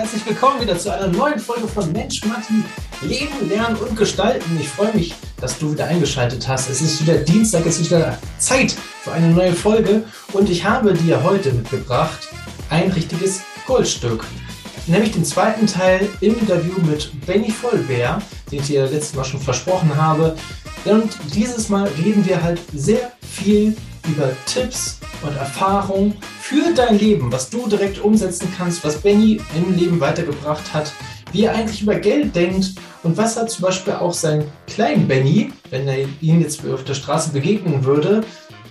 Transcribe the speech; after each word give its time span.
Herzlich 0.00 0.24
willkommen 0.24 0.62
wieder 0.62 0.78
zu 0.78 0.90
einer 0.90 1.08
neuen 1.08 1.38
Folge 1.38 1.68
von 1.68 1.92
Mensch, 1.92 2.24
Matti, 2.24 2.64
Leben, 3.02 3.50
Lernen 3.50 3.76
und 3.76 3.94
Gestalten. 3.98 4.58
Ich 4.58 4.66
freue 4.66 4.94
mich, 4.94 5.14
dass 5.42 5.58
du 5.58 5.72
wieder 5.72 5.88
eingeschaltet 5.88 6.48
hast. 6.48 6.70
Es 6.70 6.80
ist 6.80 7.02
wieder 7.02 7.18
Dienstag, 7.18 7.66
es 7.66 7.78
ist 7.78 7.90
wieder 7.90 8.16
Zeit 8.38 8.74
für 9.02 9.12
eine 9.12 9.28
neue 9.28 9.52
Folge 9.52 10.04
und 10.32 10.48
ich 10.48 10.64
habe 10.64 10.94
dir 10.94 11.22
heute 11.22 11.52
mitgebracht 11.52 12.28
ein 12.70 12.90
richtiges 12.92 13.42
Goldstück. 13.66 14.24
Nämlich 14.86 15.12
den 15.12 15.22
zweiten 15.26 15.66
Teil 15.66 16.08
im 16.22 16.38
Interview 16.38 16.80
mit 16.80 17.12
Benny 17.26 17.50
Vollbär, 17.50 18.22
den 18.50 18.60
ich 18.60 18.68
dir 18.68 18.86
letztes 18.86 19.14
Mal 19.14 19.24
schon 19.26 19.40
versprochen 19.40 19.94
habe. 19.94 20.34
Und 20.86 21.10
dieses 21.34 21.68
Mal 21.68 21.86
reden 22.02 22.26
wir 22.26 22.42
halt 22.42 22.58
sehr 22.72 23.12
viel 23.20 23.76
über 24.08 24.32
Tipps 24.46 24.98
und 25.20 25.36
Erfahrung 25.36 26.16
für 26.50 26.74
dein 26.74 26.98
Leben, 26.98 27.30
was 27.30 27.48
du 27.48 27.68
direkt 27.68 28.00
umsetzen 28.00 28.52
kannst, 28.58 28.82
was 28.82 29.02
Benny 29.02 29.40
im 29.54 29.78
Leben 29.78 30.00
weitergebracht 30.00 30.74
hat, 30.74 30.92
wie 31.30 31.44
er 31.44 31.54
eigentlich 31.54 31.82
über 31.82 31.94
Geld 31.94 32.34
denkt 32.34 32.72
und 33.04 33.16
was 33.16 33.36
er 33.36 33.46
zum 33.46 33.62
Beispiel 33.62 33.92
auch 33.92 34.12
sein 34.12 34.42
kleinen 34.66 35.06
Benny, 35.06 35.52
wenn 35.70 35.86
er 35.86 36.08
ihn 36.20 36.40
jetzt 36.40 36.66
auf 36.66 36.82
der 36.82 36.94
Straße 36.94 37.30
begegnen 37.30 37.84
würde, 37.84 38.22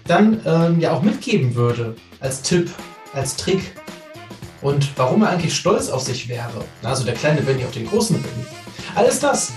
dann 0.06 0.42
ähm, 0.46 0.82
ja 0.82 0.92
auch 0.92 1.02
mitgeben 1.02 1.56
würde 1.56 1.96
als 2.20 2.42
Tipp, 2.42 2.70
als 3.14 3.38
Trick 3.38 3.62
und 4.62 4.90
warum 4.98 5.22
er 5.22 5.30
eigentlich 5.30 5.56
stolz 5.56 5.88
auf 5.88 6.02
sich 6.02 6.28
wäre. 6.28 6.66
Also 6.84 7.06
der 7.06 7.14
kleine 7.14 7.42
Benny 7.44 7.64
auf 7.64 7.72
den 7.72 7.88
großen 7.88 8.22
Benny. 8.22 8.46
Alles 8.94 9.22
das 9.22 9.54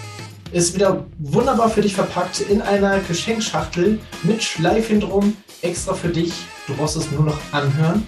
ist 0.52 0.76
wieder 0.76 1.06
wunderbar 1.18 1.70
für 1.70 1.80
dich 1.80 1.96
verpackt 1.96 2.38
in 2.42 2.62
einer 2.62 3.00
Geschenkschachtel 3.00 3.98
mit 4.22 4.44
Schleifchen 4.44 5.00
drum, 5.00 5.36
extra 5.60 5.94
für 5.94 6.10
dich. 6.10 6.32
Du 6.66 6.74
brauchst 6.74 6.96
es 6.96 7.10
nur 7.10 7.24
noch 7.24 7.38
anhören 7.52 8.06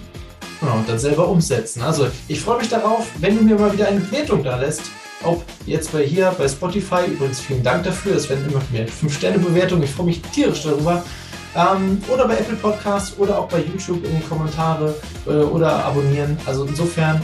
und 0.61 0.87
dann 0.87 0.99
selber 0.99 1.27
umsetzen. 1.27 1.81
Also 1.81 2.07
ich 2.27 2.41
freue 2.41 2.59
mich 2.59 2.69
darauf, 2.69 3.07
wenn 3.19 3.37
du 3.37 3.43
mir 3.43 3.55
mal 3.55 3.71
wieder 3.73 3.87
eine 3.87 3.99
Bewertung 3.99 4.43
da 4.43 4.57
lässt. 4.57 4.83
Ob 5.23 5.43
jetzt 5.65 5.91
bei 5.91 6.03
hier 6.03 6.33
bei 6.37 6.47
Spotify, 6.47 7.05
übrigens 7.07 7.39
vielen 7.39 7.63
Dank 7.63 7.83
dafür, 7.83 8.15
es 8.15 8.29
werden 8.29 8.45
immer 8.49 8.61
mehr 8.71 8.87
5-Sterne-Bewertungen, 8.87 9.83
ich 9.83 9.91
freue 9.91 10.07
mich 10.07 10.21
tierisch 10.21 10.63
darüber. 10.63 11.03
Ähm, 11.55 12.01
oder 12.13 12.27
bei 12.27 12.35
Apple 12.35 12.57
Podcasts 12.57 13.17
oder 13.17 13.39
auch 13.39 13.47
bei 13.47 13.59
YouTube 13.59 14.03
in 14.05 14.17
die 14.17 14.27
Kommentare 14.27 14.93
äh, 15.25 15.29
oder 15.29 15.85
abonnieren. 15.85 16.37
Also 16.45 16.65
insofern, 16.65 17.21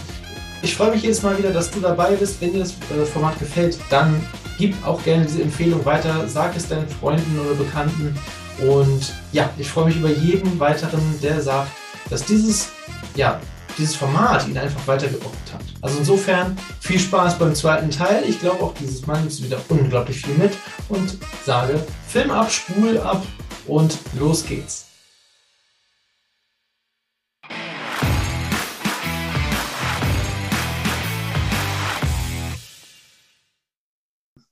ich 0.61 0.75
freue 0.75 0.91
mich 0.91 1.03
jedes 1.03 1.21
Mal 1.21 1.38
wieder, 1.38 1.51
dass 1.51 1.69
du 1.69 1.81
dabei 1.81 2.16
bist. 2.16 2.41
Wenn 2.41 2.53
dir 2.53 2.59
das 2.59 2.71
äh, 2.71 3.05
Format 3.05 3.38
gefällt, 3.39 3.77
dann 3.89 4.25
gib 4.57 4.73
auch 4.85 5.03
gerne 5.03 5.25
diese 5.25 5.41
Empfehlung 5.41 5.83
weiter, 5.85 6.27
sag 6.27 6.55
es 6.55 6.69
deinen 6.69 6.88
Freunden 6.88 7.39
oder 7.39 7.55
Bekannten. 7.55 8.17
Und 8.61 9.11
ja, 9.31 9.49
ich 9.57 9.67
freue 9.67 9.85
mich 9.85 9.97
über 9.97 10.09
jeden 10.09 10.59
weiteren, 10.59 11.01
der 11.21 11.41
sagt, 11.41 11.71
dass 12.09 12.23
dieses, 12.23 12.69
ja, 13.15 13.41
dieses 13.77 13.95
Format 13.95 14.47
ihn 14.47 14.57
einfach 14.57 14.85
weitergebracht 14.85 15.33
hat. 15.51 15.63
Also 15.81 15.97
insofern 15.97 16.55
viel 16.79 16.99
Spaß 16.99 17.39
beim 17.39 17.55
zweiten 17.55 17.89
Teil. 17.89 18.23
Ich 18.27 18.39
glaube 18.39 18.61
auch 18.63 18.73
dieses 18.75 19.07
Mal 19.07 19.19
nimmst 19.19 19.39
du 19.39 19.45
wieder 19.45 19.59
unglaublich 19.69 20.21
viel 20.21 20.35
mit 20.35 20.53
und 20.89 21.17
sage 21.43 21.83
Film 22.07 22.29
ab, 22.29 22.51
Spul 22.51 22.99
ab 22.99 23.25
und 23.65 23.97
los 24.19 24.45
geht's. 24.45 24.85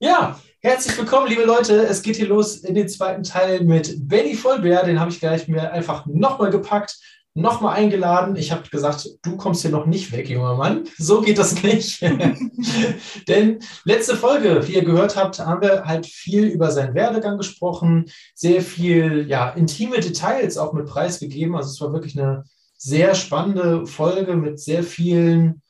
Ja, 0.02 0.39
herzlich 0.61 0.97
willkommen, 0.97 1.27
liebe 1.27 1.43
Leute. 1.43 1.85
Es 1.85 2.02
geht 2.02 2.17
hier 2.17 2.27
los 2.27 2.57
in 2.57 2.75
den 2.75 2.89
zweiten 2.89 3.23
Teil 3.23 3.63
mit 3.63 4.07
Benny 4.07 4.35
Vollbär. 4.35 4.83
Den 4.83 4.99
habe 4.99 5.09
ich 5.09 5.19
gleich 5.19 5.47
mir 5.47 5.71
einfach 5.71 6.05
nochmal 6.05 6.49
gepackt, 6.49 6.97
nochmal 7.33 7.77
eingeladen. 7.77 8.35
Ich 8.35 8.52
habe 8.52 8.67
gesagt, 8.69 9.08
du 9.21 9.37
kommst 9.37 9.61
hier 9.61 9.71
noch 9.71 9.86
nicht 9.86 10.11
weg, 10.11 10.30
junger 10.30 10.55
Mann. 10.55 10.83
So 10.98 11.21
geht 11.21 11.37
das 11.37 11.64
nicht. 11.64 12.02
Denn 13.27 13.59
letzte 13.86 14.17
Folge, 14.17 14.67
wie 14.67 14.73
ihr 14.73 14.83
gehört 14.83 15.15
habt, 15.15 15.39
haben 15.39 15.61
wir 15.61 15.86
halt 15.86 16.05
viel 16.05 16.45
über 16.45 16.71
seinen 16.71 16.93
Werdegang 16.93 17.37
gesprochen, 17.37 18.05
sehr 18.36 18.61
viel, 18.61 19.27
ja, 19.30 19.49
intime 19.52 20.02
Details 20.02 20.58
auch 20.58 20.73
mit 20.73 20.87
preisgegeben. 20.87 21.55
Also 21.55 21.69
es 21.69 21.80
war 21.80 21.93
wirklich 21.93 22.19
eine 22.19 22.43
sehr 22.75 23.15
spannende 23.15 23.86
Folge 23.86 24.36
mit 24.36 24.59
sehr 24.59 24.83
vielen, 24.83 25.61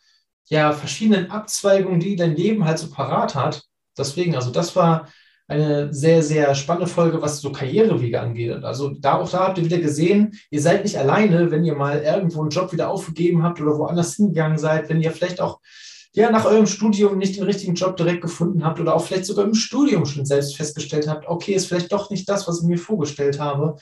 ja, 0.46 0.74
verschiedenen 0.74 1.30
Abzweigungen, 1.30 2.00
die 2.00 2.16
dein 2.16 2.36
Leben 2.36 2.66
halt 2.66 2.80
so 2.80 2.90
parat 2.90 3.36
hat. 3.36 3.69
Deswegen, 4.00 4.36
also 4.36 4.52
das 4.52 4.76
war 4.76 5.08
eine 5.50 5.92
sehr, 5.92 6.22
sehr 6.22 6.54
spannende 6.54 6.88
Folge, 6.88 7.22
was 7.22 7.42
so 7.42 7.52
Karrierewege 7.52 8.22
angeht. 8.22 8.64
Also 8.64 8.92
da 9.00 9.16
auch 9.16 9.30
da 9.30 9.48
habt 9.48 9.58
ihr 9.58 9.66
wieder 9.66 9.80
gesehen, 9.80 10.40
ihr 10.52 10.62
seid 10.62 10.84
nicht 10.84 10.98
alleine, 10.98 11.50
wenn 11.50 11.66
ihr 11.66 11.76
mal 11.76 12.02
irgendwo 12.02 12.42
einen 12.42 12.52
Job 12.52 12.72
wieder 12.72 12.90
aufgegeben 12.90 13.44
habt 13.44 13.60
oder 13.60 13.78
woanders 13.78 14.16
hingegangen 14.16 14.60
seid, 14.60 14.90
wenn 14.90 15.02
ihr 15.02 15.12
vielleicht 15.12 15.42
auch 15.42 15.60
ja, 16.14 16.32
nach 16.32 16.46
eurem 16.46 16.68
Studium 16.68 17.18
nicht 17.18 17.36
den 17.36 17.44
richtigen 17.44 17.76
Job 17.76 17.98
direkt 17.98 18.22
gefunden 18.22 18.64
habt 18.64 18.80
oder 18.80 18.96
auch 18.96 19.04
vielleicht 19.04 19.26
sogar 19.26 19.46
im 19.46 19.54
Studium 19.54 20.06
schon 20.06 20.26
selbst 20.26 20.56
festgestellt 20.56 21.08
habt, 21.08 21.28
okay, 21.28 21.54
ist 21.54 21.68
vielleicht 21.68 21.92
doch 21.92 22.10
nicht 22.10 22.28
das, 22.30 22.48
was 22.48 22.62
ich 22.62 22.68
mir 22.68 22.78
vorgestellt 22.78 23.40
habe. 23.40 23.76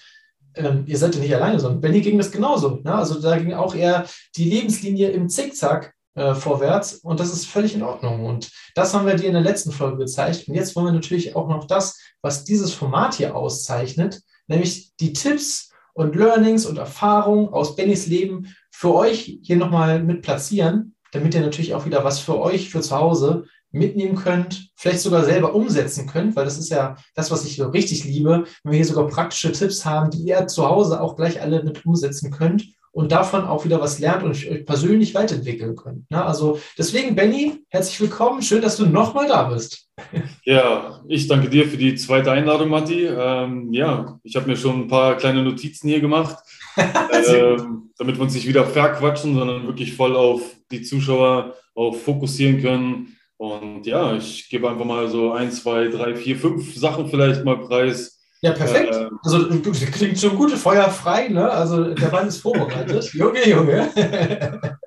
Ähm, 0.55 0.84
ihr 0.88 0.97
seid 0.97 1.16
ja 1.16 1.22
nicht 1.22 1.35
alleine, 1.35 1.59
sondern 1.59 1.81
Benny 1.81 2.01
ging 2.01 2.17
das 2.17 2.31
genauso. 2.31 2.81
Ne? 2.84 2.94
Also 2.94 3.19
da 3.19 3.38
ging 3.38 3.53
auch 3.53 3.75
eher 3.75 4.05
die 4.35 4.49
Lebenslinie 4.49 5.09
im 5.11 5.29
Zickzack 5.29 5.94
äh, 6.17 6.33
vorwärts 6.33 6.95
und 6.95 7.19
das 7.19 7.31
ist 7.31 7.45
völlig 7.45 7.75
in 7.75 7.83
Ordnung. 7.83 8.25
Und 8.25 8.51
das 8.73 8.94
haben 8.94 9.05
wir 9.05 9.13
dir 9.13 9.28
in 9.28 9.33
der 9.33 9.44
letzten 9.44 9.72
Folge 9.72 9.97
gezeigt. 9.97 10.47
Und 10.47 10.55
jetzt 10.55 10.75
wollen 10.75 10.88
wir 10.88 10.94
natürlich 10.94 11.35
auch 11.35 11.47
noch 11.47 11.66
das, 11.67 12.00
was 12.22 12.44
dieses 12.44 12.73
Format 12.73 13.13
hier 13.13 13.35
auszeichnet, 13.35 14.22
nämlich 14.47 14.95
die 14.97 15.13
Tipps 15.13 15.72
und 15.94 16.16
Learnings 16.16 16.66
und 16.66 16.78
Erfahrungen 16.78 17.50
aus 17.50 17.75
Bennys 17.75 18.07
Leben 18.07 18.53
für 18.72 18.95
euch 18.95 19.39
hier 19.44 19.57
nochmal 19.57 20.03
mit 20.03 20.23
platzieren, 20.23 20.95
damit 21.11 21.35
ihr 21.35 21.41
natürlich 21.41 21.75
auch 21.75 21.85
wieder 21.85 22.03
was 22.03 22.19
für 22.19 22.39
euch 22.39 22.69
für 22.69 22.81
zu 22.81 22.95
Hause 22.95 23.45
mitnehmen 23.69 24.16
könnt, 24.16 24.72
vielleicht 24.75 25.01
sogar 25.01 25.23
selber 25.23 25.53
umsetzen 25.53 26.07
könnt, 26.07 26.35
weil 26.35 26.45
das 26.45 26.57
ist 26.57 26.69
ja 26.69 26.95
das, 27.13 27.29
was 27.29 27.45
ich 27.45 27.57
so 27.57 27.67
richtig 27.67 28.05
liebe, 28.05 28.45
wenn 28.63 28.72
wir 28.72 28.78
hier 28.78 28.85
sogar 28.85 29.07
praktische 29.07 29.51
Tipps 29.51 29.85
haben, 29.85 30.09
die 30.09 30.23
ihr 30.23 30.47
zu 30.47 30.67
Hause 30.67 30.99
auch 30.99 31.16
gleich 31.16 31.41
alle 31.41 31.63
mit 31.63 31.85
umsetzen 31.85 32.31
könnt 32.31 32.66
und 32.97 33.12
davon 33.12 33.46
auch 33.46 33.63
wieder 33.63 33.80
was 33.80 34.00
lernt 34.00 34.24
und 34.24 34.31
euch 34.31 34.66
persönlich 34.66 35.13
weiterentwickeln 35.13 35.75
könnt. 35.75 36.09
Ne? 36.09 36.25
Also 36.25 36.59
deswegen, 36.80 37.16
Benny, 37.16 37.63
herzlich 37.69 38.02
willkommen. 38.02 38.41
Schön, 38.41 38.63
dass 38.63 38.75
du 38.75 38.88
nochmal 38.88 39.28
da 39.28 39.44
bist. 39.44 39.88
Ja, 40.44 41.02
ich 41.08 41.28
danke 41.28 41.50
dir 41.50 41.68
für 41.68 41.75
die 41.75 41.96
zweite 41.96 42.31
Einladung, 42.31 42.69
Matti. 42.69 43.06
Ähm, 43.06 43.74
ja, 43.74 44.18
ich 44.24 44.35
habe 44.35 44.47
mir 44.47 44.56
schon 44.56 44.84
ein 44.84 44.88
paar 44.88 45.18
kleine 45.18 45.44
Notizen 45.44 45.90
hier 45.90 46.00
gemacht, 46.00 46.38
ähm, 46.78 47.91
damit 47.97 48.16
wir 48.16 48.22
uns 48.22 48.34
nicht 48.34 48.47
wieder 48.47 48.66
verquatschen, 48.66 49.35
sondern 49.35 49.68
wirklich 49.68 49.94
voll 49.94 50.16
auf 50.16 50.41
die 50.72 50.84
Zuschauer 50.84 51.56
auch 51.75 51.94
fokussieren 51.94 52.62
können. 52.62 53.18
Und 53.35 53.85
ja, 53.85 54.16
ich 54.16 54.47
gebe 54.50 54.69
einfach 54.69 54.85
mal 54.85 55.09
so 55.09 55.34
ein, 55.34 55.52
zwei, 55.52 55.90
drei, 55.90 56.16
vier, 56.16 56.38
fünf 56.38 56.75
Sachen 56.75 57.09
vielleicht 57.09 57.44
mal 57.44 57.59
preis, 57.59 58.16
ja, 58.42 58.52
perfekt. 58.52 58.94
Äh, 58.94 59.09
also 59.24 59.48
klingt 59.62 60.20
schon 60.20 60.36
gut, 60.36 60.52
Feuer 60.52 60.90
frei, 60.90 61.28
ne? 61.30 61.50
Also 61.50 61.94
der 61.94 62.12
Mann 62.12 62.28
ist 62.28 62.42
vorbereitet. 62.42 63.03
Junge, 63.14 63.48
Junge. 63.48 63.90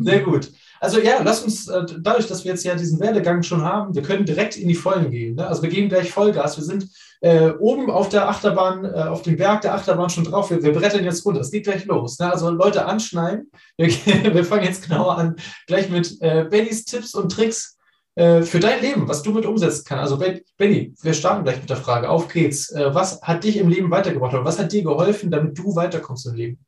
Sehr 0.00 0.20
gut. 0.20 0.50
Also 0.80 1.00
ja, 1.00 1.20
lass 1.22 1.42
uns, 1.42 1.68
äh, 1.68 1.84
dadurch, 1.98 2.26
dass 2.26 2.44
wir 2.44 2.52
jetzt 2.52 2.64
ja 2.64 2.74
diesen 2.74 3.00
Werdegang 3.00 3.42
schon 3.42 3.62
haben, 3.62 3.94
wir 3.94 4.02
können 4.02 4.24
direkt 4.24 4.56
in 4.56 4.68
die 4.68 4.74
Vollen 4.74 5.10
gehen. 5.10 5.36
Ne? 5.36 5.46
Also 5.46 5.62
wir 5.62 5.70
geben 5.70 5.88
gleich 5.88 6.12
Vollgas. 6.12 6.56
Wir 6.56 6.64
sind 6.64 6.88
äh, 7.22 7.50
oben 7.58 7.90
auf 7.90 8.08
der 8.08 8.28
Achterbahn, 8.28 8.84
äh, 8.84 8.88
auf 8.88 9.22
dem 9.22 9.36
Berg 9.36 9.62
der 9.62 9.74
Achterbahn 9.74 10.10
schon 10.10 10.24
drauf. 10.24 10.50
Wir, 10.50 10.62
wir 10.62 10.72
brettern 10.72 11.04
jetzt 11.04 11.24
runter. 11.24 11.40
Es 11.40 11.50
geht 11.50 11.64
gleich 11.64 11.86
los. 11.86 12.18
Ne? 12.18 12.30
Also 12.30 12.50
Leute 12.50 12.84
anschneiden. 12.86 13.50
Wir, 13.76 13.88
wir, 14.34 14.44
fangen 14.44 14.64
jetzt 14.64 14.88
genauer 14.88 15.16
an, 15.18 15.36
gleich 15.66 15.88
mit 15.88 16.20
äh, 16.20 16.44
Bennys 16.48 16.84
Tipps 16.84 17.14
und 17.14 17.32
Tricks 17.32 17.75
äh, 18.16 18.42
für 18.42 18.60
dein 18.60 18.80
Leben, 18.80 19.06
was 19.06 19.22
du 19.22 19.30
mit 19.30 19.44
umsetzen 19.44 19.84
kannst. 19.86 20.10
Also 20.10 20.24
Benny, 20.56 20.94
wir 21.02 21.12
starten 21.12 21.44
gleich 21.44 21.60
mit 21.60 21.68
der 21.68 21.76
Frage. 21.76 22.08
Auf 22.08 22.28
geht's. 22.28 22.70
Äh, 22.72 22.94
was 22.94 23.20
hat 23.20 23.44
dich 23.44 23.58
im 23.58 23.68
Leben 23.68 23.90
weitergebracht 23.90 24.32
oder 24.32 24.44
was 24.44 24.58
hat 24.58 24.72
dir 24.72 24.82
geholfen, 24.82 25.30
damit 25.30 25.58
du 25.58 25.76
weiterkommst 25.76 26.26
im 26.26 26.34
Leben? 26.34 26.58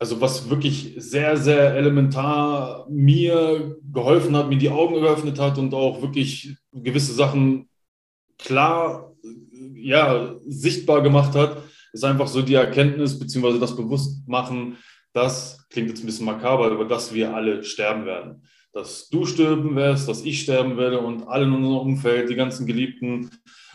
Also 0.00 0.20
was 0.20 0.50
wirklich 0.50 0.94
sehr, 0.96 1.36
sehr 1.36 1.74
elementar 1.74 2.86
mir 2.90 3.76
geholfen 3.92 4.36
hat, 4.36 4.48
mir 4.48 4.58
die 4.58 4.68
Augen 4.68 4.94
geöffnet 4.94 5.38
hat 5.38 5.58
und 5.58 5.72
auch 5.74 6.02
wirklich 6.02 6.56
gewisse 6.72 7.12
Sachen 7.12 7.68
klar, 8.36 9.12
ja, 9.74 10.34
sichtbar 10.46 11.02
gemacht 11.02 11.36
hat, 11.36 11.62
ist 11.92 12.04
einfach 12.04 12.26
so 12.26 12.42
die 12.42 12.54
Erkenntnis 12.54 13.18
bzw. 13.18 13.58
das 13.58 13.76
Bewusstmachen, 13.76 14.76
das 15.12 15.66
klingt 15.70 15.88
jetzt 15.88 16.02
ein 16.02 16.06
bisschen 16.06 16.26
makaber, 16.26 16.70
aber 16.70 16.84
dass 16.84 17.14
wir 17.14 17.34
alle 17.34 17.62
sterben 17.62 18.06
werden 18.06 18.42
dass 18.78 19.08
du 19.08 19.26
sterben 19.26 19.74
wirst, 19.74 20.08
dass 20.08 20.22
ich 20.22 20.42
sterben 20.42 20.76
werde 20.76 21.00
und 21.00 21.26
alle 21.26 21.46
in 21.46 21.52
unserem 21.52 21.78
Umfeld, 21.78 22.30
die 22.30 22.36
ganzen 22.36 22.64
Geliebten, 22.64 23.28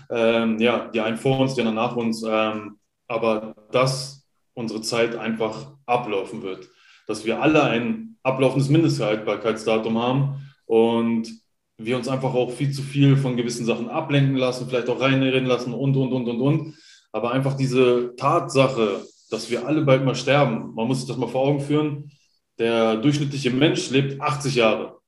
ähm, 0.10 0.60
ja, 0.60 0.88
die 0.88 1.02
einen 1.02 1.18
vor 1.18 1.40
uns, 1.40 1.56
die 1.56 1.62
anderen 1.62 1.76
nach 1.76 1.98
uns, 1.98 2.24
ähm, 2.26 2.78
aber 3.10 3.54
dass 3.72 4.26
unsere 4.54 4.82
Zeit 4.82 5.18
einfach 5.18 5.74
ablaufen 5.86 6.42
wird, 6.42 6.70
dass 7.06 7.26
wir 7.26 7.42
alle 7.42 7.64
ein 7.64 8.16
ablaufendes 8.24 8.70
Mindesthaltbarkeitsdatum 8.70 10.02
haben 10.02 10.50
und 10.68 11.30
wir 11.78 11.98
uns 11.98 12.08
einfach 12.08 12.34
auch 12.34 12.52
viel 12.52 12.72
zu 12.72 12.82
viel 12.82 13.18
von 13.18 13.36
gewissen 13.36 13.66
Sachen 13.66 13.90
ablenken 13.90 14.38
lassen, 14.38 14.70
vielleicht 14.70 14.88
auch 14.88 15.02
reinreden 15.02 15.48
lassen 15.48 15.74
und, 15.74 15.98
und, 15.98 16.14
und, 16.14 16.30
und, 16.30 16.40
und. 16.40 16.76
Aber 17.12 17.32
einfach 17.32 17.58
diese 17.58 18.16
Tatsache, 18.16 19.06
dass 19.30 19.52
wir 19.52 19.68
alle 19.68 19.82
bald 19.82 20.06
mal 20.06 20.16
sterben, 20.16 20.74
man 20.74 20.88
muss 20.88 21.00
sich 21.00 21.10
das 21.10 21.18
mal 21.18 21.28
vor 21.28 21.42
Augen 21.42 21.60
führen, 21.60 22.10
der 22.60 22.98
durchschnittliche 22.98 23.52
Mensch 23.52 23.90
lebt 23.90 24.22
80 24.22 24.56
Jahre. 24.56 25.00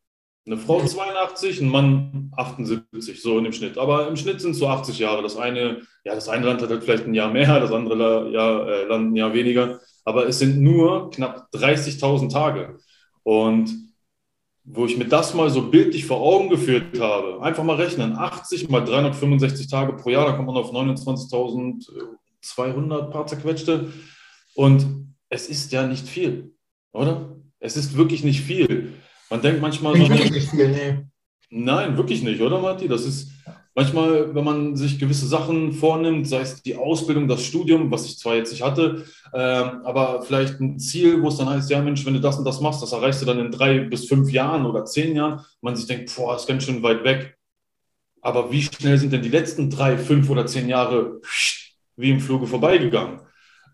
Eine 0.48 0.58
Frau 0.58 0.80
82, 0.80 1.62
ein 1.62 1.70
Mann 1.70 2.32
78, 2.38 3.20
so 3.20 3.40
in 3.40 3.46
dem 3.46 3.54
Schnitt. 3.54 3.80
Aber 3.80 4.08
im 4.08 4.16
Schnitt 4.16 4.42
sind 4.42 4.52
es 4.52 4.60
so 4.60 4.68
80 4.68 5.00
Jahre. 5.00 5.24
Das 5.24 5.38
eine, 5.38 5.82
ja, 6.04 6.14
das 6.14 6.30
eine 6.30 6.46
Land 6.46 6.62
hat 6.62 6.70
halt 6.70 6.84
vielleicht 6.84 7.06
ein 7.06 7.16
Jahr 7.16 7.32
mehr, 7.32 7.60
das 7.60 7.72
andere 7.72 8.32
Jahr, 8.32 8.68
äh, 8.68 8.84
Land 8.86 9.12
ein 9.12 9.16
Jahr 9.16 9.34
weniger. 9.34 9.80
Aber 10.04 10.28
es 10.28 10.38
sind 10.38 10.62
nur 10.62 11.10
knapp 11.10 11.48
30.000 11.52 12.32
Tage. 12.32 12.78
Und 13.24 13.74
wo 14.64 14.86
ich 14.86 14.98
mir 14.98 15.08
das 15.08 15.34
mal 15.34 15.50
so 15.50 15.64
bildlich 15.70 16.06
vor 16.06 16.22
Augen 16.22 16.50
geführt 16.50 17.00
habe, 17.00 17.42
einfach 17.42 17.64
mal 17.64 17.78
rechnen, 17.78 18.16
80 18.16 18.70
mal 18.70 18.86
365 18.86 19.68
Tage 19.68 19.94
pro 19.94 20.10
Jahr, 20.10 20.28
da 20.28 20.34
kommt 20.34 20.46
man 20.48 20.58
auf 20.58 20.72
29.200 20.72 23.10
paar 23.10 23.26
zerquetschte. 23.26 23.92
Und 24.56 25.16
es 25.30 25.50
ist 25.50 25.72
ja 25.72 25.88
nicht 25.88 26.08
viel, 26.08 26.54
oder? 26.92 27.35
Es 27.66 27.76
ist 27.76 27.98
wirklich 27.98 28.24
nicht 28.24 28.42
viel. 28.42 28.94
Man 29.30 29.42
denkt 29.42 29.60
manchmal. 29.60 29.98
Ich 29.98 30.08
wirklich 30.08 30.32
nicht 30.32 30.50
viel, 30.50 30.70
nee. 30.70 31.00
Nein, 31.50 31.98
wirklich 31.98 32.22
nicht, 32.22 32.42
oder 32.42 32.60
Matti? 32.60 32.88
Das 32.88 33.06
ist 33.06 33.32
manchmal, 33.74 34.34
wenn 34.36 34.44
man 34.44 34.76
sich 34.76 35.00
gewisse 35.00 35.28
Sachen 35.28 35.74
vornimmt, 35.74 36.28
sei 36.28 36.42
es 36.42 36.62
die 36.62 36.76
Ausbildung, 36.76 37.28
das 37.28 37.44
Studium, 37.44 37.90
was 37.90 38.06
ich 38.06 38.18
zwar 38.20 38.36
jetzt 38.36 38.52
nicht 38.52 38.64
hatte, 38.64 39.06
ähm, 39.34 39.82
aber 39.84 40.22
vielleicht 40.22 40.60
ein 40.60 40.80
Ziel, 40.80 41.22
wo 41.22 41.30
es 41.30 41.38
dann 41.38 41.50
heißt, 41.50 41.70
ja 41.70 41.82
Mensch, 41.82 42.06
wenn 42.06 42.14
du 42.14 42.20
das 42.20 42.38
und 42.38 42.46
das 42.46 42.62
machst, 42.62 42.82
das 42.82 42.92
erreichst 42.92 43.22
du 43.22 43.26
dann 43.26 43.40
in 43.40 43.52
drei 43.52 43.80
bis 43.80 44.08
fünf 44.08 44.32
Jahren 44.32 44.66
oder 44.66 44.86
zehn 44.86 45.16
Jahren. 45.16 45.44
Man 45.62 45.76
sich 45.76 45.88
denkt, 45.88 46.16
boah, 46.16 46.36
ist 46.36 46.48
ganz 46.48 46.64
schön 46.64 46.84
weit 46.84 47.04
weg. 47.04 47.38
Aber 48.22 48.52
wie 48.52 48.62
schnell 48.62 48.98
sind 48.98 49.12
denn 49.14 49.22
die 49.22 49.30
letzten 49.30 49.70
drei, 49.70 49.98
fünf 49.98 50.30
oder 50.30 50.46
zehn 50.46 50.70
Jahre 50.70 51.20
wie 51.96 52.12
im 52.12 52.20
Fluge 52.20 52.48
vorbeigegangen? 52.48 53.22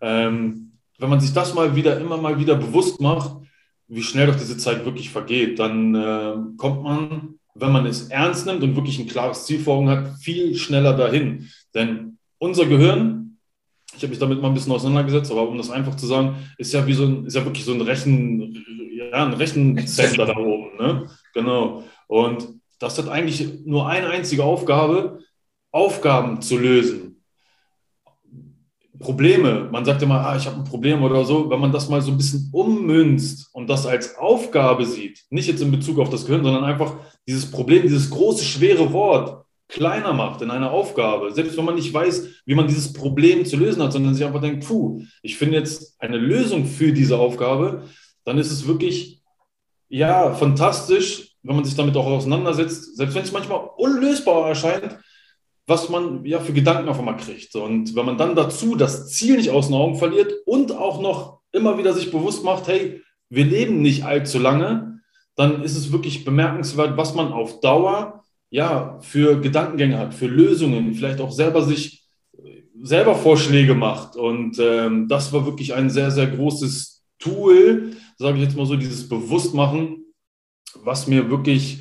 Ähm, 0.00 0.78
wenn 0.98 1.10
man 1.10 1.20
sich 1.20 1.32
das 1.32 1.54
mal 1.54 1.74
wieder, 1.74 2.00
immer 2.00 2.16
mal 2.16 2.38
wieder 2.38 2.54
bewusst 2.54 3.00
macht, 3.00 3.42
wie 3.88 4.02
schnell 4.02 4.26
doch 4.26 4.36
diese 4.36 4.56
Zeit 4.56 4.84
wirklich 4.84 5.10
vergeht, 5.10 5.58
dann 5.58 5.94
äh, 5.94 6.34
kommt 6.56 6.82
man, 6.82 7.34
wenn 7.54 7.72
man 7.72 7.86
es 7.86 8.08
ernst 8.08 8.46
nimmt 8.46 8.62
und 8.62 8.76
wirklich 8.76 8.98
ein 8.98 9.08
klares 9.08 9.44
Ziel 9.44 9.58
vor 9.58 9.76
Augen 9.76 9.90
hat, 9.90 10.16
viel 10.18 10.54
schneller 10.56 10.96
dahin. 10.96 11.48
Denn 11.74 12.18
unser 12.38 12.66
Gehirn, 12.66 13.38
ich 13.94 14.02
habe 14.02 14.08
mich 14.08 14.18
damit 14.18 14.40
mal 14.40 14.48
ein 14.48 14.54
bisschen 14.54 14.72
auseinandergesetzt, 14.72 15.30
aber 15.30 15.48
um 15.48 15.58
das 15.58 15.70
einfach 15.70 15.96
zu 15.96 16.06
sagen, 16.06 16.36
ist 16.56 16.72
ja 16.72 16.86
wie 16.86 16.94
so 16.94 17.04
ein, 17.04 17.26
ist 17.26 17.36
ja 17.36 17.44
wirklich 17.44 17.64
so 17.64 17.72
ein 17.72 17.80
Rechen, 17.82 18.64
ja, 18.94 19.26
ein 19.26 19.34
Rechencenter 19.34 20.26
da 20.26 20.36
oben, 20.36 20.76
ne? 20.78 21.06
Genau. 21.34 21.84
Und 22.06 22.48
das 22.78 22.98
hat 22.98 23.08
eigentlich 23.08 23.64
nur 23.64 23.86
eine 23.88 24.08
einzige 24.08 24.44
Aufgabe, 24.44 25.20
Aufgaben 25.70 26.40
zu 26.40 26.58
lösen. 26.58 27.11
Probleme, 29.02 29.68
man 29.70 29.84
sagt 29.84 30.02
immer, 30.02 30.20
ah, 30.20 30.36
ich 30.36 30.46
habe 30.46 30.56
ein 30.56 30.64
Problem 30.64 31.02
oder 31.02 31.24
so, 31.24 31.50
wenn 31.50 31.60
man 31.60 31.72
das 31.72 31.88
mal 31.88 32.00
so 32.00 32.10
ein 32.10 32.16
bisschen 32.16 32.48
ummünzt 32.52 33.50
und 33.52 33.68
das 33.68 33.86
als 33.86 34.16
Aufgabe 34.16 34.86
sieht, 34.86 35.24
nicht 35.30 35.48
jetzt 35.48 35.60
in 35.60 35.70
Bezug 35.70 35.98
auf 35.98 36.08
das 36.08 36.24
Gehirn, 36.24 36.42
sondern 36.42 36.64
einfach 36.64 36.94
dieses 37.26 37.50
Problem, 37.50 37.82
dieses 37.82 38.10
große, 38.10 38.44
schwere 38.44 38.92
Wort 38.92 39.44
kleiner 39.68 40.12
macht 40.12 40.42
in 40.42 40.50
einer 40.50 40.70
Aufgabe, 40.70 41.32
selbst 41.32 41.56
wenn 41.56 41.64
man 41.64 41.74
nicht 41.74 41.92
weiß, 41.92 42.28
wie 42.44 42.54
man 42.54 42.68
dieses 42.68 42.92
Problem 42.92 43.44
zu 43.44 43.56
lösen 43.56 43.82
hat, 43.82 43.92
sondern 43.92 44.14
sich 44.14 44.24
einfach 44.24 44.40
denkt, 44.40 44.66
puh, 44.66 45.02
ich 45.22 45.36
finde 45.36 45.56
jetzt 45.56 46.00
eine 46.00 46.18
Lösung 46.18 46.66
für 46.66 46.92
diese 46.92 47.18
Aufgabe, 47.18 47.84
dann 48.24 48.38
ist 48.38 48.50
es 48.50 48.66
wirklich, 48.66 49.22
ja, 49.88 50.34
fantastisch, 50.34 51.36
wenn 51.42 51.56
man 51.56 51.64
sich 51.64 51.74
damit 51.74 51.96
auch 51.96 52.06
auseinandersetzt, 52.06 52.96
selbst 52.96 53.14
wenn 53.14 53.24
es 53.24 53.32
manchmal 53.32 53.68
unlösbar 53.76 54.48
erscheint, 54.48 54.98
was 55.72 55.88
man 55.88 56.22
ja 56.26 56.38
für 56.38 56.52
Gedanken 56.52 56.90
auf 56.90 56.98
einmal 56.98 57.16
kriegt. 57.16 57.54
Und 57.54 57.96
wenn 57.96 58.04
man 58.04 58.18
dann 58.18 58.36
dazu 58.36 58.76
das 58.76 59.08
Ziel 59.08 59.38
nicht 59.38 59.48
aus 59.48 59.68
den 59.68 59.76
Augen 59.76 59.96
verliert 59.96 60.30
und 60.44 60.70
auch 60.70 61.00
noch 61.00 61.40
immer 61.50 61.78
wieder 61.78 61.94
sich 61.94 62.10
bewusst 62.12 62.44
macht, 62.44 62.68
hey, 62.68 63.00
wir 63.30 63.46
leben 63.46 63.80
nicht 63.80 64.04
allzu 64.04 64.38
lange, 64.38 65.00
dann 65.34 65.62
ist 65.62 65.74
es 65.74 65.90
wirklich 65.90 66.26
bemerkenswert, 66.26 66.98
was 66.98 67.14
man 67.14 67.32
auf 67.32 67.60
Dauer 67.60 68.22
ja 68.50 68.98
für 69.00 69.40
Gedankengänge 69.40 69.96
hat, 69.96 70.12
für 70.12 70.26
Lösungen, 70.26 70.92
vielleicht 70.92 71.22
auch 71.22 71.32
selber 71.32 71.62
sich 71.62 72.06
selber 72.82 73.14
Vorschläge 73.14 73.74
macht. 73.74 74.14
Und 74.14 74.58
ähm, 74.58 75.08
das 75.08 75.32
war 75.32 75.46
wirklich 75.46 75.72
ein 75.72 75.88
sehr, 75.88 76.10
sehr 76.10 76.26
großes 76.26 77.02
Tool, 77.18 77.96
sage 78.18 78.36
ich 78.36 78.44
jetzt 78.44 78.56
mal 78.58 78.66
so, 78.66 78.76
dieses 78.76 79.08
Bewusstmachen, 79.08 80.04
was 80.74 81.06
mir 81.06 81.30
wirklich 81.30 81.78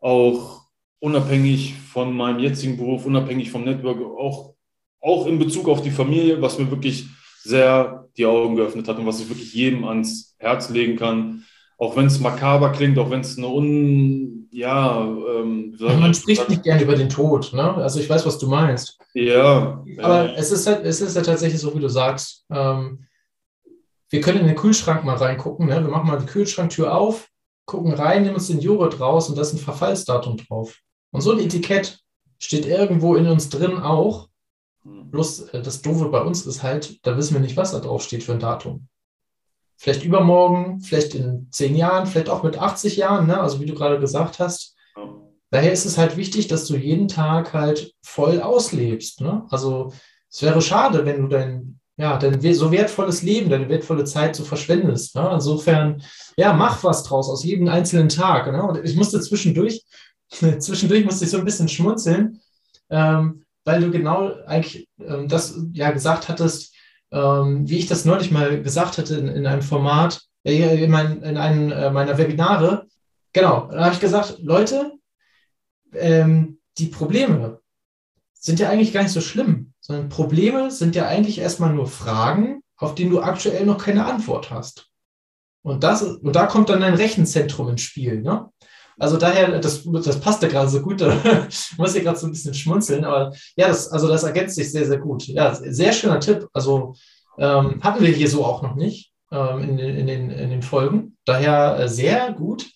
auch 0.00 0.63
unabhängig 1.04 1.74
von 1.92 2.16
meinem 2.16 2.38
jetzigen 2.38 2.78
Beruf, 2.78 3.04
unabhängig 3.04 3.50
vom 3.50 3.64
Network, 3.64 4.00
auch, 4.00 4.54
auch 5.02 5.26
in 5.26 5.38
Bezug 5.38 5.68
auf 5.68 5.82
die 5.82 5.90
Familie, 5.90 6.40
was 6.40 6.58
mir 6.58 6.70
wirklich 6.70 7.04
sehr 7.42 8.08
die 8.16 8.24
Augen 8.24 8.56
geöffnet 8.56 8.88
hat 8.88 8.98
und 8.98 9.06
was 9.06 9.20
ich 9.20 9.28
wirklich 9.28 9.52
jedem 9.52 9.84
ans 9.84 10.34
Herz 10.38 10.70
legen 10.70 10.96
kann. 10.96 11.44
Auch 11.76 11.94
wenn 11.94 12.06
es 12.06 12.20
makaber 12.20 12.72
klingt, 12.72 12.98
auch 12.98 13.10
wenn 13.10 13.20
es 13.20 13.36
eine 13.36 13.48
un. 13.48 14.48
Ja. 14.50 15.04
Ähm, 15.04 15.76
Man 15.78 16.14
spricht 16.14 16.48
nicht 16.48 16.62
gerne 16.62 16.82
über 16.82 16.96
den 16.96 17.10
Tod, 17.10 17.52
ne? 17.52 17.74
Also 17.74 18.00
ich 18.00 18.08
weiß, 18.08 18.24
was 18.24 18.38
du 18.38 18.46
meinst. 18.46 18.98
Ja. 19.12 19.84
Aber 19.98 20.24
ja. 20.24 20.34
es 20.36 20.52
ist 20.52 20.66
halt, 20.66 20.86
es 20.86 21.02
ist 21.02 21.16
ja 21.16 21.22
tatsächlich 21.22 21.60
so, 21.60 21.74
wie 21.74 21.80
du 21.80 21.88
sagst. 21.88 22.46
Ähm, 22.50 23.04
wir 24.08 24.20
können 24.22 24.40
in 24.40 24.46
den 24.46 24.56
Kühlschrank 24.56 25.04
mal 25.04 25.16
reingucken. 25.16 25.66
Ne? 25.66 25.82
Wir 25.82 25.90
machen 25.90 26.06
mal 26.06 26.18
die 26.18 26.26
Kühlschranktür 26.26 26.96
auf, 26.96 27.28
gucken 27.66 27.92
rein, 27.92 28.22
nehmen 28.22 28.36
uns 28.36 28.46
den 28.46 28.60
Joghurt 28.60 29.00
raus 29.00 29.28
und 29.28 29.36
da 29.36 29.42
ist 29.42 29.52
ein 29.52 29.58
Verfallsdatum 29.58 30.38
drauf. 30.38 30.78
Und 31.14 31.20
so 31.20 31.30
ein 31.30 31.38
Etikett 31.38 32.00
steht 32.40 32.66
irgendwo 32.66 33.14
in 33.14 33.28
uns 33.28 33.48
drin 33.48 33.78
auch. 33.78 34.28
Hm. 34.82 35.12
Bloß 35.12 35.42
äh, 35.50 35.62
das 35.62 35.80
Doofe 35.80 36.08
bei 36.08 36.20
uns 36.20 36.44
ist 36.44 36.64
halt, 36.64 37.06
da 37.06 37.16
wissen 37.16 37.34
wir 37.34 37.40
nicht, 37.40 37.56
was 37.56 37.70
da 37.70 37.78
drauf 37.78 38.02
steht 38.02 38.24
für 38.24 38.32
ein 38.32 38.40
Datum. 38.40 38.88
Vielleicht 39.76 40.04
übermorgen, 40.04 40.80
vielleicht 40.80 41.14
in 41.14 41.46
zehn 41.52 41.76
Jahren, 41.76 42.06
vielleicht 42.06 42.28
auch 42.28 42.42
mit 42.42 42.58
80 42.58 42.96
Jahren, 42.96 43.28
ne? 43.28 43.38
also 43.40 43.60
wie 43.60 43.66
du 43.66 43.74
gerade 43.74 44.00
gesagt 44.00 44.40
hast. 44.40 44.74
Daher 45.52 45.72
ist 45.72 45.84
es 45.84 45.98
halt 45.98 46.16
wichtig, 46.16 46.48
dass 46.48 46.66
du 46.66 46.76
jeden 46.76 47.06
Tag 47.06 47.52
halt 47.52 47.94
voll 48.02 48.42
auslebst. 48.42 49.20
Ne? 49.20 49.46
Also 49.50 49.92
es 50.28 50.42
wäre 50.42 50.60
schade, 50.60 51.06
wenn 51.06 51.22
du 51.22 51.28
dein, 51.28 51.78
ja, 51.96 52.18
dein 52.18 52.40
so 52.54 52.72
wertvolles 52.72 53.22
Leben, 53.22 53.50
deine 53.50 53.68
wertvolle 53.68 54.02
Zeit 54.02 54.34
so 54.34 54.42
verschwendest. 54.42 55.14
Ne? 55.14 55.30
Insofern, 55.32 56.02
ja, 56.36 56.52
mach 56.52 56.82
was 56.82 57.04
draus 57.04 57.30
aus 57.30 57.44
jedem 57.44 57.68
einzelnen 57.68 58.08
Tag. 58.08 58.50
Ne? 58.50 58.64
Und 58.64 58.84
ich 58.84 58.96
musste 58.96 59.20
zwischendurch 59.20 59.84
zwischendurch 60.58 61.04
musste 61.04 61.24
ich 61.24 61.30
so 61.30 61.38
ein 61.38 61.44
bisschen 61.44 61.68
schmunzeln, 61.68 62.40
ähm, 62.90 63.44
weil 63.64 63.80
du 63.80 63.90
genau 63.90 64.32
eigentlich 64.46 64.88
ähm, 65.00 65.28
das 65.28 65.58
ja 65.72 65.90
gesagt 65.90 66.28
hattest, 66.28 66.74
ähm, 67.12 67.68
wie 67.68 67.78
ich 67.78 67.86
das 67.86 68.04
neulich 68.04 68.30
mal 68.30 68.62
gesagt 68.62 68.98
hatte 68.98 69.16
in, 69.16 69.28
in 69.28 69.46
einem 69.46 69.62
Format, 69.62 70.22
äh, 70.44 70.82
in, 70.82 70.90
mein, 70.90 71.22
in 71.22 71.36
einem 71.36 71.72
äh, 71.72 71.90
meiner 71.90 72.18
Webinare. 72.18 72.86
Genau, 73.32 73.68
da 73.70 73.84
habe 73.84 73.94
ich 73.94 74.00
gesagt, 74.00 74.38
Leute, 74.40 74.92
ähm, 75.92 76.58
die 76.78 76.86
Probleme 76.86 77.60
sind 78.34 78.60
ja 78.60 78.68
eigentlich 78.68 78.92
gar 78.92 79.02
nicht 79.02 79.12
so 79.12 79.20
schlimm, 79.20 79.72
sondern 79.80 80.08
Probleme 80.08 80.70
sind 80.70 80.94
ja 80.96 81.06
eigentlich 81.06 81.38
erstmal 81.38 81.72
nur 81.72 81.86
Fragen, 81.86 82.62
auf 82.76 82.94
die 82.94 83.08
du 83.08 83.20
aktuell 83.20 83.64
noch 83.64 83.82
keine 83.82 84.04
Antwort 84.06 84.50
hast. 84.50 84.90
Und, 85.62 85.82
das, 85.82 86.02
und 86.02 86.36
da 86.36 86.46
kommt 86.46 86.68
dann 86.68 86.80
dein 86.80 86.94
Rechenzentrum 86.94 87.70
ins 87.70 87.80
Spiel. 87.80 88.20
Ne? 88.20 88.50
Also 88.98 89.16
daher, 89.16 89.58
das, 89.58 89.82
das 89.84 90.20
passt 90.20 90.42
ja 90.42 90.48
gerade 90.48 90.68
so 90.68 90.80
gut. 90.80 91.00
Da 91.00 91.48
muss 91.76 91.94
ich 91.94 92.04
gerade 92.04 92.18
so 92.18 92.26
ein 92.26 92.32
bisschen 92.32 92.54
schmunzeln. 92.54 93.04
Aber 93.04 93.32
ja, 93.56 93.68
das, 93.68 93.90
also 93.90 94.08
das 94.08 94.22
ergänzt 94.22 94.56
sich 94.56 94.70
sehr, 94.70 94.86
sehr 94.86 94.98
gut. 94.98 95.26
Ja, 95.26 95.54
sehr 95.54 95.92
schöner 95.92 96.20
Tipp. 96.20 96.48
Also 96.52 96.94
ähm, 97.38 97.80
hatten 97.82 98.04
wir 98.04 98.10
hier 98.10 98.28
so 98.28 98.44
auch 98.44 98.62
noch 98.62 98.74
nicht 98.74 99.12
ähm, 99.32 99.60
in, 99.60 99.76
den, 99.76 99.96
in, 99.96 100.06
den, 100.06 100.30
in 100.30 100.50
den 100.50 100.62
Folgen. 100.62 101.16
Daher 101.24 101.78
äh, 101.78 101.88
sehr 101.88 102.32
gut. 102.32 102.66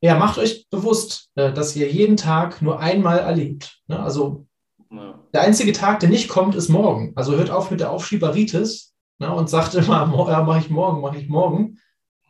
Ja, 0.00 0.18
macht 0.18 0.38
euch 0.38 0.68
bewusst, 0.68 1.30
äh, 1.36 1.52
dass 1.52 1.74
ihr 1.74 1.90
jeden 1.90 2.16
Tag 2.16 2.60
nur 2.60 2.80
einmal 2.80 3.18
erlebt. 3.18 3.80
Ne? 3.86 3.98
Also 3.98 4.46
ja. 4.90 5.18
der 5.32 5.40
einzige 5.42 5.72
Tag, 5.72 6.00
der 6.00 6.10
nicht 6.10 6.28
kommt, 6.28 6.54
ist 6.54 6.68
morgen. 6.68 7.12
Also 7.16 7.34
hört 7.34 7.50
auf 7.50 7.70
mit 7.70 7.80
der 7.80 7.90
Aufschieberitis 7.90 8.94
ne? 9.18 9.32
und 9.34 9.48
sagt 9.48 9.74
immer, 9.74 10.12
ja, 10.28 10.42
mache 10.42 10.58
ich 10.58 10.70
morgen, 10.70 11.00
mache 11.00 11.16
ich 11.18 11.28
morgen 11.28 11.78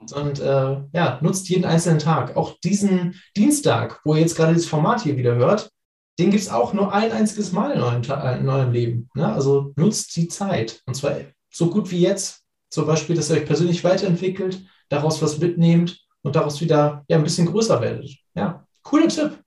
und 0.00 0.41
äh, 0.41 0.76
ja, 0.93 1.19
nutzt 1.23 1.49
jeden 1.49 1.65
einzelnen 1.65 1.99
Tag. 1.99 2.37
Auch 2.37 2.59
diesen 2.61 3.21
Dienstag, 3.37 4.00
wo 4.05 4.15
ihr 4.15 4.21
jetzt 4.21 4.37
gerade 4.37 4.55
das 4.55 4.67
Format 4.67 5.03
hier 5.03 5.17
wieder 5.17 5.35
hört, 5.35 5.71
den 6.19 6.31
gibt 6.31 6.43
es 6.43 6.50
auch 6.50 6.73
nur 6.73 6.93
ein 6.93 7.12
einziges 7.12 7.53
Mal 7.53 7.73
in 7.73 7.83
eurem, 7.83 8.03
äh, 8.03 8.38
in 8.38 8.49
eurem 8.49 8.73
Leben. 8.73 9.09
Ne? 9.15 9.31
Also 9.31 9.73
nutzt 9.76 10.17
die 10.17 10.29
Zeit. 10.29 10.83
Und 10.87 10.95
zwar 10.95 11.17
so 11.50 11.71
gut 11.71 11.91
wie 11.91 12.00
jetzt. 12.00 12.43
Zum 12.71 12.87
Beispiel, 12.87 13.17
dass 13.17 13.31
ihr 13.31 13.37
euch 13.37 13.47
persönlich 13.47 13.85
weiterentwickelt, 13.85 14.61
daraus 14.88 15.23
was 15.23 15.38
mitnehmt 15.38 16.00
und 16.23 16.37
daraus 16.37 16.61
wieder 16.61 17.05
ja, 17.09 17.17
ein 17.17 17.23
bisschen 17.23 17.47
größer 17.47 17.81
werdet. 17.81 18.11
Ja, 18.35 18.67
cooler 18.83 19.09
Tipp. 19.09 19.38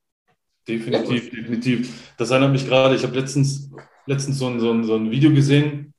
Definitiv, 0.67 1.29
definitiv. 1.29 2.13
Das 2.17 2.31
erinnert 2.31 2.51
mich 2.51 2.65
gerade, 2.65 2.95
ich 2.95 3.03
habe 3.03 3.19
letztens, 3.19 3.69
letztens 4.05 4.37
so 4.37 4.47
ein, 4.47 4.59
so, 4.59 4.71
ein, 4.71 4.83
so 4.83 4.95
ein 4.95 5.11
Video 5.11 5.31
gesehen 5.31 5.93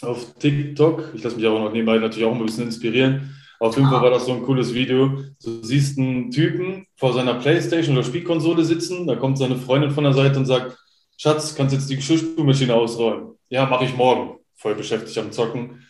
auf 0.00 0.34
TikTok. 0.34 1.12
Ich 1.14 1.22
lasse 1.22 1.36
mich 1.36 1.46
aber 1.46 1.60
noch 1.60 1.72
nebenbei 1.72 1.98
natürlich 1.98 2.26
auch 2.26 2.34
ein 2.34 2.44
bisschen 2.44 2.64
inspirieren 2.64 3.34
auf 3.64 3.76
jeden 3.76 3.88
Fall 3.88 4.02
war 4.02 4.10
das 4.10 4.26
so 4.26 4.32
ein 4.32 4.42
cooles 4.42 4.74
Video. 4.74 5.22
Du 5.42 5.62
siehst 5.62 5.98
einen 5.98 6.30
Typen 6.30 6.86
vor 6.96 7.12
seiner 7.12 7.34
Playstation 7.34 7.96
oder 7.96 8.04
Spielkonsole 8.04 8.64
sitzen, 8.64 9.06
da 9.06 9.16
kommt 9.16 9.38
seine 9.38 9.56
Freundin 9.56 9.90
von 9.90 10.04
der 10.04 10.12
Seite 10.12 10.38
und 10.38 10.46
sagt, 10.46 10.76
Schatz, 11.16 11.54
kannst 11.54 11.72
du 11.72 11.78
jetzt 11.78 11.88
die 11.88 11.96
Geschirrspülmaschine 11.96 12.74
ausräumen? 12.74 13.38
Ja, 13.48 13.66
mache 13.66 13.84
ich 13.84 13.96
morgen. 13.96 14.38
Voll 14.54 14.74
beschäftigt 14.74 15.16
am 15.18 15.32
Zocken. 15.32 15.82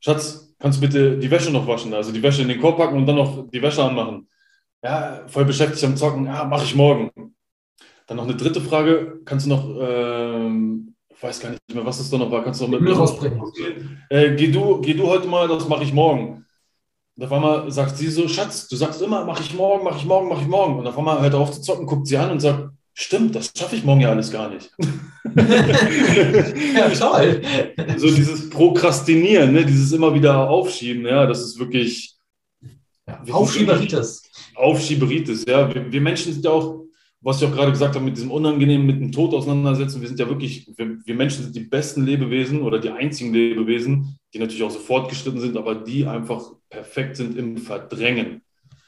Schatz, 0.00 0.54
kannst 0.58 0.78
du 0.78 0.86
bitte 0.86 1.18
die 1.18 1.30
Wäsche 1.30 1.50
noch 1.50 1.66
waschen? 1.66 1.92
Also 1.94 2.12
die 2.12 2.22
Wäsche 2.22 2.42
in 2.42 2.48
den 2.48 2.60
Korb 2.60 2.78
packen 2.78 2.96
und 2.96 3.06
dann 3.06 3.16
noch 3.16 3.50
die 3.50 3.62
Wäsche 3.62 3.82
anmachen. 3.82 4.28
ja, 4.82 5.24
voll 5.26 5.44
beschäftigt 5.44 5.84
am 5.84 5.96
Zocken, 5.96 6.26
ja, 6.26 6.44
mache 6.44 6.64
ich 6.64 6.74
morgen. 6.74 7.10
Dann 8.06 8.16
noch 8.16 8.24
eine 8.24 8.36
dritte 8.36 8.60
Frage, 8.60 9.20
kannst 9.24 9.46
du 9.46 9.50
noch, 9.50 9.76
ähm, 9.80 10.94
ich 11.08 11.22
weiß 11.22 11.40
gar 11.40 11.50
nicht 11.50 11.60
mehr, 11.72 11.84
was 11.84 12.00
es 12.00 12.10
da 12.10 12.18
noch 12.18 12.30
war, 12.30 12.42
kannst 12.42 12.60
du 12.60 12.64
noch 12.64 12.72
mit 12.72 12.80
Müll 12.80 12.94
rausbringen. 12.94 13.42
Äh, 14.08 14.34
geh, 14.34 14.50
du, 14.50 14.80
geh 14.80 14.94
du 14.94 15.06
heute 15.06 15.28
mal, 15.28 15.46
das 15.48 15.68
mache 15.68 15.84
ich 15.84 15.92
morgen. 15.92 16.41
Und 17.22 17.28
auf 17.28 17.34
einmal 17.34 17.70
sagt 17.70 17.96
sie 17.96 18.08
so, 18.08 18.26
Schatz, 18.26 18.66
du 18.66 18.74
sagst 18.74 19.00
immer, 19.00 19.24
mache 19.24 19.44
ich 19.44 19.54
morgen, 19.54 19.84
mache 19.84 19.98
ich 19.98 20.04
morgen, 20.04 20.28
mache 20.28 20.42
ich 20.42 20.48
morgen. 20.48 20.80
Und 20.80 20.88
auf 20.88 20.98
einmal 20.98 21.20
hört 21.20 21.32
er 21.32 21.38
auf 21.38 21.52
zu 21.52 21.60
zocken, 21.60 21.86
guckt 21.86 22.08
sie 22.08 22.16
an 22.16 22.32
und 22.32 22.40
sagt, 22.40 22.70
stimmt, 22.94 23.36
das 23.36 23.52
schaffe 23.56 23.76
ich 23.76 23.84
morgen 23.84 24.00
ja 24.00 24.10
alles 24.10 24.32
gar 24.32 24.50
nicht. 24.50 24.72
ja, 26.74 26.88
toll. 26.88 27.42
So 27.96 28.08
dieses 28.08 28.50
Prokrastinieren, 28.50 29.52
ne? 29.52 29.64
dieses 29.64 29.92
immer 29.92 30.12
wieder 30.12 30.50
Aufschieben, 30.50 31.06
ja, 31.06 31.24
das 31.24 31.42
ist 31.42 31.60
wirklich. 31.60 32.16
Ja, 33.06 33.22
Aufschieberitis. 33.30 34.24
Aufschieberitis, 34.56 35.44
ja. 35.46 35.72
Wir, 35.72 35.92
wir, 35.92 36.00
Menschen 36.00 36.32
sind 36.32 36.44
ja 36.44 36.50
auch, 36.50 36.80
was 37.22 37.40
ich 37.40 37.48
auch 37.48 37.52
gerade 37.52 37.70
gesagt 37.70 37.94
habe, 37.94 38.04
mit 38.04 38.16
diesem 38.16 38.30
Unangenehmen, 38.30 38.86
mit 38.86 39.00
dem 39.00 39.12
Tod 39.12 39.32
auseinandersetzen. 39.32 40.00
Wir 40.00 40.08
sind 40.08 40.18
ja 40.18 40.28
wirklich, 40.28 40.68
wir, 40.76 40.98
wir 41.04 41.14
Menschen 41.14 41.44
sind 41.44 41.54
die 41.54 41.60
besten 41.60 42.04
Lebewesen 42.04 42.62
oder 42.62 42.80
die 42.80 42.90
einzigen 42.90 43.32
Lebewesen, 43.32 44.18
die 44.34 44.38
natürlich 44.40 44.62
auch 44.64 44.70
so 44.70 44.80
fortgeschritten 44.80 45.40
sind, 45.40 45.56
aber 45.56 45.76
die 45.76 46.04
einfach 46.04 46.42
perfekt 46.68 47.16
sind 47.16 47.38
im 47.38 47.56
Verdrängen. 47.58 48.42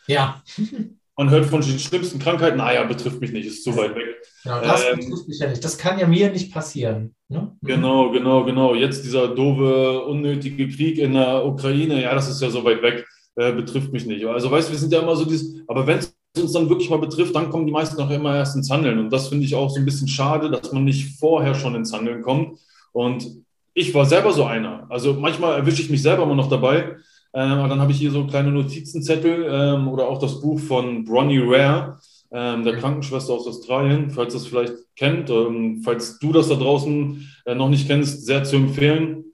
Ja. 0.07 0.43
Man 1.17 1.31
hört 1.31 1.47
von 1.47 1.61
den 1.61 1.79
schlimmsten 1.79 2.19
Krankheiten, 2.19 2.57
naja, 2.57 2.83
betrifft 2.83 3.21
mich 3.21 3.31
nicht, 3.31 3.47
ist 3.47 3.63
zu 3.63 3.77
weit 3.77 3.95
weg. 3.95 4.17
Genau, 4.43 4.61
das 4.61 4.85
ähm, 4.85 4.99
betrifft 4.99 5.29
mich 5.29 5.39
ja 5.39 5.49
nicht. 5.49 5.63
Das 5.63 5.79
kann 5.79 5.97
ja 6.01 6.09
mir 6.09 6.29
nicht 6.29 6.53
passieren. 6.53 7.15
Ne? 7.29 7.57
Genau, 7.63 8.11
genau, 8.11 8.45
genau. 8.45 8.75
Jetzt 8.75 9.05
dieser 9.05 9.29
doofe, 9.29 10.03
unnötige 10.07 10.69
Krieg 10.69 10.99
in 10.99 11.13
der 11.13 11.47
Ukraine, 11.47 12.03
ja, 12.03 12.13
das 12.17 12.29
ist 12.29 12.43
ja 12.43 12.51
so 12.51 12.65
weit 12.65 12.83
weg, 12.83 13.07
äh, 13.37 13.53
betrifft 13.53 13.93
mich 13.93 14.07
nicht. 14.07 14.27
Also, 14.27 14.51
weißt 14.51 14.69
du, 14.69 14.73
wir 14.73 14.79
sind 14.81 14.93
ja 14.93 15.03
immer 15.03 15.15
so 15.15 15.25
dieses, 15.25 15.55
aber 15.69 15.87
wenn 15.87 15.99
es 15.99 16.17
uns 16.37 16.53
dann 16.53 16.69
wirklich 16.69 16.91
mal 16.91 16.99
betrifft, 16.99 17.35
dann 17.35 17.51
kommen 17.51 17.67
die 17.67 17.73
meisten 17.73 18.01
auch 18.01 18.11
immer 18.11 18.35
erst 18.35 18.57
ins 18.57 18.71
Handeln. 18.71 18.99
Und 18.99 19.13
das 19.13 19.29
finde 19.29 19.45
ich 19.45 19.55
auch 19.55 19.71
so 19.71 19.79
ein 19.79 19.85
bisschen 19.85 20.09
schade, 20.09 20.51
dass 20.51 20.73
man 20.73 20.85
nicht 20.85 21.19
vorher 21.19 21.55
schon 21.55 21.75
ins 21.75 21.93
Handeln 21.93 22.23
kommt. 22.23 22.59
Und 22.93 23.27
ich 23.73 23.95
war 23.95 24.05
selber 24.07 24.33
so 24.33 24.45
einer. 24.45 24.87
Also 24.89 25.15
manchmal 25.15 25.59
erwische 25.59 25.83
ich 25.83 25.91
mich 25.91 26.03
selber 26.03 26.25
immer 26.25 26.35
noch 26.35 26.49
dabei, 26.49 26.97
ähm, 27.37 27.69
dann 27.69 27.81
habe 27.81 27.91
ich 27.91 27.99
hier 27.99 28.13
so 28.13 28.27
kleine 28.29 28.53
Notizenzettel 28.53 29.49
ähm, 29.51 29.89
oder 29.89 30.09
auch 30.09 30.21
das 30.21 30.41
Buch 30.41 30.61
von 30.61 31.05
Bronnie 31.05 31.41
Ware, 31.41 31.99
ähm, 32.31 32.63
der 32.63 32.77
Krankenschwester 32.77 33.33
aus 33.33 33.49
Australien, 33.49 34.11
falls 34.11 34.35
das 34.35 34.47
vielleicht 34.47 34.75
kennt. 34.95 35.31
Ähm, 35.31 35.83
falls 35.85 36.21
du 36.21 36.33
das 36.33 36.49
da 36.49 36.55
draußen 36.55 37.29
äh, 37.45 37.57
noch 37.57 37.69
nicht 37.69 37.89
kennst, 37.89 38.25
sehr 38.25 38.45
zu 38.45 38.55
empfehlen. 38.55 39.25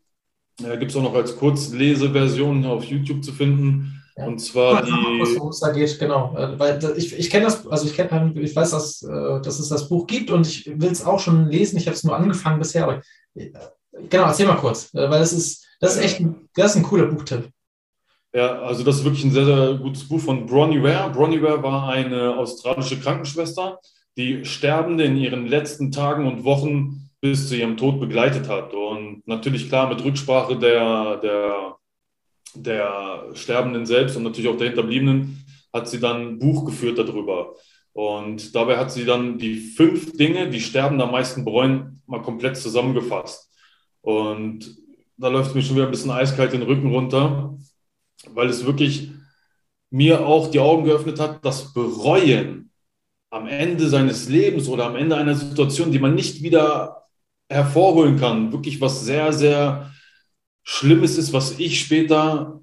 Äh, 0.64 0.78
Gibt 0.78 0.92
es 0.92 0.96
auch 0.96 1.02
noch 1.02 1.14
als 1.14 1.36
Kurzleseversion 1.36 2.64
auf 2.64 2.84
YouTube 2.84 3.22
zu 3.22 3.32
finden. 3.32 3.99
Ja. 4.20 4.26
Und 4.26 4.38
zwar 4.38 4.82
die. 4.82 4.90
Worum 4.90 5.48
es 5.48 5.60
da 5.60 5.70
geht, 5.70 5.98
genau. 5.98 6.36
Äh, 6.36 6.58
weil 6.58 6.78
ich, 6.96 7.18
ich 7.18 7.30
kenne 7.30 7.46
das, 7.46 7.66
also 7.66 7.86
ich, 7.86 7.94
kenn, 7.94 8.36
ich 8.36 8.54
weiß, 8.54 8.70
dass, 8.70 9.02
äh, 9.02 9.40
dass 9.40 9.58
es 9.58 9.68
das 9.68 9.88
Buch 9.88 10.06
gibt 10.06 10.30
und 10.30 10.46
ich 10.46 10.66
will 10.66 10.90
es 10.90 11.04
auch 11.04 11.18
schon 11.18 11.46
lesen. 11.46 11.78
Ich 11.78 11.86
habe 11.86 11.94
es 11.94 12.04
nur 12.04 12.14
angefangen 12.14 12.58
bisher, 12.58 12.84
aber 12.84 13.00
äh, 13.34 13.50
genau, 14.10 14.26
erzähl 14.26 14.46
mal 14.46 14.56
kurz, 14.56 14.92
weil 14.92 15.08
das 15.08 15.32
ist, 15.32 15.66
das 15.80 15.96
ist 15.96 16.04
echt 16.04 16.20
ein, 16.20 16.48
das 16.54 16.72
ist 16.72 16.76
ein 16.76 16.82
cooler 16.82 17.06
Buchtipp. 17.06 17.48
Ja, 18.34 18.60
also 18.60 18.84
das 18.84 18.96
ist 18.96 19.04
wirklich 19.04 19.24
ein 19.24 19.32
sehr, 19.32 19.46
sehr 19.46 19.74
gutes 19.74 20.06
Buch 20.06 20.20
von 20.20 20.46
Bronnie 20.46 20.82
Ware. 20.82 21.10
Bronnie 21.10 21.42
Ware 21.42 21.62
war 21.62 21.88
eine 21.88 22.36
australische 22.36 23.00
Krankenschwester, 23.00 23.80
die 24.18 24.44
Sterbende 24.44 25.04
in 25.04 25.16
ihren 25.16 25.46
letzten 25.46 25.90
Tagen 25.90 26.26
und 26.26 26.44
Wochen 26.44 27.08
bis 27.20 27.48
zu 27.48 27.56
ihrem 27.56 27.76
Tod 27.76 27.98
begleitet 27.98 28.48
hat. 28.48 28.74
Und 28.74 29.26
natürlich 29.26 29.68
klar 29.68 29.88
mit 29.88 30.04
Rücksprache 30.04 30.56
der, 30.56 31.16
der, 31.16 31.76
der 32.54 33.30
Sterbenden 33.34 33.86
selbst 33.86 34.16
und 34.16 34.22
natürlich 34.22 34.50
auch 34.50 34.56
der 34.56 34.68
Hinterbliebenen 34.68 35.44
hat 35.72 35.88
sie 35.88 36.00
dann 36.00 36.20
ein 36.22 36.38
Buch 36.38 36.64
geführt 36.64 36.98
darüber. 36.98 37.54
Und 37.92 38.54
dabei 38.54 38.78
hat 38.78 38.92
sie 38.92 39.04
dann 39.04 39.38
die 39.38 39.56
fünf 39.56 40.16
Dinge, 40.16 40.48
die 40.48 40.60
Sterbende 40.60 41.04
am 41.04 41.12
meisten 41.12 41.44
bereuen, 41.44 42.02
mal 42.06 42.22
komplett 42.22 42.56
zusammengefasst. 42.56 43.50
Und 44.00 44.76
da 45.16 45.28
läuft 45.28 45.54
mir 45.54 45.62
schon 45.62 45.76
wieder 45.76 45.86
ein 45.86 45.90
bisschen 45.90 46.10
eiskalt 46.10 46.52
den 46.52 46.62
Rücken 46.62 46.92
runter, 46.92 47.56
weil 48.28 48.48
es 48.48 48.64
wirklich 48.64 49.10
mir 49.90 50.26
auch 50.26 50.50
die 50.50 50.60
Augen 50.60 50.84
geöffnet 50.84 51.18
hat, 51.18 51.44
das 51.44 51.72
Bereuen 51.72 52.70
am 53.30 53.46
Ende 53.46 53.88
seines 53.88 54.28
Lebens 54.28 54.68
oder 54.68 54.86
am 54.86 54.96
Ende 54.96 55.16
einer 55.16 55.34
Situation, 55.34 55.92
die 55.92 55.98
man 55.98 56.14
nicht 56.14 56.42
wieder 56.42 57.04
hervorholen 57.48 58.18
kann, 58.18 58.52
wirklich 58.52 58.80
was 58.80 59.04
sehr, 59.04 59.32
sehr 59.32 59.90
Schlimmes 60.62 61.18
ist, 61.18 61.32
was 61.32 61.58
ich 61.58 61.80
später 61.80 62.60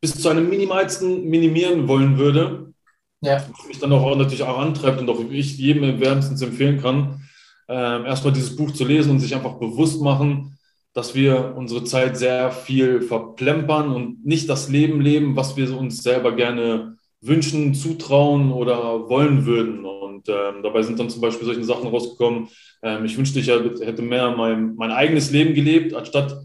bis 0.00 0.20
zu 0.20 0.28
einem 0.28 0.48
minimalsten 0.48 1.28
minimieren 1.28 1.88
wollen 1.88 2.18
würde. 2.18 2.72
Ja. 3.20 3.44
Was 3.52 3.66
mich 3.66 3.78
dann 3.78 3.92
auch 3.92 4.16
natürlich 4.16 4.42
auch 4.42 4.58
antreibt 4.58 5.00
und 5.00 5.10
auch 5.10 5.20
ich 5.30 5.58
jedem 5.58 6.00
wärmstens 6.00 6.40
empfehlen 6.40 6.80
kann, 6.80 7.20
äh, 7.68 8.04
erstmal 8.06 8.32
dieses 8.32 8.56
Buch 8.56 8.72
zu 8.72 8.84
lesen 8.84 9.10
und 9.10 9.20
sich 9.20 9.34
einfach 9.34 9.58
bewusst 9.58 10.00
machen, 10.00 10.58
dass 10.94 11.14
wir 11.14 11.54
unsere 11.56 11.84
Zeit 11.84 12.16
sehr 12.16 12.50
viel 12.50 13.02
verplempern 13.02 13.92
und 13.92 14.26
nicht 14.26 14.48
das 14.48 14.68
Leben 14.68 15.00
leben, 15.00 15.36
was 15.36 15.56
wir 15.56 15.76
uns 15.76 16.02
selber 16.02 16.34
gerne 16.34 16.96
wünschen, 17.20 17.74
zutrauen 17.74 18.50
oder 18.50 19.08
wollen 19.08 19.44
würden. 19.44 19.84
Und 19.84 20.28
ähm, 20.28 20.62
dabei 20.62 20.82
sind 20.82 20.98
dann 20.98 21.10
zum 21.10 21.20
Beispiel 21.20 21.46
solche 21.46 21.64
Sachen 21.64 21.88
rausgekommen. 21.88 22.48
Ähm, 22.82 23.04
ich 23.04 23.16
wünschte, 23.16 23.38
ich 23.38 23.48
hätte 23.48 24.02
mehr 24.02 24.34
mein, 24.34 24.74
mein 24.74 24.90
eigenes 24.90 25.30
Leben 25.30 25.54
gelebt, 25.54 25.94
anstatt 25.94 26.38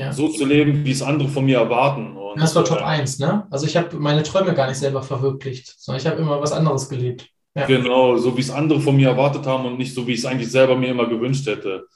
ja. 0.00 0.12
so 0.12 0.28
zu 0.28 0.44
leben, 0.44 0.84
wie 0.84 0.90
es 0.90 1.02
andere 1.02 1.28
von 1.28 1.44
mir 1.44 1.58
erwarten. 1.58 2.16
Und, 2.16 2.40
das 2.40 2.54
war 2.54 2.64
Top 2.64 2.80
äh, 2.80 2.84
1, 2.84 3.18
ne? 3.18 3.46
Also 3.50 3.66
ich 3.66 3.76
habe 3.76 3.96
meine 3.96 4.22
Träume 4.22 4.54
gar 4.54 4.68
nicht 4.68 4.78
selber 4.78 5.02
verwirklicht, 5.02 5.74
sondern 5.78 6.00
ich 6.00 6.06
habe 6.06 6.20
immer 6.20 6.40
was 6.40 6.52
anderes 6.52 6.88
gelebt. 6.88 7.28
Ja. 7.54 7.66
Genau, 7.66 8.16
so 8.16 8.36
wie 8.36 8.40
es 8.40 8.50
andere 8.50 8.80
von 8.80 8.96
mir 8.96 9.08
erwartet 9.08 9.46
haben 9.46 9.66
und 9.66 9.76
nicht 9.76 9.94
so, 9.94 10.06
wie 10.06 10.12
ich 10.12 10.20
es 10.20 10.24
eigentlich 10.24 10.50
selber 10.50 10.76
mir 10.76 10.90
immer 10.90 11.06
gewünscht 11.06 11.46
hätte. 11.46 11.86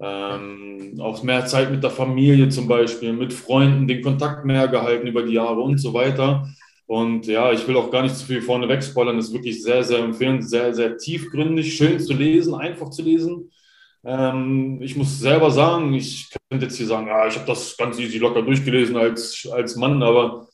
Ähm, 0.00 0.98
auch 1.00 1.22
mehr 1.22 1.44
Zeit 1.46 1.70
mit 1.70 1.82
der 1.82 1.90
Familie 1.90 2.48
zum 2.48 2.68
Beispiel, 2.68 3.12
mit 3.12 3.32
Freunden, 3.32 3.86
den 3.86 4.02
Kontakt 4.02 4.44
mehr 4.44 4.68
gehalten 4.68 5.06
über 5.06 5.22
die 5.22 5.34
Jahre 5.34 5.60
und 5.60 5.78
so 5.78 5.92
weiter. 5.92 6.48
Und 6.86 7.26
ja, 7.26 7.52
ich 7.52 7.66
will 7.66 7.76
auch 7.76 7.90
gar 7.90 8.02
nicht 8.02 8.16
zu 8.16 8.26
viel 8.26 8.42
vorne 8.42 8.68
wegspoilern. 8.68 9.16
Das 9.16 9.28
ist 9.28 9.32
wirklich 9.32 9.62
sehr, 9.62 9.84
sehr 9.84 9.98
empfehlend, 9.98 10.48
sehr, 10.48 10.74
sehr 10.74 10.96
tiefgründig, 10.96 11.74
schön 11.74 12.00
zu 12.00 12.12
lesen, 12.12 12.54
einfach 12.54 12.90
zu 12.90 13.02
lesen. 13.02 13.50
Ähm, 14.04 14.80
ich 14.82 14.96
muss 14.96 15.18
selber 15.18 15.50
sagen, 15.50 15.94
ich 15.94 16.30
könnte 16.50 16.66
jetzt 16.66 16.76
hier 16.76 16.86
sagen, 16.86 17.06
ja, 17.06 17.26
ich 17.26 17.36
habe 17.36 17.46
das 17.46 17.76
ganz 17.76 17.98
easy 17.98 18.18
locker 18.18 18.42
durchgelesen 18.42 18.96
als, 18.96 19.48
als 19.50 19.76
Mann, 19.76 20.02
aber 20.02 20.48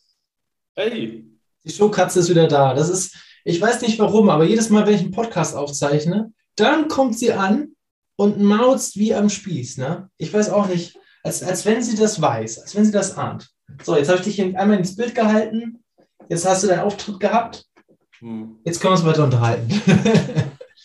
hey. 0.77 1.25
Die 1.65 1.73
Showkatze 1.73 2.21
ist 2.21 2.31
wieder 2.31 2.47
da. 2.47 2.75
Das 2.75 2.89
ist, 2.89 3.17
ich 3.45 3.61
weiß 3.61 3.83
nicht 3.83 3.99
warum, 3.99 4.29
aber 4.29 4.45
jedes 4.45 4.71
Mal, 4.71 4.87
wenn 4.87 4.95
ich 4.95 5.01
einen 5.01 5.11
Podcast 5.11 5.57
aufzeichne, 5.57 6.33
dann 6.57 6.89
kommt 6.89 7.19
sie 7.19 7.33
an 7.33 7.73
und 8.17 8.41
mauzt 8.41 8.97
wie 8.97 9.15
am 9.15 9.31
Spieß. 9.31 9.79
Ne? 9.79 10.11
Ich 10.19 10.33
weiß 10.33 10.51
auch 10.51 10.69
nicht, 10.69 10.99
als, 11.23 11.43
als 11.43 11.65
wenn 11.67 11.83
sie 11.83 11.97
das 11.97 12.21
weiß, 12.21 12.61
als 12.61 12.75
wenn 12.75 12.85
sie 12.85 12.93
das 12.93 13.17
ahnt. 13.17 13.49
So, 13.83 13.97
jetzt 13.97 14.09
habe 14.09 14.19
ich 14.19 14.25
dich 14.25 14.41
einmal 14.41 14.79
ins 14.79 14.97
Bild 14.97 15.15
gehalten. 15.15 15.85
Jetzt 16.29 16.47
hast 16.47 16.65
du 16.65 16.69
deinen 16.69 16.81
Auftritt 16.81 17.21
gehabt. 17.21 17.65
Hm. 18.19 18.59
Jetzt 18.65 18.81
können 18.81 18.93
wir 18.95 18.99
uns 18.99 19.07
weiter 19.07 19.25
unterhalten. 19.25 19.69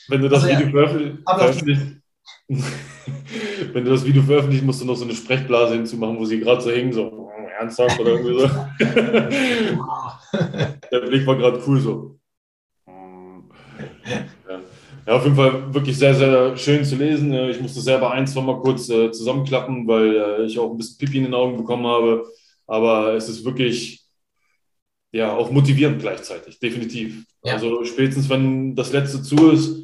Wenn 0.08 0.22
du 0.22 0.30
das 0.30 0.44
also, 0.44 0.60
Video 0.60 0.80
ja, 0.80 1.38
veröffentlichst, 1.38 2.03
wenn 2.50 3.86
du 3.86 3.92
das 3.92 4.06
Video 4.06 4.22
veröffentlichst, 4.22 4.66
musst 4.66 4.82
du 4.82 4.86
noch 4.86 4.96
so 4.96 5.06
eine 5.06 5.16
Sprechblase 5.16 5.76
hinzumachen, 5.76 6.18
wo 6.18 6.26
sie 6.26 6.40
gerade 6.40 6.62
so 6.62 6.72
hängen, 6.72 6.94
so 6.94 7.04
oh, 7.04 7.32
ernsthaft 7.60 8.00
oder 8.00 8.12
irgendwie 8.12 8.40
so. 8.40 8.48
Der 10.92 11.00
Blick 11.00 11.26
war 11.26 11.38
gerade 11.38 11.62
cool 11.66 11.80
so. 11.80 12.20
Ja. 12.88 14.62
Ja, 15.06 15.16
auf 15.16 15.24
jeden 15.24 15.36
Fall 15.36 15.74
wirklich 15.74 15.98
sehr, 15.98 16.16
sehr 16.16 16.56
schön 16.56 16.86
zu 16.86 16.96
lesen. 16.96 17.34
Ich 17.34 17.60
musste 17.60 17.82
selber 17.82 18.12
ein, 18.12 18.26
zwei 18.26 18.42
Mal 18.42 18.62
kurz 18.62 18.90
äh, 18.90 19.12
zusammenklappen, 19.12 19.86
weil 19.88 20.16
äh, 20.16 20.46
ich 20.46 20.58
auch 20.58 20.72
ein 20.72 20.78
bisschen 20.78 20.98
Pipi 20.98 21.18
in 21.18 21.26
den 21.26 21.34
Augen 21.34 21.58
bekommen 21.58 21.86
habe. 21.86 22.26
Aber 22.68 23.14
es 23.14 23.28
ist 23.28 23.44
wirklich, 23.44 24.06
ja, 25.12 25.36
auch 25.36 25.52
motivierend 25.52 26.00
gleichzeitig, 26.00 26.58
definitiv. 26.60 27.26
Ja. 27.44 27.54
Also 27.54 27.84
spätestens, 27.84 28.30
wenn 28.30 28.76
das 28.76 28.94
letzte 28.94 29.22
zu 29.22 29.52
ist, 29.52 29.83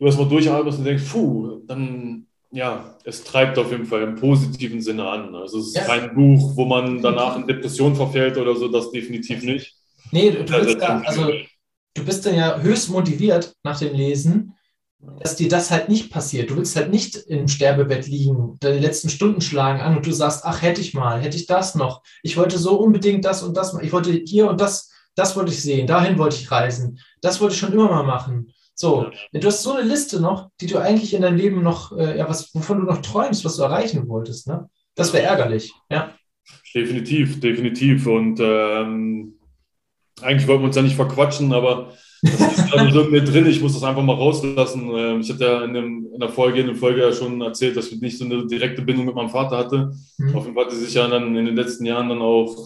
du 0.00 0.06
erstmal 0.06 0.28
durchatmest 0.28 0.78
und 0.78 0.84
denkst, 0.84 1.04
puh, 1.12 1.60
dann, 1.66 2.26
ja, 2.50 2.96
es 3.04 3.22
treibt 3.22 3.58
auf 3.58 3.70
jeden 3.70 3.86
Fall 3.86 4.02
im 4.02 4.16
positiven 4.16 4.80
Sinne 4.80 5.08
an. 5.08 5.34
Also 5.34 5.60
es 5.60 5.68
ist 5.68 5.76
ja. 5.76 5.84
kein 5.84 6.14
Buch, 6.14 6.56
wo 6.56 6.64
man 6.64 7.00
danach 7.00 7.36
in 7.36 7.46
Depression 7.46 7.94
verfällt 7.94 8.36
oder 8.38 8.56
so, 8.56 8.68
das 8.68 8.90
definitiv 8.90 9.42
nicht. 9.42 9.74
Nee, 10.10 10.30
du, 10.30 10.44
du 10.44 10.52
willst 10.52 10.80
da, 10.80 11.00
also 11.00 11.30
du 11.94 12.04
bist 12.04 12.26
dann 12.26 12.34
ja 12.34 12.58
höchst 12.58 12.90
motiviert 12.90 13.54
nach 13.62 13.78
dem 13.78 13.94
Lesen, 13.94 14.54
dass 15.20 15.36
dir 15.36 15.48
das 15.48 15.70
halt 15.70 15.88
nicht 15.88 16.10
passiert. 16.10 16.50
Du 16.50 16.56
willst 16.56 16.76
halt 16.76 16.90
nicht 16.90 17.16
im 17.16 17.46
Sterbebett 17.46 18.06
liegen, 18.06 18.56
deine 18.60 18.80
letzten 18.80 19.10
Stunden 19.10 19.40
schlagen 19.40 19.80
an 19.80 19.96
und 19.96 20.06
du 20.06 20.12
sagst, 20.12 20.44
ach, 20.44 20.62
hätte 20.62 20.80
ich 20.80 20.94
mal, 20.94 21.20
hätte 21.20 21.36
ich 21.36 21.46
das 21.46 21.74
noch. 21.74 22.02
Ich 22.22 22.36
wollte 22.36 22.58
so 22.58 22.78
unbedingt 22.78 23.24
das 23.24 23.42
und 23.42 23.56
das, 23.56 23.76
ich 23.80 23.92
wollte 23.92 24.12
hier 24.12 24.48
und 24.48 24.60
das, 24.60 24.90
das 25.14 25.36
wollte 25.36 25.52
ich 25.52 25.62
sehen, 25.62 25.86
dahin 25.86 26.18
wollte 26.18 26.36
ich 26.36 26.50
reisen, 26.50 26.98
das 27.20 27.40
wollte 27.40 27.54
ich 27.54 27.60
schon 27.60 27.72
immer 27.72 27.88
mal 27.88 28.02
machen. 28.02 28.52
So, 28.80 29.10
du 29.34 29.46
hast 29.46 29.62
so 29.62 29.72
eine 29.72 29.86
Liste 29.86 30.20
noch, 30.22 30.48
die 30.58 30.66
du 30.66 30.78
eigentlich 30.78 31.12
in 31.12 31.20
deinem 31.20 31.36
Leben 31.36 31.62
noch, 31.62 31.92
äh, 31.98 32.16
ja, 32.16 32.26
was, 32.26 32.54
wovon 32.54 32.78
du 32.78 32.84
noch 32.84 33.02
träumst, 33.02 33.44
was 33.44 33.56
du 33.56 33.62
erreichen 33.62 34.08
wolltest, 34.08 34.48
ne? 34.48 34.70
Das 34.94 35.12
wäre 35.12 35.24
ärgerlich, 35.24 35.70
ja. 35.90 36.14
Definitiv, 36.74 37.40
definitiv. 37.40 38.06
Und 38.06 38.40
ähm, 38.40 39.34
eigentlich 40.22 40.48
wollten 40.48 40.62
wir 40.62 40.68
uns 40.68 40.76
ja 40.76 40.82
nicht 40.82 40.96
verquatschen, 40.96 41.52
aber 41.52 41.92
das 42.22 42.58
ist 42.58 42.70
gerade 42.70 42.90
so 42.90 43.04
mit 43.04 43.28
drin. 43.28 43.46
Ich 43.48 43.60
muss 43.60 43.74
das 43.74 43.82
einfach 43.82 44.02
mal 44.02 44.14
rauslassen. 44.14 44.90
Ähm, 44.94 45.20
ich 45.20 45.30
hatte 45.30 45.44
ja 45.44 45.62
in, 45.62 45.74
dem, 45.74 46.06
in 46.14 46.18
der 46.18 46.28
der 46.28 46.74
Folge 46.74 47.00
ja 47.02 47.12
schon 47.12 47.42
erzählt, 47.42 47.76
dass 47.76 47.92
ich 47.92 48.00
nicht 48.00 48.16
so 48.16 48.24
eine 48.24 48.46
direkte 48.46 48.80
Bindung 48.80 49.04
mit 49.04 49.14
meinem 49.14 49.28
Vater 49.28 49.58
hatte. 49.58 49.92
Mhm. 50.16 50.34
Auf 50.34 50.44
jeden 50.44 50.54
Fall 50.54 50.64
hat 50.64 50.72
sie 50.72 50.84
sich 50.86 50.94
ja 50.94 51.06
dann 51.06 51.36
in 51.36 51.44
den 51.44 51.56
letzten 51.56 51.84
Jahren 51.84 52.08
dann 52.08 52.22
auch, 52.22 52.56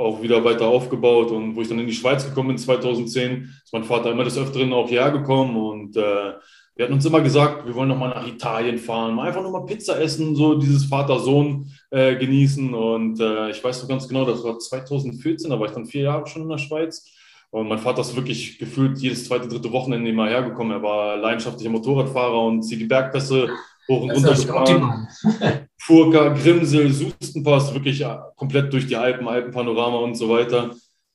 auch 0.00 0.22
wieder 0.22 0.42
weiter 0.44 0.66
aufgebaut. 0.66 1.30
Und 1.30 1.54
wo 1.54 1.60
ich 1.60 1.68
dann 1.68 1.78
in 1.78 1.86
die 1.86 1.92
Schweiz 1.92 2.24
gekommen 2.24 2.48
bin, 2.48 2.58
2010, 2.58 3.50
ist 3.62 3.72
mein 3.72 3.84
Vater 3.84 4.10
immer 4.10 4.24
des 4.24 4.38
Öfteren 4.38 4.72
auch 4.72 4.88
hierher 4.88 5.10
gekommen. 5.10 5.56
Und 5.56 5.96
äh, 5.96 6.32
wir 6.74 6.84
hatten 6.84 6.94
uns 6.94 7.04
immer 7.04 7.20
gesagt, 7.20 7.66
wir 7.66 7.74
wollen 7.74 7.90
noch 7.90 7.98
mal 7.98 8.08
nach 8.08 8.26
Italien 8.26 8.78
fahren, 8.78 9.14
mal 9.14 9.28
einfach 9.28 9.42
nur 9.42 9.52
mal 9.52 9.66
Pizza 9.66 10.00
essen, 10.00 10.34
so 10.34 10.54
dieses 10.54 10.86
Vater-Sohn 10.86 11.70
äh, 11.90 12.16
genießen. 12.16 12.72
Und 12.72 13.20
äh, 13.20 13.50
ich 13.50 13.62
weiß 13.62 13.82
noch 13.82 13.88
ganz 13.88 14.08
genau, 14.08 14.24
das 14.24 14.42
war 14.42 14.58
2014, 14.58 15.50
da 15.50 15.60
war 15.60 15.66
ich 15.66 15.72
dann 15.72 15.86
vier 15.86 16.04
Jahre 16.04 16.26
schon 16.26 16.42
in 16.42 16.48
der 16.48 16.58
Schweiz. 16.58 17.06
Und 17.50 17.68
mein 17.68 17.80
Vater 17.80 18.00
ist 18.00 18.16
wirklich 18.16 18.58
gefühlt 18.58 18.98
jedes 18.98 19.26
zweite, 19.26 19.48
dritte 19.48 19.72
Wochenende 19.72 20.08
immer 20.08 20.28
hergekommen. 20.28 20.72
Er 20.72 20.82
war 20.82 21.16
leidenschaftlicher 21.16 21.70
Motorradfahrer 21.70 22.42
und 22.44 22.62
zieht 22.62 22.80
die 22.80 22.86
Bergpässe 22.86 23.50
hoch 23.88 24.02
und 24.02 24.12
runter 24.12 24.34
gefahren. 24.34 25.08
Furka, 25.80 26.28
Grimsel, 26.34 26.92
Sustenpass, 26.92 27.72
wirklich 27.72 28.04
komplett 28.36 28.72
durch 28.72 28.86
die 28.86 28.96
Alpen, 28.96 29.26
Alpenpanorama 29.26 29.98
und 29.98 30.14
so 30.14 30.28
weiter. 30.28 30.70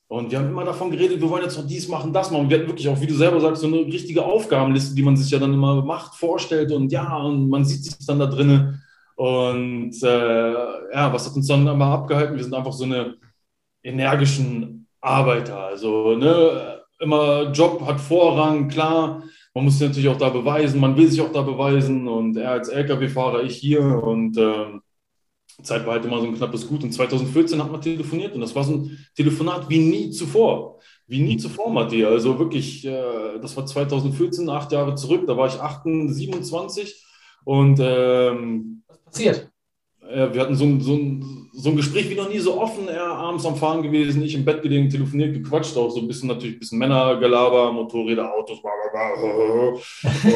Und 0.07 0.31
wir 0.31 0.39
haben 0.39 0.49
immer 0.49 0.65
davon 0.65 0.91
geredet, 0.91 1.21
wir 1.21 1.29
wollen 1.29 1.43
jetzt 1.43 1.57
noch 1.57 1.67
dies 1.67 1.87
machen, 1.87 2.11
das 2.11 2.31
machen. 2.31 2.49
Wir 2.49 2.57
hatten 2.57 2.67
wirklich 2.67 2.87
auch, 2.89 2.99
wie 2.99 3.07
du 3.07 3.15
selber 3.15 3.39
sagst, 3.39 3.61
so 3.61 3.67
eine 3.67 3.77
richtige 3.77 4.23
Aufgabenliste, 4.23 4.95
die 4.95 5.03
man 5.03 5.17
sich 5.17 5.29
ja 5.31 5.39
dann 5.39 5.53
immer 5.53 5.83
macht, 5.83 6.15
vorstellt 6.15 6.71
und 6.71 6.91
ja, 6.91 7.15
und 7.17 7.49
man 7.49 7.63
sieht 7.65 7.83
sich 7.83 8.05
dann 8.05 8.19
da 8.19 8.25
drinnen. 8.25 8.81
Und 9.15 9.95
äh, 10.03 10.53
ja, 10.93 11.13
was 11.13 11.27
hat 11.27 11.35
uns 11.35 11.47
dann 11.47 11.67
immer 11.67 11.85
abgehalten? 11.85 12.35
Wir 12.35 12.43
sind 12.43 12.53
einfach 12.53 12.73
so 12.73 12.83
eine 12.83 13.15
energischen 13.83 14.87
Arbeiter. 14.99 15.59
Also 15.59 16.15
ne, 16.15 16.81
immer 16.99 17.51
Job 17.51 17.85
hat 17.85 17.99
Vorrang, 17.99 18.67
klar. 18.67 19.23
Man 19.55 19.63
muss 19.63 19.79
sich 19.79 19.87
natürlich 19.87 20.09
auch 20.09 20.17
da 20.17 20.29
beweisen, 20.29 20.81
man 20.81 20.97
will 20.97 21.07
sich 21.07 21.21
auch 21.21 21.31
da 21.31 21.41
beweisen. 21.41 22.07
Und 22.07 22.35
er 22.35 22.51
als 22.51 22.69
Lkw-Fahrer, 22.69 23.43
ich 23.43 23.55
hier. 23.55 23.81
Und 23.81 24.37
äh, 24.37 24.79
Zeit 25.63 25.85
war 25.85 25.93
halt 25.93 26.05
immer 26.05 26.19
so 26.19 26.27
ein 26.27 26.35
knappes 26.35 26.67
Gut. 26.67 26.83
Und 26.83 26.91
2014 26.91 27.63
hat 27.63 27.71
man 27.71 27.81
telefoniert 27.81 28.35
und 28.35 28.41
das 28.41 28.53
war 28.53 28.65
so 28.65 28.73
ein 28.73 29.07
Telefonat 29.15 29.69
wie 29.69 29.79
nie 29.79 30.11
zuvor. 30.11 30.79
Wie 31.07 31.21
nie 31.21 31.37
zuvor, 31.37 31.71
Matti. 31.71 32.03
Also 32.03 32.37
wirklich, 32.37 32.85
äh, 32.85 33.39
das 33.41 33.55
war 33.55 33.65
2014, 33.65 34.49
acht 34.49 34.71
Jahre 34.73 34.95
zurück. 34.95 35.25
Da 35.25 35.37
war 35.37 35.47
ich 35.47 35.59
28, 35.59 36.17
27. 36.17 37.05
Und 37.45 37.79
ähm, 37.81 38.83
was 38.87 38.99
passiert? 39.03 39.51
Äh, 40.09 40.33
wir 40.33 40.41
hatten 40.41 40.55
so 40.55 40.65
ein, 40.65 40.81
so, 40.81 40.93
ein, 40.93 41.49
so 41.53 41.69
ein 41.69 41.75
Gespräch 41.75 42.09
wie 42.09 42.15
noch 42.15 42.29
nie 42.29 42.39
so 42.39 42.59
offen. 42.59 42.87
Er 42.87 43.05
abends 43.05 43.45
am 43.45 43.55
Fahren 43.55 43.81
gewesen, 43.81 44.21
ich 44.21 44.35
im 44.35 44.45
Bett 44.45 44.61
gelegen, 44.61 44.89
telefoniert, 44.89 45.33
gequatscht, 45.33 45.75
auch 45.77 45.89
so 45.89 45.99
ein 45.99 46.07
bisschen 46.07 46.29
natürlich 46.29 46.55
ein 46.55 46.59
bisschen 46.59 46.79
Männergelaber, 46.79 47.71
Motorräder, 47.71 48.33
Autos, 48.33 48.61
bla 48.61 48.71
bla 48.91 49.15
bla. 49.15 49.75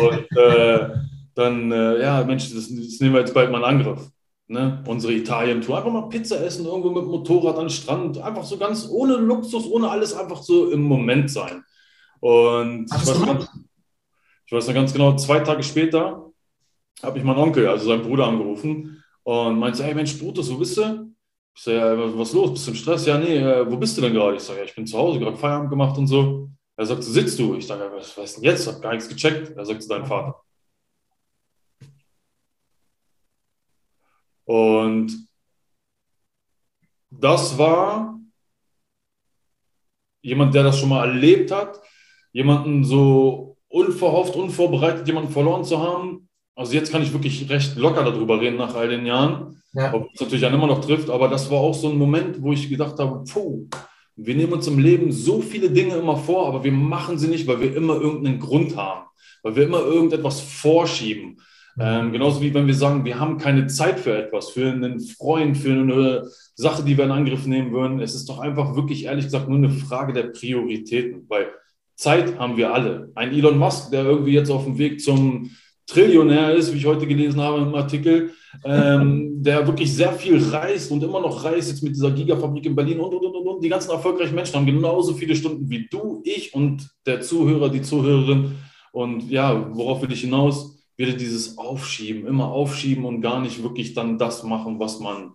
Und 0.09 0.38
äh, 0.38 0.89
dann, 1.35 1.71
äh, 1.71 2.01
ja, 2.01 2.23
Mensch, 2.23 2.53
das, 2.53 2.69
das, 2.69 2.99
nehmen 2.99 3.13
wir 3.13 3.21
jetzt 3.21 3.33
bald 3.33 3.51
mal 3.51 3.59
in 3.59 3.63
Angriff. 3.63 4.09
Ne? 4.47 4.83
Unsere 4.88 5.13
Italien-Tour. 5.13 5.77
Einfach 5.77 5.91
mal 5.91 6.09
Pizza 6.09 6.43
essen, 6.43 6.65
irgendwo 6.65 6.89
mit 6.89 7.05
Motorrad 7.05 7.57
an 7.57 7.65
den 7.65 7.69
Strand. 7.69 8.17
Einfach 8.17 8.43
so 8.43 8.57
ganz 8.57 8.88
ohne 8.89 9.17
Luxus, 9.17 9.69
ohne 9.69 9.89
alles, 9.89 10.13
einfach 10.15 10.41
so 10.41 10.71
im 10.71 10.81
Moment 10.81 11.29
sein. 11.29 11.63
Und 12.19 12.85
ich 12.85 13.07
weiß, 13.07 13.25
ganz, 13.25 13.47
ich 14.47 14.51
weiß 14.51 14.67
noch 14.67 14.73
ganz 14.73 14.91
genau, 14.91 15.15
zwei 15.15 15.39
Tage 15.41 15.61
später 15.61 16.25
habe 17.03 17.17
ich 17.17 17.23
meinen 17.23 17.38
Onkel, 17.38 17.67
also 17.67 17.85
seinen 17.88 18.01
Bruder, 18.01 18.25
angerufen 18.25 18.98
und 19.23 19.59
meinte, 19.59 19.83
hey 19.83 19.93
Mensch, 19.93 20.17
Brutus, 20.17 20.51
wo 20.51 20.58
bist 20.58 20.77
du? 20.77 21.13
Ich 21.55 21.63
sage, 21.63 21.77
ja, 21.77 22.17
was 22.17 22.34
los? 22.34 22.51
Bist 22.53 22.67
du 22.67 22.71
im 22.71 22.77
Stress? 22.77 23.05
Ja, 23.05 23.17
nee, 23.17 23.38
äh, 23.38 23.69
wo 23.69 23.77
bist 23.77 23.97
du 23.97 24.01
denn 24.01 24.13
gerade? 24.13 24.38
Ich 24.38 24.43
sage, 24.43 24.60
ja, 24.60 24.65
ich 24.65 24.75
bin 24.75 24.88
zu 24.88 24.97
Hause, 24.97 25.19
gerade 25.19 25.38
Feierabend 25.38 25.69
gemacht 25.69 25.97
und 25.97 26.08
so. 26.08 26.49
Er 26.77 26.86
sagt, 26.86 27.03
so 27.03 27.12
sitzt 27.12 27.38
du? 27.38 27.55
Ich 27.55 27.67
sage, 27.67 27.91
was 27.93 28.17
ist 28.17 28.38
denn 28.38 28.43
jetzt? 28.45 28.62
Ich 28.62 28.67
habe 28.67 28.79
gar 28.79 28.93
nichts 28.93 29.10
gecheckt. 29.10 29.58
Er 29.58 29.65
sagt, 29.65 29.84
zu 29.84 29.89
deinem 29.89 30.05
Vater. 30.05 30.41
Und 34.45 35.27
das 37.10 37.58
war 37.58 38.17
jemand, 40.21 40.55
der 40.55 40.63
das 40.63 40.79
schon 40.79 40.89
mal 40.89 41.08
erlebt 41.08 41.51
hat, 41.51 41.82
jemanden 42.32 42.84
so 42.84 43.58
unverhofft, 43.67 44.36
unvorbereitet, 44.36 45.08
jemanden 45.08 45.32
verloren 45.32 45.63
zu 45.63 45.79
haben, 45.79 46.28
also 46.60 46.74
jetzt 46.74 46.91
kann 46.91 47.02
ich 47.02 47.13
wirklich 47.13 47.50
recht 47.50 47.78
locker 47.78 48.04
darüber 48.04 48.41
reden 48.41 48.58
nach 48.58 48.76
all 48.76 48.89
den 48.89 49.06
Jahren, 49.06 49.62
ja. 49.72 49.93
ob 49.93 50.10
es 50.13 50.19
natürlich 50.19 50.41
dann 50.41 50.54
immer 50.54 50.67
noch 50.67 50.84
trifft, 50.84 51.10
aber 51.10 51.30
das 51.30 51.50
war 51.50 51.60
auch 51.60 51.74
so 51.74 51.89
ein 51.89 51.98
Moment, 51.98 52.41
wo 52.41 52.52
ich 52.52 52.69
gedacht 52.69 53.00
habe, 53.00 53.24
puh, 53.24 53.65
wir 54.17 54.36
nehmen 54.36 54.52
uns 54.52 54.67
im 54.67 54.78
Leben 54.78 55.13
so 55.13 55.39
viele 55.39 55.69
Dinge 55.69 55.95
immer 55.95 56.17
vor, 56.17 56.50
aber 56.50 56.62
wir 56.65 56.74
machen 56.74 57.17
sie 57.17 57.30
nicht, 57.30 57.48
weil 57.48 57.62
wir 57.62 57.74
immer 57.74 57.95
irgendeinen 57.95 58.39
Grund 58.39 58.76
haben, 58.76 59.08
weil 59.41 59.56
wir 59.56 59.63
immer 59.63 59.80
irgendetwas 59.80 60.41
vorschieben. 60.41 61.39
Ähm, 61.80 62.12
genauso 62.12 62.41
wie 62.41 62.54
wenn 62.54 62.67
wir 62.67 62.74
sagen, 62.74 63.06
wir 63.06 63.17
haben 63.17 63.38
keine 63.38 63.67
Zeit 63.67 63.98
für 63.98 64.17
etwas, 64.17 64.50
für 64.50 64.69
einen 64.69 65.00
Freund, 65.00 65.58
für 65.58 65.72
eine 65.72 66.28
Sache, 66.56 66.84
die 66.84 66.98
wir 66.98 67.06
in 67.06 67.12
Angriff 67.12 67.45
nehmen 67.45 67.72
würden. 67.72 68.02
Es 68.02 68.15
ist 68.15 68.28
doch 68.28 68.39
einfach 68.39 68.76
wirklich, 68.76 69.06
ehrlich 69.06 69.24
gesagt, 69.24 69.48
nur 69.48 69.60
eine 69.60 69.69
Frage 69.69 70.12
der 70.12 70.24
Prioritäten, 70.24 71.24
weil 71.30 71.48
Zeit 71.95 72.38
haben 72.38 72.58
wir 72.58 72.74
alle. 72.74 73.13
Ein 73.15 73.32
Elon 73.32 73.58
Musk, 73.58 73.91
der 73.91 74.04
irgendwie 74.04 74.34
jetzt 74.34 74.52
auf 74.52 74.65
dem 74.65 74.78
Weg 74.78 75.00
zum 75.00 75.52
Trillionär 75.89 76.54
ist, 76.54 76.71
wie 76.71 76.78
ich 76.78 76.86
heute 76.86 77.08
gelesen 77.08 77.41
habe 77.41 77.62
im 77.62 77.73
Artikel, 77.73 78.32
ähm, 78.63 79.32
der 79.43 79.65
wirklich 79.65 79.91
sehr 79.91 80.13
viel 80.13 80.38
reist 80.38 80.91
und 80.91 81.04
immer 81.04 81.19
noch 81.19 81.43
reist, 81.43 81.69
jetzt 81.69 81.82
mit 81.82 81.95
dieser 81.95 82.12
Gigafabrik 82.12 82.65
in 82.67 82.75
Berlin 82.75 82.99
und, 82.99 83.13
und, 83.13 83.25
und, 83.25 83.47
und. 83.47 83.63
Die 83.63 83.69
ganzen 83.69 83.89
erfolgreichen 83.89 84.36
Menschen 84.36 84.56
haben 84.56 84.67
genauso 84.67 85.15
viele 85.15 85.36
Stunden 85.36 85.67
wie 85.67 85.88
du, 85.88 86.21
ich 86.23 86.54
und 86.54 86.88
der 87.08 87.21
Zuhörer, 87.21 87.69
die 87.69 87.82
Zuhörerin. 87.82 88.56
Und 88.91 89.30
ja, 89.32 89.75
worauf 89.75 90.04
will 90.04 90.12
ich 90.12 90.21
hinaus? 90.21 90.78
Wieder 90.95 91.13
dieses 91.13 91.58
Aufschieben, 91.58 92.28
immer 92.28 92.52
aufschieben 92.52 93.06
und 93.06 93.21
gar 93.21 93.41
nicht 93.41 93.63
wirklich 93.63 93.93
dann 93.95 94.19
das 94.19 94.43
machen, 94.43 94.80
was 94.80 94.99
man 94.99 95.34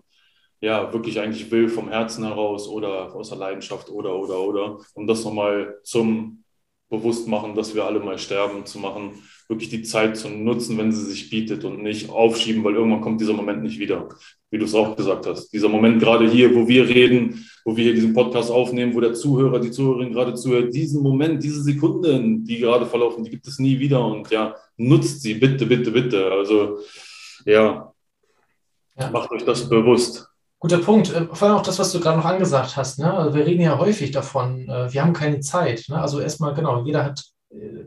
ja 0.61 0.93
wirklich 0.93 1.19
eigentlich 1.19 1.51
will, 1.51 1.69
vom 1.69 1.89
Herzen 1.89 2.25
heraus 2.25 2.69
oder 2.69 3.13
aus 3.15 3.31
der 3.31 3.39
Leidenschaft 3.39 3.91
oder, 3.91 4.15
oder, 4.15 4.41
oder. 4.41 4.79
Um 4.95 5.07
das 5.07 5.25
nochmal 5.25 5.79
zum 5.83 6.45
Bewusstmachen, 6.91 7.57
dass 7.57 7.75
wir 7.75 7.85
alle 7.85 7.99
mal 7.99 8.19
sterben, 8.19 8.67
zu 8.67 8.79
machen 8.79 9.15
wirklich 9.49 9.69
die 9.69 9.83
Zeit 9.83 10.17
zu 10.17 10.29
nutzen, 10.29 10.79
wenn 10.79 10.93
sie 10.93 11.05
sich 11.05 11.29
bietet 11.31 11.65
und 11.65 11.83
nicht 11.83 12.11
aufschieben, 12.11 12.65
weil 12.65 12.75
irgendwann 12.75 13.03
kommt 13.03 13.21
dieser 13.21 13.35
Moment 13.35 13.63
nicht 13.63 13.79
wieder, 13.79 14.09
wie 14.51 14.59
du 14.59 14.65
es 14.65 14.75
auch 14.75 14.97
gesagt 14.97 15.27
hast. 15.27 15.51
Dieser 15.51 15.69
Moment 15.69 16.01
gerade 16.01 16.29
hier, 16.29 16.55
wo 16.55 16.67
wir 16.67 16.89
reden, 16.89 17.45
wo 17.65 17.77
wir 17.77 17.85
hier 17.85 17.95
diesen 17.95 18.15
Podcast 18.15 18.51
aufnehmen, 18.51 18.95
wo 18.95 19.01
der 19.01 19.15
Zuhörer, 19.15 19.61
die 19.61 19.71
Zuhörerin 19.71 20.13
gerade 20.13 20.35
zuhört, 20.35 20.75
diesen 20.75 21.03
Moment, 21.03 21.43
diese 21.43 21.63
Sekunden, 21.63 22.45
die 22.45 22.59
gerade 22.59 22.87
verlaufen, 22.87 23.25
die 23.25 23.31
gibt 23.31 23.47
es 23.47 23.59
nie 23.59 23.79
wieder 23.79 24.05
und 24.05 24.31
ja, 24.31 24.55
nutzt 24.77 25.23
sie 25.23 25.35
bitte, 25.35 25.67
bitte, 25.67 25.91
bitte. 25.91 26.31
Also 26.33 26.79
ja, 27.45 27.93
ja. 28.99 29.11
macht 29.11 29.31
euch 29.31 29.45
das 29.45 29.69
bewusst. 29.69 30.29
Guter 30.59 30.79
Punkt. 30.79 31.13
Äh, 31.13 31.27
vor 31.31 31.49
allem 31.49 31.59
auch 31.59 31.63
das, 31.63 31.79
was 31.79 31.93
du 31.93 32.01
gerade 32.01 32.17
noch 32.17 32.25
angesagt 32.25 32.77
hast. 32.79 32.99
Ne? 32.99 33.13
Also 33.13 33.35
wir 33.37 33.45
reden 33.45 33.61
ja 33.61 33.79
häufig 33.79 34.13
davon, 34.13 34.67
äh, 34.67 34.91
wir 34.91 35.03
haben 35.03 35.13
keine 35.13 35.41
Zeit. 35.41 35.85
Ne? 35.89 36.01
Also 36.01 36.21
erstmal, 36.21 36.55
genau, 36.55 36.85
jeder 36.87 37.05
hat 37.05 37.23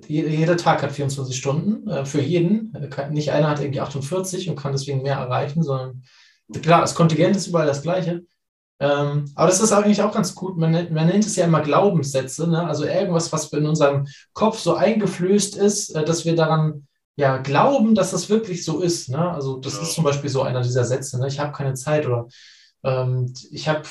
jeder 0.08 0.58
Tag 0.58 0.82
hat 0.82 0.91
24 0.91 1.36
Stunden 1.36 1.89
äh, 1.89 2.06
für 2.06 2.21
jeden. 2.21 2.73
Äh, 2.75 3.10
nicht 3.10 3.32
einer 3.32 3.49
hat 3.49 3.60
irgendwie 3.60 3.82
48 3.82 4.49
und 4.49 4.56
kann 4.56 4.71
deswegen 4.71 5.01
mehr 5.01 5.17
erreichen, 5.17 5.63
sondern 5.63 6.03
klar, 6.62 6.82
das 6.82 6.95
Kontingent 6.95 7.36
ist 7.36 7.47
überall 7.47 7.67
das 7.67 7.82
gleiche. 7.82 8.23
Ähm, 8.80 9.25
aber 9.36 9.47
das 9.47 9.60
ist 9.60 9.71
eigentlich 9.71 10.01
auch 10.01 10.13
ganz 10.13 10.36
gut. 10.36 10.58
Man 10.58 10.71
nennt, 10.71 10.91
man 10.91 11.08
nennt 11.08 11.25
es 11.25 11.36
ja 11.36 11.45
immer 11.45 11.62
Glaubenssätze, 11.62 12.47
ne? 12.47 12.65
also 12.67 12.86
irgendwas, 12.86 13.34
was 13.34 13.51
in 13.51 13.65
unserem 13.65 14.08
Kopf 14.34 14.60
so 14.60 14.75
eingeflößt 14.75 15.58
ist, 15.58 15.95
äh, 15.95 16.06
dass 16.06 16.25
wir 16.25 16.36
daran 16.36 16.88
ja, 17.15 17.38
glauben, 17.38 17.95
dass 17.95 18.12
das 18.12 18.30
wirklich 18.30 18.63
so 18.63 18.80
ist. 18.80 19.10
Ne? 19.10 19.32
Also 19.32 19.58
das 19.58 19.77
ja. 19.77 19.82
ist 19.82 19.93
zum 19.93 20.03
Beispiel 20.03 20.30
so 20.30 20.43
einer 20.43 20.62
dieser 20.62 20.86
Sätze. 20.86 21.19
Ne? 21.19 21.27
Ich 21.27 21.39
habe 21.39 21.51
keine 21.51 21.73
Zeit 21.73 22.06
oder 22.06 22.27
ähm, 22.84 23.34
ich 23.49 23.67
habe, 23.67 23.82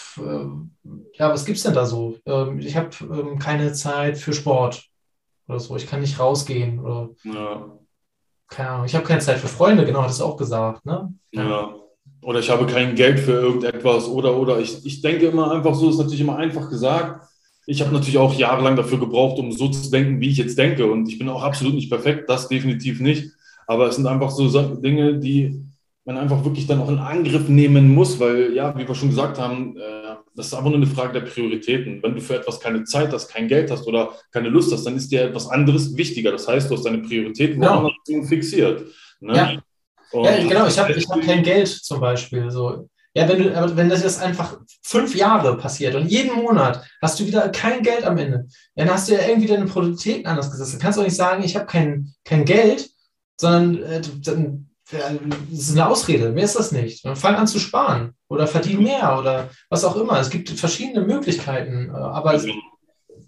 ja, 1.14 1.32
was 1.32 1.44
gibt 1.44 1.58
es 1.58 1.64
denn 1.64 1.74
da 1.74 1.84
so? 1.84 2.16
Ähm, 2.24 2.60
ich 2.60 2.76
habe 2.76 2.90
keine 3.40 3.72
Zeit 3.72 4.16
für 4.16 4.32
Sport 4.32 4.88
oder 5.48 5.60
so. 5.60 5.76
Ich 5.76 5.86
kann 5.86 6.00
nicht 6.00 6.18
rausgehen 6.18 6.80
oder 6.80 7.10
ja. 7.24 7.78
keine 8.48 8.70
Ahnung. 8.70 8.86
Ich 8.86 8.94
habe 8.94 9.04
keine 9.04 9.20
Zeit 9.20 9.38
für 9.38 9.48
Freunde, 9.48 9.84
genau, 9.84 10.02
hat 10.02 10.10
es 10.10 10.20
auch 10.20 10.36
gesagt. 10.36 10.84
Ne? 10.84 11.12
Ja. 11.32 11.74
Oder 12.22 12.40
ich 12.40 12.50
habe 12.50 12.66
kein 12.66 12.94
Geld 12.94 13.20
für 13.20 13.32
irgendetwas 13.32 14.08
oder 14.08 14.36
oder 14.36 14.58
ich, 14.58 14.84
ich 14.84 15.02
denke 15.02 15.26
immer 15.26 15.50
einfach 15.52 15.74
so, 15.74 15.90
ist 15.90 15.98
natürlich 15.98 16.20
immer 16.20 16.36
einfach 16.36 16.68
gesagt. 16.68 17.26
Ich 17.66 17.80
habe 17.80 17.92
natürlich 17.92 18.18
auch 18.18 18.34
jahrelang 18.34 18.76
dafür 18.76 18.98
gebraucht, 18.98 19.38
um 19.38 19.50
so 19.50 19.68
zu 19.68 19.90
denken, 19.90 20.20
wie 20.20 20.30
ich 20.30 20.38
jetzt 20.38 20.56
denke. 20.56 20.90
Und 20.90 21.08
ich 21.08 21.18
bin 21.18 21.28
auch 21.28 21.42
absolut 21.42 21.74
nicht 21.74 21.90
perfekt, 21.90 22.30
das 22.30 22.48
definitiv 22.48 23.00
nicht. 23.00 23.32
Aber 23.66 23.88
es 23.88 23.96
sind 23.96 24.06
einfach 24.06 24.30
so 24.30 24.48
Dinge, 24.76 25.18
die 25.18 25.66
man 26.04 26.16
einfach 26.16 26.44
wirklich 26.44 26.68
dann 26.68 26.80
auch 26.80 26.88
in 26.88 26.98
Angriff 26.98 27.48
nehmen 27.48 27.92
muss, 27.92 28.20
weil, 28.20 28.54
ja, 28.54 28.76
wie 28.78 28.86
wir 28.86 28.94
schon 28.94 29.08
gesagt 29.08 29.38
haben, 29.38 29.76
äh, 29.76 30.05
das 30.36 30.48
ist 30.48 30.54
einfach 30.54 30.68
nur 30.68 30.76
eine 30.76 30.86
Frage 30.86 31.14
der 31.14 31.26
Prioritäten. 31.26 32.02
Wenn 32.02 32.14
du 32.14 32.20
für 32.20 32.36
etwas 32.36 32.60
keine 32.60 32.84
Zeit 32.84 33.12
hast, 33.12 33.28
kein 33.28 33.48
Geld 33.48 33.70
hast 33.70 33.86
oder 33.86 34.14
keine 34.30 34.50
Lust 34.50 34.70
hast, 34.70 34.84
dann 34.84 34.96
ist 34.96 35.10
dir 35.10 35.22
etwas 35.22 35.48
anderes 35.48 35.96
wichtiger. 35.96 36.30
Das 36.30 36.46
heißt, 36.46 36.70
du 36.70 36.76
hast 36.76 36.84
deine 36.84 36.98
Prioritäten 36.98 37.60
genau. 37.60 37.90
fixiert. 38.28 38.84
Ne? 39.20 39.34
Ja. 39.34 39.52
ja. 40.22 40.48
genau. 40.48 40.66
Ich 40.66 40.78
habe 40.78 40.92
ich 40.92 41.08
hab 41.08 41.22
kein 41.22 41.42
Geld 41.42 41.68
zum 41.68 42.00
Beispiel. 42.00 42.50
So. 42.50 42.88
Ja, 43.14 43.26
wenn 43.30 43.38
du, 43.38 43.76
wenn 43.76 43.88
das 43.88 44.02
jetzt 44.02 44.22
einfach 44.22 44.58
fünf 44.82 45.14
Jahre 45.14 45.56
passiert 45.56 45.94
und 45.94 46.06
jeden 46.06 46.36
Monat 46.36 46.84
hast 47.00 47.18
du 47.18 47.26
wieder 47.26 47.48
kein 47.48 47.82
Geld 47.82 48.04
am 48.04 48.18
Ende, 48.18 48.46
dann 48.74 48.90
hast 48.90 49.08
du 49.08 49.14
ja 49.14 49.26
irgendwie 49.26 49.48
deine 49.48 49.64
Prioritäten 49.64 50.26
anders 50.26 50.50
gesetzt. 50.50 50.74
Du 50.74 50.78
kannst 50.78 50.98
auch 50.98 51.04
nicht 51.04 51.16
sagen, 51.16 51.42
ich 51.42 51.56
habe 51.56 51.64
kein, 51.64 52.12
kein 52.24 52.44
Geld, 52.44 52.90
sondern 53.40 53.82
äh, 53.82 54.02
dann, 54.22 54.65
das 54.90 55.12
ist 55.50 55.72
eine 55.72 55.88
Ausrede. 55.88 56.30
Mehr 56.30 56.44
ist 56.44 56.56
das 56.56 56.72
nicht. 56.72 57.04
Dann 57.04 57.16
fang 57.16 57.34
an 57.34 57.46
zu 57.46 57.58
sparen 57.58 58.12
oder 58.28 58.46
verdien 58.46 58.82
mehr 58.82 59.18
oder 59.18 59.50
was 59.68 59.84
auch 59.84 59.96
immer. 59.96 60.18
Es 60.20 60.30
gibt 60.30 60.48
verschiedene 60.50 61.04
Möglichkeiten. 61.04 61.90
Äh, 61.90 61.92
aber 61.92 62.40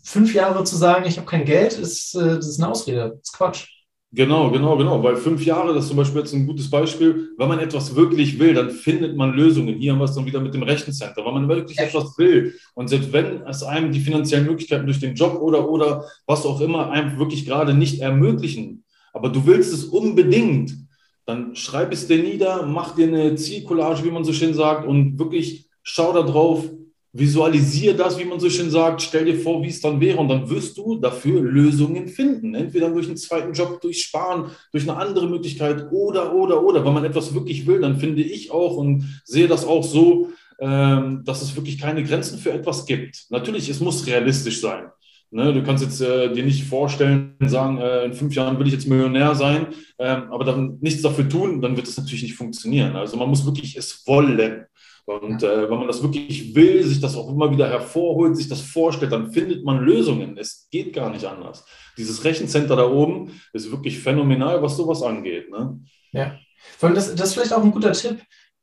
fünf 0.02 0.34
Jahre 0.34 0.64
zu 0.64 0.76
sagen, 0.76 1.06
ich 1.06 1.16
habe 1.16 1.26
kein 1.26 1.44
Geld, 1.44 1.72
ist, 1.74 2.14
äh, 2.14 2.36
das 2.36 2.48
ist 2.48 2.60
eine 2.60 2.70
Ausrede. 2.70 3.10
Das 3.10 3.30
ist 3.30 3.32
Quatsch. 3.32 3.66
Genau, 4.10 4.50
genau, 4.50 4.76
genau. 4.78 5.02
Weil 5.02 5.16
fünf 5.16 5.44
Jahre, 5.44 5.74
das 5.74 5.84
ist 5.84 5.88
zum 5.88 5.98
Beispiel 5.98 6.20
jetzt 6.20 6.32
ein 6.32 6.46
gutes 6.46 6.70
Beispiel. 6.70 7.30
Wenn 7.36 7.48
man 7.48 7.58
etwas 7.58 7.94
wirklich 7.94 8.38
will, 8.38 8.54
dann 8.54 8.70
findet 8.70 9.16
man 9.16 9.34
Lösungen. 9.34 9.74
Hier 9.74 9.92
haben 9.92 9.98
wir 9.98 10.04
es 10.04 10.14
dann 10.14 10.24
wieder 10.24 10.40
mit 10.40 10.54
dem 10.54 10.62
Rechencenter. 10.62 11.24
Wenn 11.26 11.34
man 11.34 11.48
wirklich 11.48 11.78
etwas 11.78 12.16
will 12.16 12.54
und 12.74 12.88
selbst 12.88 13.12
wenn 13.12 13.42
es 13.46 13.62
einem 13.62 13.92
die 13.92 14.00
finanziellen 14.00 14.46
Möglichkeiten 14.46 14.86
durch 14.86 15.00
den 15.00 15.14
Job 15.14 15.34
oder, 15.42 15.68
oder 15.68 16.04
was 16.26 16.46
auch 16.46 16.60
immer 16.60 16.90
einem 16.90 17.18
wirklich 17.18 17.44
gerade 17.44 17.74
nicht 17.74 18.00
ermöglichen, 18.00 18.84
aber 19.12 19.28
du 19.28 19.44
willst 19.44 19.74
es 19.74 19.84
unbedingt, 19.84 20.87
dann 21.28 21.54
schreib 21.54 21.92
es 21.92 22.06
dir 22.06 22.22
nieder, 22.22 22.64
mach 22.64 22.94
dir 22.94 23.06
eine 23.06 23.34
Zielcollage, 23.34 24.02
wie 24.02 24.10
man 24.10 24.24
so 24.24 24.32
schön 24.32 24.54
sagt, 24.54 24.88
und 24.88 25.18
wirklich 25.18 25.68
schau 25.82 26.10
da 26.14 26.22
drauf, 26.22 26.64
visualisiere 27.12 27.94
das, 27.94 28.18
wie 28.18 28.24
man 28.24 28.40
so 28.40 28.48
schön 28.48 28.70
sagt, 28.70 29.02
stell 29.02 29.26
dir 29.26 29.38
vor, 29.38 29.62
wie 29.62 29.68
es 29.68 29.82
dann 29.82 30.00
wäre 30.00 30.16
und 30.16 30.28
dann 30.28 30.48
wirst 30.48 30.78
du 30.78 30.96
dafür 30.96 31.42
Lösungen 31.42 32.08
finden. 32.08 32.54
Entweder 32.54 32.88
durch 32.88 33.08
einen 33.08 33.18
zweiten 33.18 33.52
Job, 33.52 33.78
durch 33.82 34.00
Sparen, 34.00 34.52
durch 34.72 34.88
eine 34.88 34.98
andere 34.98 35.28
Möglichkeit 35.28 35.88
oder, 35.90 36.34
oder, 36.34 36.62
oder. 36.62 36.82
Wenn 36.82 36.94
man 36.94 37.04
etwas 37.04 37.34
wirklich 37.34 37.66
will, 37.66 37.82
dann 37.82 37.98
finde 37.98 38.22
ich 38.22 38.50
auch 38.50 38.78
und 38.78 39.04
sehe 39.24 39.48
das 39.48 39.66
auch 39.66 39.84
so, 39.84 40.30
ähm, 40.60 41.24
dass 41.26 41.42
es 41.42 41.54
wirklich 41.54 41.78
keine 41.78 42.04
Grenzen 42.04 42.38
für 42.38 42.52
etwas 42.52 42.86
gibt. 42.86 43.26
Natürlich, 43.28 43.68
es 43.68 43.80
muss 43.80 44.06
realistisch 44.06 44.62
sein. 44.62 44.86
Ne, 45.30 45.52
du 45.52 45.62
kannst 45.62 45.84
jetzt 45.84 46.00
äh, 46.00 46.32
dir 46.32 46.42
nicht 46.42 46.64
vorstellen, 46.64 47.34
sagen, 47.40 47.76
äh, 47.78 48.06
in 48.06 48.14
fünf 48.14 48.34
Jahren 48.34 48.58
will 48.58 48.66
ich 48.66 48.72
jetzt 48.72 48.88
Millionär 48.88 49.34
sein, 49.34 49.66
ähm, 49.98 50.32
aber 50.32 50.44
dann 50.44 50.78
nichts 50.80 51.02
dafür 51.02 51.28
tun, 51.28 51.60
dann 51.60 51.76
wird 51.76 51.86
es 51.86 51.98
natürlich 51.98 52.22
nicht 52.22 52.34
funktionieren. 52.34 52.96
Also 52.96 53.18
man 53.18 53.28
muss 53.28 53.44
wirklich 53.44 53.76
es 53.76 54.06
wollen. 54.06 54.64
Und 55.04 55.42
äh, 55.42 55.70
wenn 55.70 55.78
man 55.78 55.86
das 55.86 56.02
wirklich 56.02 56.54
will, 56.54 56.82
sich 56.82 57.00
das 57.00 57.16
auch 57.16 57.30
immer 57.30 57.50
wieder 57.50 57.68
hervorholt, 57.68 58.36
sich 58.36 58.48
das 58.48 58.60
vorstellt, 58.60 59.12
dann 59.12 59.32
findet 59.32 59.64
man 59.64 59.80
Lösungen. 59.80 60.36
Es 60.38 60.68
geht 60.70 60.92
gar 60.94 61.10
nicht 61.10 61.24
anders. 61.24 61.64
Dieses 61.96 62.24
Rechencenter 62.24 62.76
da 62.76 62.86
oben 62.86 63.40
ist 63.52 63.70
wirklich 63.70 63.98
phänomenal, 63.98 64.62
was 64.62 64.76
sowas 64.76 65.02
angeht. 65.02 65.50
Ne? 65.50 65.80
Ja, 66.12 66.38
vor 66.76 66.88
allem 66.88 66.96
das, 66.96 67.14
das 67.14 67.28
ist 67.28 67.34
vielleicht 67.34 67.52
auch 67.52 67.62
ein 67.62 67.72
guter 67.72 67.92
Tipp, 67.92 68.18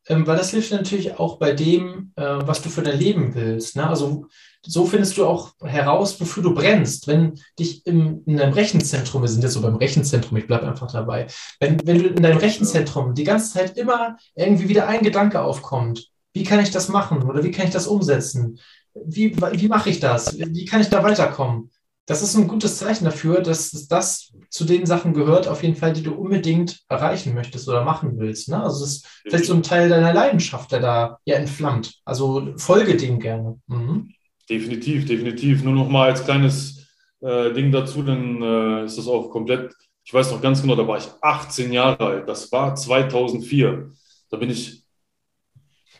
ähm, 0.07 0.27
weil 0.27 0.37
das 0.37 0.51
hilft 0.51 0.71
natürlich 0.71 1.17
auch 1.19 1.37
bei 1.37 1.51
dem, 1.51 2.11
äh, 2.15 2.23
was 2.23 2.61
du 2.61 2.69
für 2.69 2.83
dein 2.83 2.99
Leben 2.99 3.33
willst. 3.33 3.75
Ne? 3.75 3.87
Also 3.87 4.27
so 4.65 4.85
findest 4.85 5.17
du 5.17 5.25
auch 5.25 5.53
heraus, 5.61 6.19
wofür 6.19 6.43
du 6.43 6.53
brennst. 6.53 7.07
Wenn 7.07 7.39
dich 7.57 7.85
im, 7.85 8.23
in 8.25 8.37
deinem 8.37 8.53
Rechenzentrum, 8.53 9.21
wir 9.21 9.29
sind 9.29 9.43
jetzt 9.43 9.53
so 9.53 9.61
beim 9.61 9.75
Rechenzentrum, 9.75 10.37
ich 10.37 10.47
bleibe 10.47 10.67
einfach 10.67 10.91
dabei, 10.91 11.27
wenn, 11.59 11.85
wenn 11.85 11.99
du 11.99 12.07
in 12.09 12.23
deinem 12.23 12.37
Rechenzentrum 12.37 13.13
die 13.13 13.23
ganze 13.23 13.53
Zeit 13.53 13.77
immer 13.77 14.17
irgendwie 14.35 14.69
wieder 14.69 14.87
ein 14.87 15.01
Gedanke 15.01 15.41
aufkommt, 15.41 16.09
wie 16.33 16.43
kann 16.43 16.59
ich 16.59 16.71
das 16.71 16.89
machen 16.89 17.23
oder 17.23 17.43
wie 17.43 17.51
kann 17.51 17.65
ich 17.65 17.73
das 17.73 17.87
umsetzen? 17.87 18.59
Wie, 18.93 19.35
wie 19.35 19.67
mache 19.67 19.89
ich 19.89 19.99
das? 19.99 20.37
Wie 20.37 20.65
kann 20.65 20.81
ich 20.81 20.89
da 20.89 21.03
weiterkommen? 21.03 21.71
Das 22.07 22.21
ist 22.21 22.35
ein 22.35 22.47
gutes 22.47 22.77
Zeichen 22.77 23.05
dafür, 23.05 23.41
dass 23.41 23.87
das 23.87 24.31
zu 24.49 24.63
den 24.63 24.85
Sachen 24.85 25.13
gehört, 25.13 25.47
auf 25.47 25.63
jeden 25.63 25.75
Fall, 25.75 25.91
die 25.91 26.03
du 26.03 26.13
unbedingt 26.13 26.81
erreichen 26.87 27.33
möchtest 27.33 27.67
oder 27.67 27.83
machen 27.83 28.19
willst. 28.19 28.47
Ne? 28.49 28.61
Also 28.61 28.83
es 28.85 28.97
ist 28.97 29.07
vielleicht 29.23 29.45
so 29.45 29.55
ein 29.55 29.63
Teil 29.63 29.89
deiner 29.89 30.13
Leidenschaft, 30.13 30.71
der 30.71 30.81
da 30.81 31.17
ja 31.25 31.35
entflammt. 31.35 31.95
Also 32.05 32.53
folge 32.57 32.95
dem 32.95 33.19
gerne. 33.19 33.59
Mhm. 33.67 34.13
Definitiv, 34.49 35.05
definitiv. 35.05 35.63
Nur 35.63 35.73
noch 35.73 35.89
mal 35.89 36.09
als 36.09 36.23
kleines 36.23 36.85
äh, 37.21 37.51
Ding 37.53 37.71
dazu, 37.71 38.03
dann 38.03 38.41
äh, 38.41 38.85
ist 38.85 38.97
das 38.97 39.07
auch 39.07 39.29
komplett, 39.29 39.73
ich 40.03 40.13
weiß 40.13 40.31
noch 40.31 40.41
ganz 40.41 40.61
genau, 40.61 40.75
da 40.75 40.87
war 40.87 40.97
ich 40.97 41.07
18 41.21 41.73
Jahre 41.73 42.05
alt. 42.05 42.29
Das 42.29 42.51
war 42.51 42.75
2004. 42.75 43.91
Da 44.29 44.37
bin 44.37 44.49
ich 44.49 44.85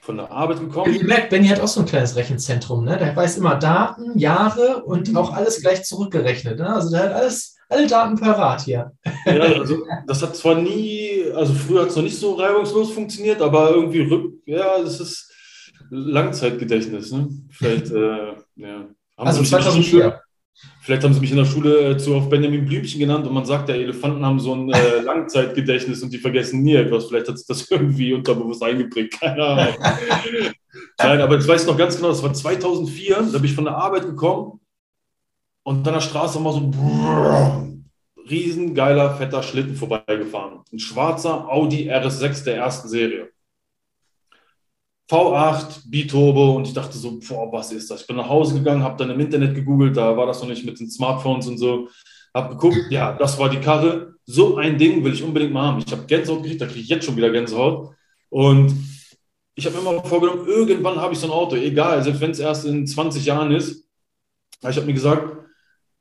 von 0.06 0.18
der 0.18 0.32
Arbeit 0.32 0.60
gekommen. 0.60 0.94
Ihr 0.94 1.04
merkt, 1.04 1.32
Benny 1.32 1.48
hat 1.48 1.60
auch 1.60 1.68
so 1.68 1.80
ein 1.80 1.88
kleines 1.88 2.16
Rechenzentrum. 2.16 2.86
Ne? 2.86 2.98
Der 2.98 3.16
weiß 3.16 3.38
immer 3.38 3.56
Daten, 3.56 4.18
Jahre 4.18 4.84
und 4.84 5.16
auch 5.18 5.34
alles 5.34 5.62
gleich 5.62 5.84
zurückgerechnet. 5.84 6.60
Ne? 6.60 6.70
Also 6.70 6.92
der 6.92 7.06
hat 7.06 7.14
alles, 7.14 7.58
alle 7.68 7.88
Daten 7.88 8.16
parat 8.16 8.62
hier. 8.62 8.92
Ja, 9.26 9.40
also 9.42 9.84
das 10.06 10.22
hat 10.22 10.36
zwar 10.36 10.56
nie, 10.56 11.24
also 11.34 11.54
früher 11.54 11.82
hat 11.82 11.90
es 11.90 11.96
noch 11.96 12.04
nicht 12.04 12.20
so 12.20 12.36
reibungslos 12.36 12.92
funktioniert, 12.92 13.42
aber 13.42 13.72
irgendwie 13.72 14.02
rück, 14.02 14.36
ja, 14.46 14.80
das 14.80 15.00
ist 15.00 15.32
Langzeitgedächtnis. 15.96 17.12
Ne? 17.12 17.30
Vielleicht, 17.50 17.92
äh, 17.92 18.34
ja. 18.56 18.88
Haben 19.18 19.28
also 19.28 19.44
2004. 19.44 20.22
Vielleicht 20.82 21.04
haben 21.04 21.14
sie 21.14 21.20
mich 21.20 21.32
in 21.32 21.38
der 21.38 21.46
Schule 21.46 21.90
äh, 21.90 21.98
zu 21.98 22.16
auf 22.16 22.30
Benjamin 22.30 22.66
Blümchen 22.66 23.00
genannt 23.00 23.28
und 23.28 23.34
man 23.34 23.46
sagt, 23.46 23.68
ja, 23.70 23.76
Elefanten 23.76 24.26
haben 24.26 24.40
so 24.40 24.54
ein 24.54 24.72
äh, 24.72 25.02
Langzeitgedächtnis 25.04 26.02
und 26.02 26.14
die 26.14 26.18
vergessen 26.18 26.62
nie 26.64 26.76
etwas. 26.76 27.08
Vielleicht 27.08 27.28
hat 27.28 27.38
sich 27.38 27.48
das 27.48 27.70
irgendwie 27.70 28.14
unterbewusst 28.14 28.64
eingeprägt, 28.64 29.20
keine 29.20 29.44
Ahnung. 29.44 29.76
Nein, 30.98 31.22
aber 31.22 31.38
ich 31.38 31.48
weiß 31.48 31.66
noch 31.66 31.78
ganz 31.78 31.98
genau, 31.98 32.10
das 32.10 32.24
war 32.24 32.34
2004, 32.34 33.30
da 33.32 33.38
bin 33.38 33.46
ich 33.46 33.56
von 33.56 33.66
der 33.66 33.76
Arbeit 33.76 34.06
gekommen 34.06 34.62
und 35.64 35.86
an 35.88 35.94
der 35.94 36.02
Straße 36.02 36.40
mal 36.40 36.54
so 36.54 36.70
brrr, 36.70 37.68
riesengeiler, 38.30 39.16
fetter 39.16 39.44
Schlitten 39.44 39.76
vorbeigefahren. 39.76 40.62
Ein 40.72 40.80
schwarzer 40.80 41.50
Audi 41.50 41.92
RS6 41.92 42.44
der 42.46 42.58
ersten 42.58 42.88
Serie. 42.88 43.30
V8, 45.10 45.90
Biturbo 45.90 46.56
und 46.56 46.68
ich 46.68 46.74
dachte 46.74 46.98
so, 46.98 47.20
boah, 47.20 47.52
was 47.52 47.72
ist 47.72 47.92
das? 47.92 48.02
Ich 48.02 48.08
bin 48.08 48.16
nach 48.16 48.30
Hause 48.30 48.56
gegangen, 48.56 48.84
habe 48.84 48.98
dann 48.98 49.12
im 49.12 49.20
Internet 49.20 49.54
gegoogelt, 49.54 49.96
da 49.96 50.18
war 50.18 50.26
das 50.26 50.42
noch 50.42 50.50
nicht 50.50 50.66
mit 50.66 50.80
den 50.80 50.90
Smartphones 50.90 51.48
und 51.48 51.58
so. 51.58 51.90
Habe 52.34 52.56
geguckt, 52.56 52.88
ja, 52.90 53.14
das 53.14 53.38
war 53.38 53.50
die 53.50 53.60
Karre. 53.60 54.16
So 54.26 54.58
ein 54.58 54.78
Ding 54.78 55.04
will 55.04 55.14
ich 55.14 55.24
unbedingt 55.24 55.54
mal 55.54 55.68
haben. 55.68 55.84
Ich 55.86 55.92
habe 55.92 56.06
Gänsehaut 56.06 56.42
gekriegt, 56.42 56.62
da 56.62 56.66
kriege 56.66 56.80
ich 56.80 56.90
jetzt 56.90 57.06
schon 57.06 57.16
wieder 57.16 57.30
Gänsehaut. 57.30 57.94
Und 58.30 58.74
ich 59.54 59.66
habe 59.66 59.76
mir 59.78 59.90
immer 59.90 60.04
vorgenommen, 60.04 60.48
irgendwann 60.48 61.00
habe 61.00 61.14
ich 61.14 61.20
so 61.20 61.28
ein 61.28 61.34
Auto, 61.34 61.56
egal, 61.56 62.04
selbst 62.04 62.22
wenn 62.22 62.32
es 62.32 62.40
erst 62.40 62.66
in 62.66 62.86
20 62.86 63.24
Jahren 63.26 63.52
ist. 63.52 63.88
Ich 64.68 64.76
habe 64.76 64.86
mir 64.86 64.94
gesagt, 64.94 65.46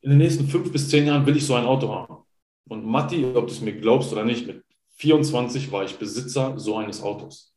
in 0.01 0.11
den 0.11 0.19
nächsten 0.19 0.49
fünf 0.49 0.73
bis 0.73 0.88
zehn 0.88 1.07
Jahren 1.07 1.25
will 1.27 1.37
ich 1.37 1.47
so 1.47 1.55
ein 1.55 1.64
Auto 1.64 1.88
haben. 1.93 2.25
Und 2.69 2.85
Matti, 2.85 3.25
ob 3.25 3.47
du 3.47 3.53
es 3.53 3.61
mir 3.61 3.75
glaubst 3.75 4.12
oder 4.12 4.25
nicht, 4.25 4.47
mit 4.47 4.64
24 4.97 5.71
war 5.71 5.85
ich 5.85 5.97
Besitzer 5.97 6.59
so 6.59 6.77
eines 6.77 7.03
Autos. 7.03 7.54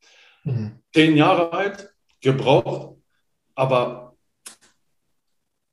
Mhm. 0.48 0.80
Zehn 0.94 1.18
Jahre 1.18 1.52
alt, 1.52 1.94
gebraucht, 2.22 2.98
aber 3.56 4.16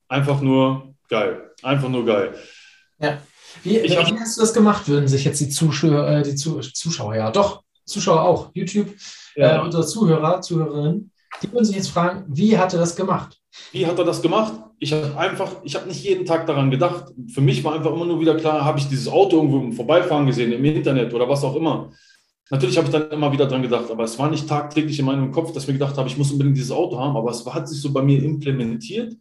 einfach 0.08 0.40
nur 0.40 0.94
geil. 1.08 1.52
Einfach 1.62 1.88
nur 1.88 2.04
geil. 2.04 2.34
Ja. 2.98 3.18
Wie, 3.62 3.82
wie 3.82 3.96
hab, 3.96 4.20
hast 4.20 4.36
du 4.36 4.40
das 4.40 4.52
gemacht, 4.52 4.88
würden 4.88 5.06
sich 5.06 5.24
jetzt 5.24 5.40
die 5.40 5.48
Zuschauer, 5.48 6.08
äh, 6.08 6.22
die 6.22 6.34
Zuschauer, 6.34 7.14
ja, 7.14 7.30
doch, 7.30 7.62
Zuschauer 7.84 8.22
auch, 8.22 8.50
YouTube, 8.52 8.88
ja. 9.36 9.58
äh, 9.58 9.64
unsere 9.64 9.86
Zuhörer, 9.86 10.40
Zuhörerinnen, 10.40 11.12
die 11.40 11.52
würden 11.52 11.64
sich 11.64 11.76
jetzt 11.76 11.90
fragen, 11.90 12.24
wie 12.28 12.58
hat 12.58 12.72
er 12.72 12.80
das 12.80 12.96
gemacht? 12.96 13.38
Wie 13.70 13.86
hat 13.86 13.98
er 13.98 14.04
das 14.04 14.20
gemacht? 14.20 14.54
Ich 14.80 14.92
habe 14.92 15.16
einfach, 15.16 15.52
ich 15.62 15.76
habe 15.76 15.86
nicht 15.86 16.02
jeden 16.02 16.26
Tag 16.26 16.46
daran 16.46 16.70
gedacht. 16.70 17.12
Für 17.32 17.40
mich 17.40 17.62
war 17.62 17.74
einfach 17.74 17.92
immer 17.92 18.04
nur 18.04 18.20
wieder 18.20 18.36
klar, 18.36 18.64
habe 18.64 18.80
ich 18.80 18.88
dieses 18.88 19.06
Auto 19.06 19.36
irgendwo 19.36 19.70
vorbeifahren 19.70 20.26
gesehen, 20.26 20.52
im 20.52 20.64
Internet 20.64 21.14
oder 21.14 21.28
was 21.28 21.44
auch 21.44 21.54
immer. 21.54 21.92
Natürlich 22.50 22.76
habe 22.76 22.86
ich 22.86 22.92
dann 22.92 23.10
immer 23.10 23.32
wieder 23.32 23.46
dran 23.46 23.62
gedacht, 23.62 23.90
aber 23.90 24.04
es 24.04 24.18
war 24.18 24.30
nicht 24.30 24.48
tagtäglich 24.48 24.98
in 24.98 25.06
meinem 25.06 25.32
Kopf, 25.32 25.52
dass 25.52 25.62
ich 25.62 25.68
mir 25.68 25.74
gedacht 25.74 25.96
habe, 25.96 26.08
ich 26.08 26.18
muss 26.18 26.30
unbedingt 26.30 26.56
dieses 26.56 26.70
Auto 26.70 26.98
haben, 26.98 27.16
aber 27.16 27.30
es 27.30 27.44
hat 27.46 27.68
sich 27.68 27.80
so 27.80 27.92
bei 27.92 28.02
mir 28.02 28.22
implementiert. 28.22 29.14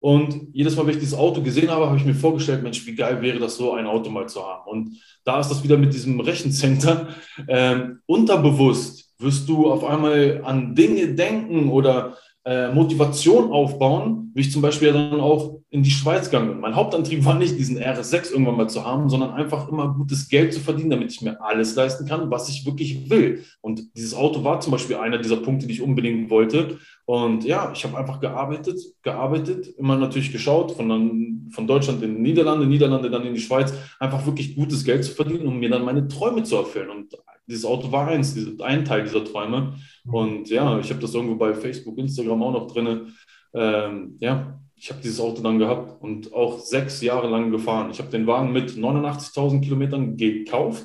Und 0.00 0.48
jedes 0.52 0.76
Mal, 0.76 0.82
wenn 0.82 0.94
ich 0.94 1.00
dieses 1.00 1.16
Auto 1.16 1.40
gesehen 1.40 1.70
habe, 1.70 1.86
habe 1.86 1.96
ich 1.96 2.04
mir 2.04 2.14
vorgestellt, 2.14 2.62
Mensch, 2.62 2.84
wie 2.84 2.94
geil 2.94 3.22
wäre 3.22 3.38
das, 3.38 3.56
so 3.56 3.72
ein 3.72 3.86
Auto 3.86 4.10
mal 4.10 4.28
zu 4.28 4.44
haben. 4.44 4.68
Und 4.68 4.98
da 5.24 5.40
ist 5.40 5.48
das 5.48 5.64
wieder 5.64 5.78
mit 5.78 5.94
diesem 5.94 6.20
Rechencenter. 6.20 7.08
Ähm, 7.48 8.00
unterbewusst 8.04 9.14
wirst 9.18 9.48
du 9.48 9.70
auf 9.70 9.82
einmal 9.82 10.42
an 10.44 10.74
Dinge 10.74 11.14
denken 11.14 11.70
oder 11.70 12.18
äh, 12.44 12.72
Motivation 12.72 13.50
aufbauen, 13.50 14.30
wie 14.34 14.42
ich 14.42 14.52
zum 14.52 14.60
Beispiel 14.60 14.92
dann 14.92 15.20
auch 15.20 15.60
in 15.70 15.82
die 15.82 15.90
Schweiz 15.90 16.30
gegangen 16.30 16.50
bin. 16.50 16.60
Mein 16.60 16.76
Hauptantrieb 16.76 17.24
war 17.24 17.34
nicht, 17.34 17.58
diesen 17.58 17.78
RS6 17.78 18.32
irgendwann 18.32 18.56
mal 18.56 18.68
zu 18.68 18.84
haben, 18.84 19.08
sondern 19.08 19.30
einfach 19.30 19.68
immer 19.68 19.94
gutes 19.94 20.28
Geld 20.28 20.52
zu 20.52 20.60
verdienen, 20.60 20.90
damit 20.90 21.10
ich 21.10 21.22
mir 21.22 21.40
alles 21.42 21.74
leisten 21.74 22.06
kann, 22.06 22.30
was 22.30 22.48
ich 22.48 22.66
wirklich 22.66 23.08
will. 23.08 23.42
Und 23.60 23.96
dieses 23.96 24.14
Auto 24.14 24.44
war 24.44 24.60
zum 24.60 24.72
Beispiel 24.72 24.96
einer 24.96 25.18
dieser 25.18 25.38
Punkte, 25.38 25.66
die 25.66 25.72
ich 25.72 25.82
unbedingt 25.82 26.30
wollte. 26.30 26.78
Und 27.06 27.44
ja, 27.44 27.72
ich 27.74 27.82
habe 27.84 27.96
einfach 27.96 28.20
gearbeitet, 28.20 28.78
gearbeitet, 29.02 29.66
immer 29.78 29.96
natürlich 29.96 30.30
geschaut, 30.30 30.72
von, 30.72 30.88
dann, 30.88 31.48
von 31.50 31.66
Deutschland 31.66 32.02
in 32.02 32.16
die 32.16 32.22
Niederlande, 32.22 32.66
Niederlande 32.66 33.10
dann 33.10 33.26
in 33.26 33.34
die 33.34 33.40
Schweiz, 33.40 33.72
einfach 33.98 34.26
wirklich 34.26 34.54
gutes 34.54 34.84
Geld 34.84 35.04
zu 35.04 35.12
verdienen, 35.12 35.46
um 35.46 35.58
mir 35.58 35.70
dann 35.70 35.84
meine 35.84 36.08
Träume 36.08 36.42
zu 36.42 36.56
erfüllen. 36.56 36.90
Und 36.90 37.14
dieses 37.46 37.64
Auto 37.64 37.92
war 37.92 38.08
eins, 38.08 38.36
ein 38.60 38.84
Teil 38.84 39.04
dieser 39.04 39.24
Träume. 39.24 39.74
Mhm. 40.04 40.14
Und 40.14 40.50
ja, 40.50 40.78
ich 40.78 40.90
habe 40.90 41.00
das 41.00 41.14
irgendwo 41.14 41.36
bei 41.36 41.54
Facebook, 41.54 41.96
Instagram 41.98 42.42
auch 42.42 42.52
noch 42.52 42.66
drin. 42.66 43.14
Ähm, 43.54 44.16
ja, 44.20 44.60
ich 44.76 44.90
habe 44.90 45.00
dieses 45.02 45.20
Auto 45.20 45.42
dann 45.42 45.58
gehabt 45.58 46.02
und 46.02 46.34
auch 46.34 46.58
sechs 46.58 47.00
Jahre 47.00 47.28
lang 47.28 47.50
gefahren. 47.50 47.90
Ich 47.90 47.98
habe 47.98 48.10
den 48.10 48.26
Wagen 48.26 48.52
mit 48.52 48.72
89.000 48.72 49.62
Kilometern 49.62 50.16
gekauft. 50.16 50.84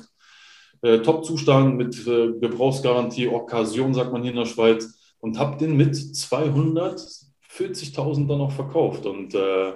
Äh, 0.82 1.00
Top-Zustand 1.00 1.76
mit 1.76 2.06
äh, 2.06 2.32
Gebrauchsgarantie, 2.40 3.28
Occasion, 3.28 3.92
sagt 3.92 4.12
man 4.12 4.22
hier 4.22 4.30
in 4.30 4.38
der 4.38 4.46
Schweiz. 4.46 4.96
und 5.18 5.38
habe 5.38 5.58
den 5.58 5.76
mit 5.76 5.94
240.000 5.94 8.26
dann 8.26 8.40
auch 8.40 8.52
verkauft. 8.52 9.04
Und 9.04 9.34
äh, 9.34 9.72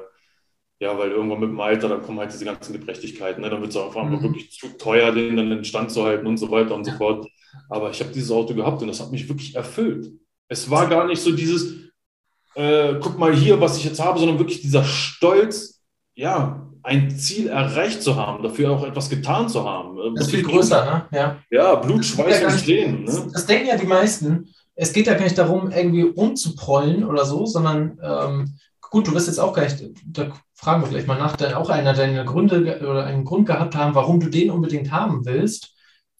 ja, 0.81 0.97
weil 0.99 1.11
irgendwann 1.11 1.41
mit 1.41 1.51
dem 1.51 1.61
Alter, 1.61 1.89
dann 1.89 2.03
kommen 2.03 2.19
halt 2.19 2.33
diese 2.33 2.45
ganzen 2.45 2.73
Gebrechlichkeiten. 2.73 3.43
Ne? 3.43 3.51
Dann 3.51 3.61
wird 3.61 3.71
es 3.71 3.77
auch 3.77 3.95
einfach 3.95 4.05
mhm. 4.05 4.23
wirklich 4.23 4.51
zu 4.51 4.77
teuer, 4.77 5.13
den 5.13 5.37
dann 5.37 5.53
in 5.53 5.65
Stand 5.65 5.91
zu 5.91 6.05
halten 6.05 6.27
und 6.27 6.37
so 6.37 6.51
weiter 6.51 6.75
und 6.75 6.85
so 6.85 6.93
fort. 6.93 7.27
Aber 7.71 7.91
ich 7.91 8.01
habe 8.01 8.13
dieses 8.13 8.31
Auto 8.31 8.55
gehabt 8.55 8.83
und 8.83 8.89
das 8.89 9.01
hat 9.01 9.13
mich 9.13 9.29
wirklich 9.29 9.55
erfüllt. 9.55 10.13
Es 10.49 10.69
war 10.69 10.89
gar 10.89 11.07
nicht 11.07 11.23
so 11.23 11.33
dieses, 11.33 11.75
äh, 12.55 12.95
guck 13.01 13.19
mal 13.19 13.35
hier, 13.35 13.61
was 13.61 13.79
ich 13.79 13.85
jetzt 13.85 14.01
habe, 14.01 14.19
sondern 14.19 14.39
wirklich 14.39 14.61
dieser 14.61 14.85
Stolz, 14.85 15.83
ja, 16.15 16.69
ein 16.83 17.11
Ziel 17.11 17.49
erreicht 17.49 18.03
zu 18.03 18.17
haben, 18.17 18.43
dafür 18.43 18.71
auch 18.71 18.87
etwas 18.87 19.09
getan 19.09 19.49
zu 19.49 19.65
haben. 19.65 19.97
Das 20.15 20.27
ist 20.27 20.31
viel 20.31 20.43
größer, 20.43 20.85
ne? 20.85 21.19
Ja, 21.19 21.39
ja 21.51 21.75
Blut, 21.77 22.05
Schweiß 22.05 22.43
ja 22.43 22.49
und 22.49 22.63
Tränen. 22.63 23.05
Ne? 23.05 23.31
Das 23.33 23.47
denken 23.47 23.69
ja 23.69 23.77
die 23.77 23.87
meisten. 23.87 24.51
Es 24.75 24.93
geht 24.93 25.07
ja 25.07 25.15
gar 25.15 25.25
nicht 25.25 25.39
darum, 25.39 25.71
irgendwie 25.71 26.05
umzuprollen 26.05 27.05
oder 27.05 27.25
so, 27.25 27.47
sondern 27.47 27.99
ähm, 28.03 28.59
gut, 28.95 29.09
du 29.09 29.13
wirst 29.13 29.27
jetzt 29.27 29.41
auch 29.41 29.53
gleich, 29.53 29.75
da 30.07 30.33
fragen 30.55 30.81
wir 30.83 30.89
gleich 30.89 31.09
mal 31.09 31.19
nach, 31.19 31.35
dann 31.35 31.55
auch 31.55 31.69
einer 31.69 31.95
deiner 31.95 32.25
Gründe 32.25 32.79
oder 32.89 33.05
einen 33.05 33.25
Grund 33.25 33.45
gehabt 33.45 33.75
haben, 33.75 33.97
warum 33.97 34.21
du 34.21 34.31
den 34.31 34.53
unbedingt 34.53 34.93
haben 34.93 35.27
willst. 35.27 35.75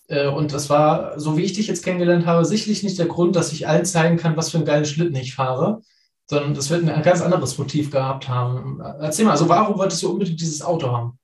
Äh, 0.09 0.27
und 0.27 0.53
das 0.53 0.71
war, 0.71 1.19
so 1.21 1.37
wie 1.37 1.43
ich 1.43 1.53
dich 1.53 1.69
jetzt 1.69 1.85
kennengelernt 1.85 2.27
habe, 2.27 2.45
sicherlich 2.45 2.83
nicht 2.83 2.99
der 2.99 3.07
Grund, 3.07 3.37
dass 3.37 3.53
ich 3.53 3.69
allen 3.69 3.85
zeigen 3.85 4.17
kann, 4.17 4.37
was 4.37 4.51
für 4.51 4.59
ein 4.59 4.65
geiles 4.65 4.91
Schlitten 4.91 5.15
ich 5.15 5.37
fahre, 5.37 5.83
sondern 6.27 6.55
das 6.55 6.69
wird 6.69 6.89
ein 6.89 7.03
ganz 7.03 7.23
anderes 7.23 7.57
Motiv 7.59 7.93
gehabt 7.93 8.29
haben. 8.29 8.81
Erzähl 8.81 9.25
mal, 9.25 9.31
also 9.31 9.49
warum 9.49 9.79
wolltest 9.79 10.03
du 10.03 10.11
unbedingt 10.11 10.41
dieses 10.41 10.61
Auto 10.61 10.91
haben? 10.91 11.17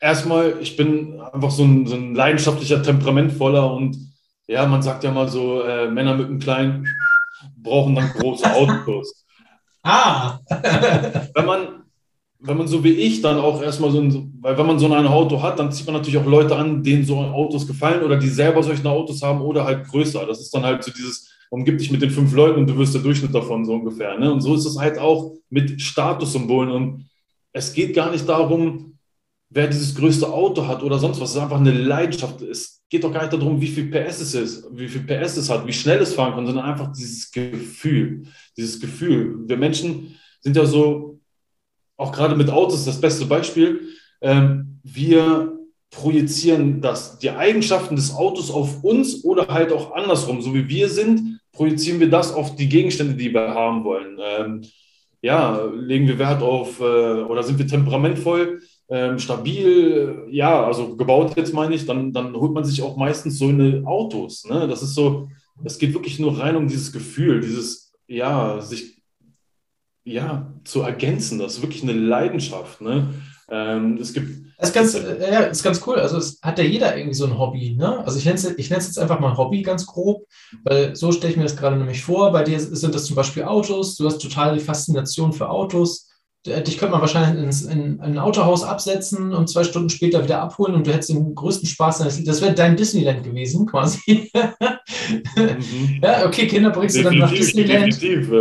Erstmal, 0.00 0.56
ich 0.60 0.76
bin 0.76 1.20
einfach 1.20 1.52
so 1.52 1.62
ein, 1.62 1.86
so 1.86 1.94
ein 1.94 2.16
leidenschaftlicher, 2.16 2.82
temperamentvoller 2.82 3.72
und 3.72 3.96
ja, 4.48 4.66
man 4.66 4.82
sagt 4.82 5.04
ja 5.04 5.12
mal 5.12 5.28
so, 5.28 5.62
äh, 5.62 5.88
Männer 5.88 6.16
mit 6.16 6.26
einem 6.26 6.40
kleinen 6.40 6.88
brauchen 7.58 7.94
dann 7.94 8.10
große 8.10 8.52
Autos. 8.52 9.27
Ah! 9.88 10.40
wenn 11.34 11.46
man, 11.46 11.68
wenn 12.40 12.56
man 12.56 12.68
so 12.68 12.84
wie 12.84 12.92
ich 12.92 13.20
dann 13.22 13.38
auch 13.38 13.62
erstmal 13.62 13.90
so 13.90 14.00
ein, 14.00 14.38
weil 14.40 14.56
wenn 14.56 14.66
man 14.66 14.78
so 14.78 14.92
ein 14.92 15.06
Auto 15.06 15.42
hat, 15.42 15.58
dann 15.58 15.72
zieht 15.72 15.86
man 15.86 15.96
natürlich 15.96 16.18
auch 16.18 16.26
Leute 16.26 16.54
an, 16.56 16.82
denen 16.82 17.04
so 17.04 17.16
Autos 17.16 17.66
gefallen 17.66 18.02
oder 18.02 18.16
die 18.16 18.28
selber 18.28 18.62
solche 18.62 18.88
Autos 18.88 19.22
haben 19.22 19.40
oder 19.40 19.64
halt 19.64 19.88
größer. 19.88 20.24
Das 20.26 20.40
ist 20.40 20.54
dann 20.54 20.64
halt 20.64 20.84
so 20.84 20.92
dieses, 20.92 21.30
umgib 21.50 21.78
dich 21.78 21.90
mit 21.90 22.02
den 22.02 22.10
fünf 22.10 22.32
Leuten 22.32 22.60
und 22.60 22.66
du 22.68 22.76
wirst 22.76 22.94
der 22.94 23.02
Durchschnitt 23.02 23.34
davon 23.34 23.64
so 23.64 23.74
ungefähr. 23.74 24.18
Ne? 24.18 24.32
Und 24.32 24.40
so 24.40 24.54
ist 24.54 24.66
es 24.66 24.78
halt 24.78 24.98
auch 24.98 25.32
mit 25.50 25.80
Statussymbolen. 25.80 26.70
Und 26.70 27.10
es 27.52 27.72
geht 27.72 27.94
gar 27.94 28.10
nicht 28.10 28.28
darum, 28.28 28.97
wer 29.50 29.66
dieses 29.66 29.94
größte 29.94 30.30
Auto 30.30 30.66
hat 30.66 30.82
oder 30.82 30.98
sonst 30.98 31.20
was. 31.20 31.30
Es 31.30 31.36
ist 31.36 31.42
einfach 31.42 31.60
eine 31.60 31.72
Leidenschaft. 31.72 32.42
Es 32.42 32.82
geht 32.88 33.04
doch 33.04 33.12
gar 33.12 33.22
nicht 33.22 33.32
darum, 33.32 33.60
wie 33.60 33.68
viel 33.68 33.90
PS 33.90 34.20
es 34.20 34.34
ist, 34.34 34.66
wie 34.72 34.88
viel 34.88 35.02
PS 35.02 35.36
es 35.36 35.50
hat, 35.50 35.66
wie 35.66 35.72
schnell 35.72 36.00
es 36.00 36.14
fahren 36.14 36.34
kann, 36.34 36.46
sondern 36.46 36.64
einfach 36.64 36.92
dieses 36.92 37.30
Gefühl. 37.30 38.24
Dieses 38.56 38.80
Gefühl. 38.80 39.48
Wir 39.48 39.56
Menschen 39.56 40.16
sind 40.40 40.56
ja 40.56 40.66
so, 40.66 41.20
auch 41.96 42.12
gerade 42.12 42.36
mit 42.36 42.50
Autos 42.50 42.84
das 42.84 43.00
beste 43.00 43.24
Beispiel. 43.24 43.80
Ähm, 44.20 44.80
wir 44.82 45.58
projizieren 45.90 46.80
das, 46.80 47.18
die 47.18 47.30
Eigenschaften 47.30 47.96
des 47.96 48.14
Autos 48.14 48.50
auf 48.50 48.84
uns 48.84 49.24
oder 49.24 49.48
halt 49.48 49.72
auch 49.72 49.92
andersrum, 49.92 50.42
so 50.42 50.54
wie 50.54 50.68
wir 50.68 50.88
sind, 50.88 51.40
projizieren 51.52 51.98
wir 51.98 52.10
das 52.10 52.32
auf 52.32 52.56
die 52.56 52.68
Gegenstände, 52.68 53.14
die 53.14 53.32
wir 53.32 53.54
haben 53.54 53.84
wollen. 53.84 54.18
Ähm, 54.22 54.62
ja, 55.22 55.64
legen 55.74 56.06
wir 56.06 56.18
Wert 56.18 56.42
auf 56.42 56.78
äh, 56.80 56.82
oder 56.82 57.42
sind 57.42 57.58
wir 57.58 57.66
temperamentvoll, 57.66 58.60
ähm, 58.90 59.18
stabil, 59.18 60.26
ja, 60.30 60.64
also 60.64 60.96
gebaut 60.96 61.36
jetzt 61.36 61.52
meine 61.52 61.74
ich, 61.74 61.84
dann, 61.86 62.12
dann 62.12 62.34
holt 62.34 62.52
man 62.52 62.64
sich 62.64 62.82
auch 62.82 62.96
meistens 62.96 63.38
so 63.38 63.48
eine 63.48 63.82
Autos. 63.86 64.44
Ne? 64.44 64.66
Das 64.66 64.82
ist 64.82 64.94
so, 64.94 65.28
es 65.64 65.78
geht 65.78 65.92
wirklich 65.94 66.18
nur 66.18 66.38
rein 66.38 66.56
um 66.56 66.68
dieses 66.68 66.92
Gefühl, 66.92 67.40
dieses, 67.40 67.92
ja, 68.06 68.60
sich 68.60 68.98
ja, 70.04 70.54
zu 70.64 70.82
ergänzen. 70.82 71.38
Das 71.38 71.54
ist 71.54 71.62
wirklich 71.62 71.82
eine 71.82 71.92
Leidenschaft. 71.92 72.80
Ne? 72.80 73.14
Ähm, 73.50 73.98
es 74.00 74.12
gibt. 74.12 74.48
Das 74.58 74.70
ist, 74.70 74.74
ganz, 74.74 74.94
äh, 74.94 75.32
ja, 75.32 75.40
ist 75.40 75.62
ganz 75.62 75.86
cool. 75.86 75.96
Also 75.96 76.16
es 76.16 76.40
hat 76.42 76.58
ja 76.58 76.64
jeder 76.64 76.96
irgendwie 76.96 77.14
so 77.14 77.26
ein 77.26 77.38
Hobby. 77.38 77.76
Ne? 77.76 78.04
Also 78.04 78.18
ich 78.18 78.24
nenne 78.24 78.36
es 78.36 78.44
ich 78.44 78.70
jetzt 78.70 78.98
einfach 78.98 79.20
mal 79.20 79.36
Hobby 79.36 79.62
ganz 79.62 79.86
grob, 79.86 80.26
weil 80.64 80.96
so 80.96 81.12
stelle 81.12 81.32
ich 81.32 81.36
mir 81.36 81.44
das 81.44 81.56
gerade 81.56 81.76
nämlich 81.76 82.02
vor. 82.02 82.32
Bei 82.32 82.42
dir 82.42 82.58
sind 82.58 82.94
das 82.94 83.04
zum 83.04 83.16
Beispiel 83.16 83.44
Autos. 83.44 83.96
Du 83.96 84.06
hast 84.06 84.18
total 84.18 84.54
die 84.54 84.64
Faszination 84.64 85.32
für 85.32 85.48
Autos. 85.48 86.07
Äh, 86.46 86.62
dich 86.62 86.78
könnte 86.78 86.92
man 86.92 87.00
wahrscheinlich 87.00 87.42
ins, 87.42 87.62
in, 87.62 87.80
in 87.80 88.00
ein 88.00 88.18
Autohaus 88.18 88.62
absetzen 88.62 89.32
und 89.32 89.48
zwei 89.48 89.64
Stunden 89.64 89.90
später 89.90 90.22
wieder 90.22 90.40
abholen 90.40 90.74
und 90.74 90.86
du 90.86 90.92
hättest 90.92 91.10
den 91.10 91.34
größten 91.34 91.68
Spaß 91.68 91.98
deines 91.98 92.22
Das 92.24 92.40
wäre 92.40 92.54
dein 92.54 92.76
Disneyland 92.76 93.24
gewesen, 93.24 93.66
quasi. 93.66 94.30
mhm. 95.36 96.00
Ja, 96.02 96.26
okay, 96.26 96.46
Kinder 96.46 96.70
bringst 96.70 96.96
definitiv, 96.96 97.18
du 97.18 97.20
dann 97.20 97.30
nach 97.30 97.36
Disneyland. 97.36 98.02
Definitiv. 98.02 98.32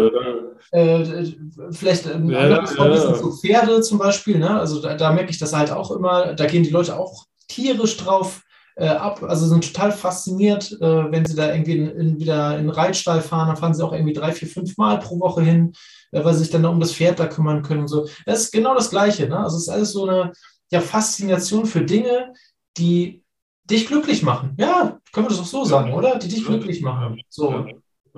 Äh, 0.71 1.25
vielleicht 1.71 2.07
ein 2.07 2.29
ja, 2.29 2.39
anderes 2.39 2.75
ja, 2.77 2.87
ja. 2.87 3.15
so 3.15 3.31
Pferde 3.31 3.81
zum 3.81 3.97
Beispiel. 3.97 4.37
Ne? 4.37 4.59
Also 4.59 4.81
da, 4.81 4.95
da 4.95 5.11
merke 5.11 5.31
ich 5.31 5.39
das 5.39 5.53
halt 5.53 5.71
auch 5.71 5.91
immer. 5.91 6.33
Da 6.33 6.45
gehen 6.45 6.63
die 6.63 6.69
Leute 6.69 6.99
auch 6.99 7.25
tierisch 7.47 7.97
drauf 7.97 8.43
äh, 8.77 8.87
ab, 8.87 9.23
also 9.23 9.47
sind 9.47 9.73
total 9.73 9.91
fasziniert, 9.91 10.71
äh, 10.81 11.11
wenn 11.11 11.25
sie 11.25 11.35
da 11.35 11.51
irgendwie 11.51 11.77
in, 11.77 11.87
in, 11.89 12.19
wieder 12.19 12.57
in 12.57 12.65
den 12.65 12.69
Reitstall 12.69 13.21
fahren, 13.21 13.47
dann 13.47 13.57
fahren 13.57 13.73
sie 13.73 13.83
auch 13.83 13.91
irgendwie 13.91 14.13
drei, 14.13 14.31
vier, 14.31 14.47
fünf 14.47 14.77
Mal 14.77 14.99
pro 14.99 15.19
Woche 15.19 15.41
hin, 15.41 15.71
äh, 15.71 15.75
weil 16.11 16.33
sie 16.33 16.41
sich 16.41 16.49
dann 16.49 16.65
um 16.65 16.79
das 16.79 16.93
Pferd 16.93 17.19
da 17.19 17.27
kümmern 17.27 17.63
können 17.63 17.81
und 17.81 17.87
so. 17.87 18.07
Das 18.25 18.41
ist 18.41 18.51
genau 18.51 18.75
das 18.75 18.89
Gleiche. 18.89 19.27
Ne? 19.27 19.39
Also 19.39 19.57
es 19.57 19.63
ist 19.63 19.69
alles 19.69 19.91
so 19.91 20.07
eine 20.07 20.33
ja, 20.71 20.81
Faszination 20.81 21.65
für 21.65 21.81
Dinge, 21.81 22.33
die 22.77 23.23
dich 23.65 23.87
glücklich 23.87 24.23
machen. 24.23 24.55
Ja, 24.57 24.99
können 25.11 25.25
wir 25.25 25.29
das 25.29 25.39
auch 25.39 25.45
so 25.45 25.65
sagen, 25.65 25.93
oder? 25.93 26.17
Die 26.17 26.27
dich 26.27 26.45
glücklich 26.45 26.81
machen. 26.81 27.21
So. 27.29 27.65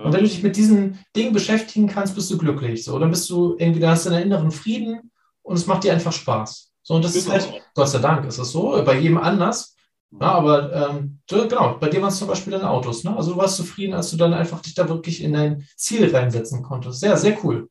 Und 0.04 0.13
wenn 0.13 0.23
du 0.23 0.30
dich 0.30 0.43
mit 0.43 0.56
diesen 0.56 0.99
Dingen 1.15 1.34
beschäftigen 1.34 1.88
kannst, 1.88 2.15
bist 2.15 2.32
du 2.32 2.38
glücklich. 2.38 2.84
So, 2.84 2.97
dann 2.99 3.10
bist 3.10 3.30
du 3.30 3.56
irgendwie, 3.58 3.80
da 3.80 3.91
hast 3.91 4.06
du 4.06 4.12
einen 4.12 4.23
inneren 4.23 4.52
Frieden 4.52 5.12
und 5.41 5.56
es 5.56 5.67
macht 5.67 5.84
dir 5.84 5.93
einfach 5.93 6.13
Spaß. 6.13 6.71
So, 6.84 6.95
und 6.95 7.04
das 7.04 7.13
genau. 7.13 7.36
ist 7.36 7.52
halt, 7.52 7.62
Gott 7.75 7.89
sei 7.89 7.99
Dank 7.99 8.25
ist 8.25 8.39
das 8.39 8.52
so, 8.52 8.82
bei 8.86 8.97
jedem 8.97 9.17
anders. 9.17 9.75
Ja, 10.12 10.32
aber 10.32 10.73
ähm, 10.73 11.19
genau, 11.28 11.78
bei 11.80 11.88
dir 11.89 12.02
waren 12.02 12.10
es 12.10 12.17
zum 12.17 12.28
Beispiel 12.28 12.52
dann 12.52 12.63
Autos. 12.63 13.04
Ne? 13.04 13.15
Also 13.15 13.34
du 13.34 13.38
warst 13.38 13.58
zufrieden, 13.58 13.93
als 13.93 14.10
du 14.10 14.17
dann 14.17 14.34
einfach 14.34 14.60
dich 14.62 14.73
da 14.73 14.89
wirklich 14.89 15.23
in 15.23 15.34
dein 15.34 15.67
Ziel 15.75 16.10
reinsetzen 16.15 16.63
konntest. 16.63 16.99
Sehr, 16.99 17.15
sehr 17.15 17.38
cool. 17.43 17.69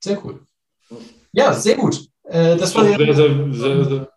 Sehr 0.00 0.24
cool. 0.24 0.40
Ja, 1.32 1.52
sehr 1.52 1.76
gut. 1.76 2.08
Äh, 2.24 2.56
das, 2.56 2.72
das 2.72 2.74
war 2.76 2.88
ja, 2.88 3.14
sehr, 3.14 3.52
sehr, 3.52 3.84
sehr, 3.84 4.12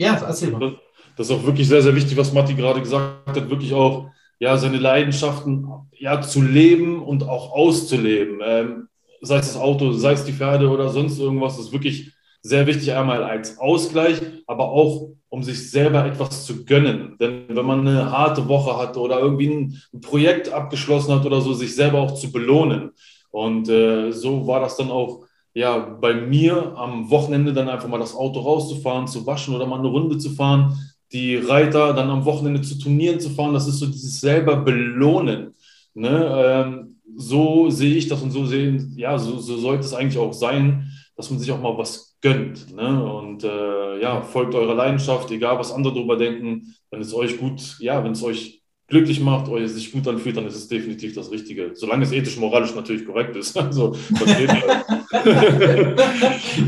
ja, 0.00 0.14
erzähl 0.14 0.50
mal. 0.50 0.78
Das 1.16 1.28
ist 1.28 1.32
auch 1.32 1.44
wirklich 1.44 1.66
sehr, 1.66 1.82
sehr 1.82 1.94
wichtig, 1.94 2.16
was 2.16 2.32
Matti 2.32 2.54
gerade 2.54 2.80
gesagt 2.80 3.26
hat, 3.26 3.50
wirklich 3.50 3.74
auch 3.74 4.10
ja, 4.38 4.56
seine 4.56 4.78
Leidenschaften 4.78 5.66
ja, 5.92 6.20
zu 6.20 6.40
leben 6.42 7.02
und 7.02 7.24
auch 7.24 7.52
auszuleben. 7.52 8.40
Ähm, 8.44 8.88
sei 9.20 9.38
es 9.38 9.52
das 9.52 9.60
Auto, 9.60 9.92
sei 9.92 10.12
es 10.12 10.24
die 10.24 10.32
Pferde 10.32 10.68
oder 10.68 10.90
sonst 10.90 11.18
irgendwas, 11.18 11.56
das 11.56 11.66
ist 11.66 11.72
wirklich 11.72 12.12
sehr 12.40 12.66
wichtig, 12.66 12.92
einmal 12.92 13.24
als 13.24 13.58
Ausgleich, 13.58 14.20
aber 14.46 14.70
auch 14.70 15.10
um 15.28 15.42
sich 15.42 15.70
selber 15.70 16.06
etwas 16.06 16.46
zu 16.46 16.64
gönnen. 16.64 17.16
Denn 17.20 17.44
wenn 17.48 17.66
man 17.66 17.86
eine 17.86 18.10
harte 18.10 18.48
Woche 18.48 18.78
hat 18.78 18.96
oder 18.96 19.18
irgendwie 19.18 19.48
ein 19.92 20.00
Projekt 20.00 20.50
abgeschlossen 20.50 21.14
hat 21.14 21.26
oder 21.26 21.40
so, 21.40 21.52
sich 21.52 21.74
selber 21.74 22.00
auch 22.00 22.14
zu 22.14 22.30
belohnen. 22.32 22.92
Und 23.30 23.68
äh, 23.68 24.10
so 24.12 24.46
war 24.46 24.60
das 24.60 24.76
dann 24.76 24.90
auch 24.90 25.24
ja, 25.54 25.78
bei 25.78 26.14
mir 26.14 26.76
am 26.76 27.10
Wochenende 27.10 27.52
dann 27.52 27.68
einfach 27.68 27.88
mal 27.88 27.98
das 27.98 28.14
Auto 28.14 28.40
rauszufahren, 28.40 29.06
zu 29.06 29.26
waschen 29.26 29.54
oder 29.54 29.66
mal 29.66 29.78
eine 29.78 29.88
Runde 29.88 30.18
zu 30.18 30.30
fahren, 30.30 30.78
die 31.12 31.36
Reiter 31.36 31.94
dann 31.94 32.10
am 32.10 32.24
Wochenende 32.24 32.62
zu 32.62 32.78
Turnieren 32.78 33.18
zu 33.18 33.30
fahren, 33.30 33.54
das 33.54 33.66
ist 33.66 33.78
so 33.78 33.86
dieses 33.86 34.20
selber 34.20 34.56
belohnen. 34.56 35.54
Ne? 35.94 36.32
Ähm, 36.44 37.00
so 37.16 37.70
sehe 37.70 37.96
ich 37.96 38.08
das 38.08 38.22
und 38.22 38.30
so 38.30 38.46
sehen, 38.46 38.94
ja, 38.96 39.18
so, 39.18 39.38
so 39.38 39.56
sollte 39.56 39.84
es 39.84 39.94
eigentlich 39.94 40.18
auch 40.18 40.32
sein, 40.32 40.92
dass 41.16 41.30
man 41.30 41.40
sich 41.40 41.50
auch 41.50 41.60
mal 41.60 41.76
was 41.76 42.16
gönnt. 42.20 42.74
Ne? 42.74 43.04
Und 43.12 43.42
äh, 43.42 44.00
ja, 44.00 44.22
folgt 44.22 44.54
eurer 44.54 44.74
Leidenschaft, 44.74 45.30
egal 45.30 45.58
was 45.58 45.72
andere 45.72 45.94
darüber 45.94 46.16
denken, 46.16 46.74
wenn 46.90 47.00
es 47.00 47.14
euch 47.14 47.38
gut, 47.38 47.78
ja, 47.80 48.04
wenn 48.04 48.12
es 48.12 48.22
euch 48.22 48.57
glücklich 48.88 49.20
macht, 49.20 49.48
euch 49.48 49.70
sich 49.70 49.92
gut 49.92 50.08
anfühlt, 50.08 50.36
dann 50.36 50.46
ist 50.46 50.56
es 50.56 50.66
definitiv 50.66 51.14
das 51.14 51.30
Richtige. 51.30 51.72
Solange 51.74 52.04
es 52.04 52.12
ethisch, 52.12 52.38
moralisch 52.38 52.74
natürlich 52.74 53.06
korrekt 53.06 53.36
ist. 53.36 53.56
Also, 53.68 53.94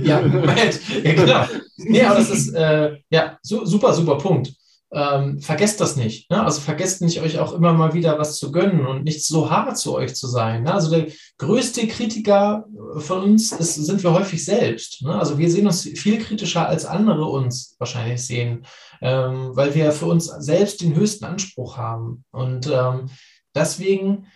ja, 0.03 0.21
Moment. 0.21 0.81
Ja, 1.03 1.13
genau. 1.15 1.47
Nee, 1.79 2.03
aber 2.03 2.17
das 2.17 2.31
ist 2.31 2.53
äh, 2.55 2.97
ja 3.09 3.39
su 3.43 3.65
super, 3.65 3.95
super 3.95 4.19
Punkt 4.19 4.53
ähm, 4.93 5.41
vergesst 5.41 5.81
das 5.81 5.97
nicht. 5.97 6.31
Ne? 6.31 6.43
Also 6.43 6.61
vergesst 6.61 7.01
nicht, 7.01 7.21
euch 7.21 7.39
auch 7.39 7.53
immer 7.53 7.73
mal 7.73 7.95
wieder 7.95 8.19
was 8.19 8.39
zu 8.39 8.51
gönnen 8.51 8.87
und 8.87 9.05
nicht 9.05 9.25
so 9.25 9.51
hart 9.51 9.79
zu 9.79 9.95
euch 9.95 10.15
zu 10.17 10.27
sein. 10.27 10.65
Ne? 10.65 10.75
Also 10.75 10.91
der 10.91 11.07
größte 11.39 11.87
Kritiker 11.87 12.65
von 12.97 13.23
uns 13.23 13.53
ist, 13.53 13.75
sind 13.75 14.03
wir 14.03 14.13
häufig 14.13 14.45
selbst. 14.45 15.03
Ne? 15.03 15.15
Also 15.15 15.39
wir 15.39 15.51
sehen 15.51 15.67
uns 15.67 15.83
viel 15.83 16.19
kritischer, 16.19 16.69
als 16.69 16.85
andere 16.85 17.25
uns 17.27 17.77
wahrscheinlich 17.79 18.25
sehen, 18.27 18.67
ähm, 19.01 19.51
weil 19.53 19.75
wir 19.75 19.93
für 19.93 20.07
uns 20.07 20.27
selbst 20.27 20.83
den 20.83 20.97
höchsten 20.97 21.25
Anspruch 21.25 21.77
haben. 21.77 22.25
Und 22.33 22.69
ähm, 22.73 23.11
deswegen, 23.55 24.27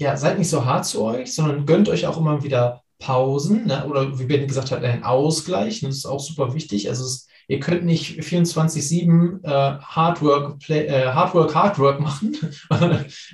ja, 0.00 0.16
seid 0.16 0.38
nicht 0.38 0.48
so 0.48 0.64
hart 0.64 0.86
zu 0.86 1.02
euch, 1.02 1.34
sondern 1.34 1.66
gönnt 1.66 1.90
euch 1.90 2.06
auch 2.06 2.16
immer 2.16 2.42
wieder 2.42 2.82
Pausen 2.98 3.66
ne? 3.66 3.86
oder 3.86 4.18
wie 4.18 4.24
Ben 4.24 4.46
gesagt 4.46 4.70
hat, 4.70 4.82
einen 4.82 5.04
Ausgleich. 5.04 5.80
Das 5.80 5.94
ist 5.94 6.06
auch 6.06 6.20
super 6.20 6.54
wichtig. 6.54 6.88
Also 6.88 7.04
es 7.04 7.26
ihr 7.50 7.58
könnt 7.58 7.84
nicht 7.84 8.20
24-7 8.20 9.42
äh, 9.42 9.80
Hard 9.80 10.22
Work, 10.22 10.60
Play, 10.60 10.86
äh, 10.86 11.06
Hard 11.06 11.34
Work, 11.34 11.52
Hard 11.52 11.80
Work 11.80 11.98
machen, 11.98 12.36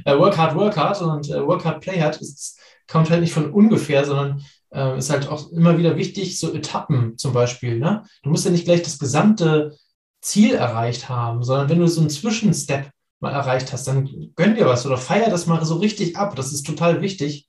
äh, 0.07 0.19
Work 0.19 0.39
Hard, 0.39 0.55
Work 0.55 0.75
Hard, 0.79 0.97
sondern 0.97 1.23
äh, 1.25 1.47
Work 1.47 1.67
Hard, 1.67 1.83
Play 1.83 2.01
Hard 2.01 2.17
ist, 2.23 2.59
kommt 2.89 3.11
halt 3.11 3.21
nicht 3.21 3.35
von 3.35 3.51
ungefähr, 3.51 4.07
sondern 4.07 4.43
äh, 4.73 4.97
ist 4.97 5.11
halt 5.11 5.29
auch 5.29 5.53
immer 5.53 5.77
wieder 5.77 5.97
wichtig, 5.97 6.41
so 6.41 6.55
Etappen 6.55 7.19
zum 7.19 7.35
Beispiel. 7.35 7.79
Ne? 7.79 8.05
Du 8.23 8.31
musst 8.31 8.47
ja 8.47 8.51
nicht 8.51 8.65
gleich 8.65 8.83
das 8.83 8.99
gesamte 8.99 9.77
Ziel 10.23 10.55
erreicht 10.55 11.11
haben, 11.11 11.43
sondern 11.43 11.69
wenn 11.69 11.81
du 11.81 11.87
so 11.87 12.01
einen 12.01 12.09
Zwischenstep 12.09 12.89
mal 13.21 13.33
erreicht 13.33 13.75
hast, 13.75 13.87
dann 13.87 14.33
gönn 14.35 14.55
dir 14.55 14.65
was 14.65 14.87
oder 14.87 14.97
feier 14.97 15.29
das 15.29 15.47
mal 15.47 15.63
so 15.67 15.77
richtig 15.77 16.17
ab. 16.17 16.35
Das 16.37 16.55
ist 16.55 16.67
total 16.67 17.03
wichtig, 17.03 17.49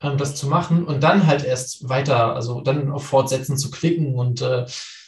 ähm, 0.00 0.16
das 0.16 0.36
zu 0.36 0.46
machen 0.46 0.84
und 0.84 1.02
dann 1.02 1.26
halt 1.26 1.44
erst 1.44 1.88
weiter, 1.88 2.36
also 2.36 2.60
dann 2.60 2.92
auf 2.92 3.04
Fortsetzen 3.04 3.58
zu 3.58 3.72
klicken 3.72 4.14
und 4.14 4.42
äh, 4.42 4.64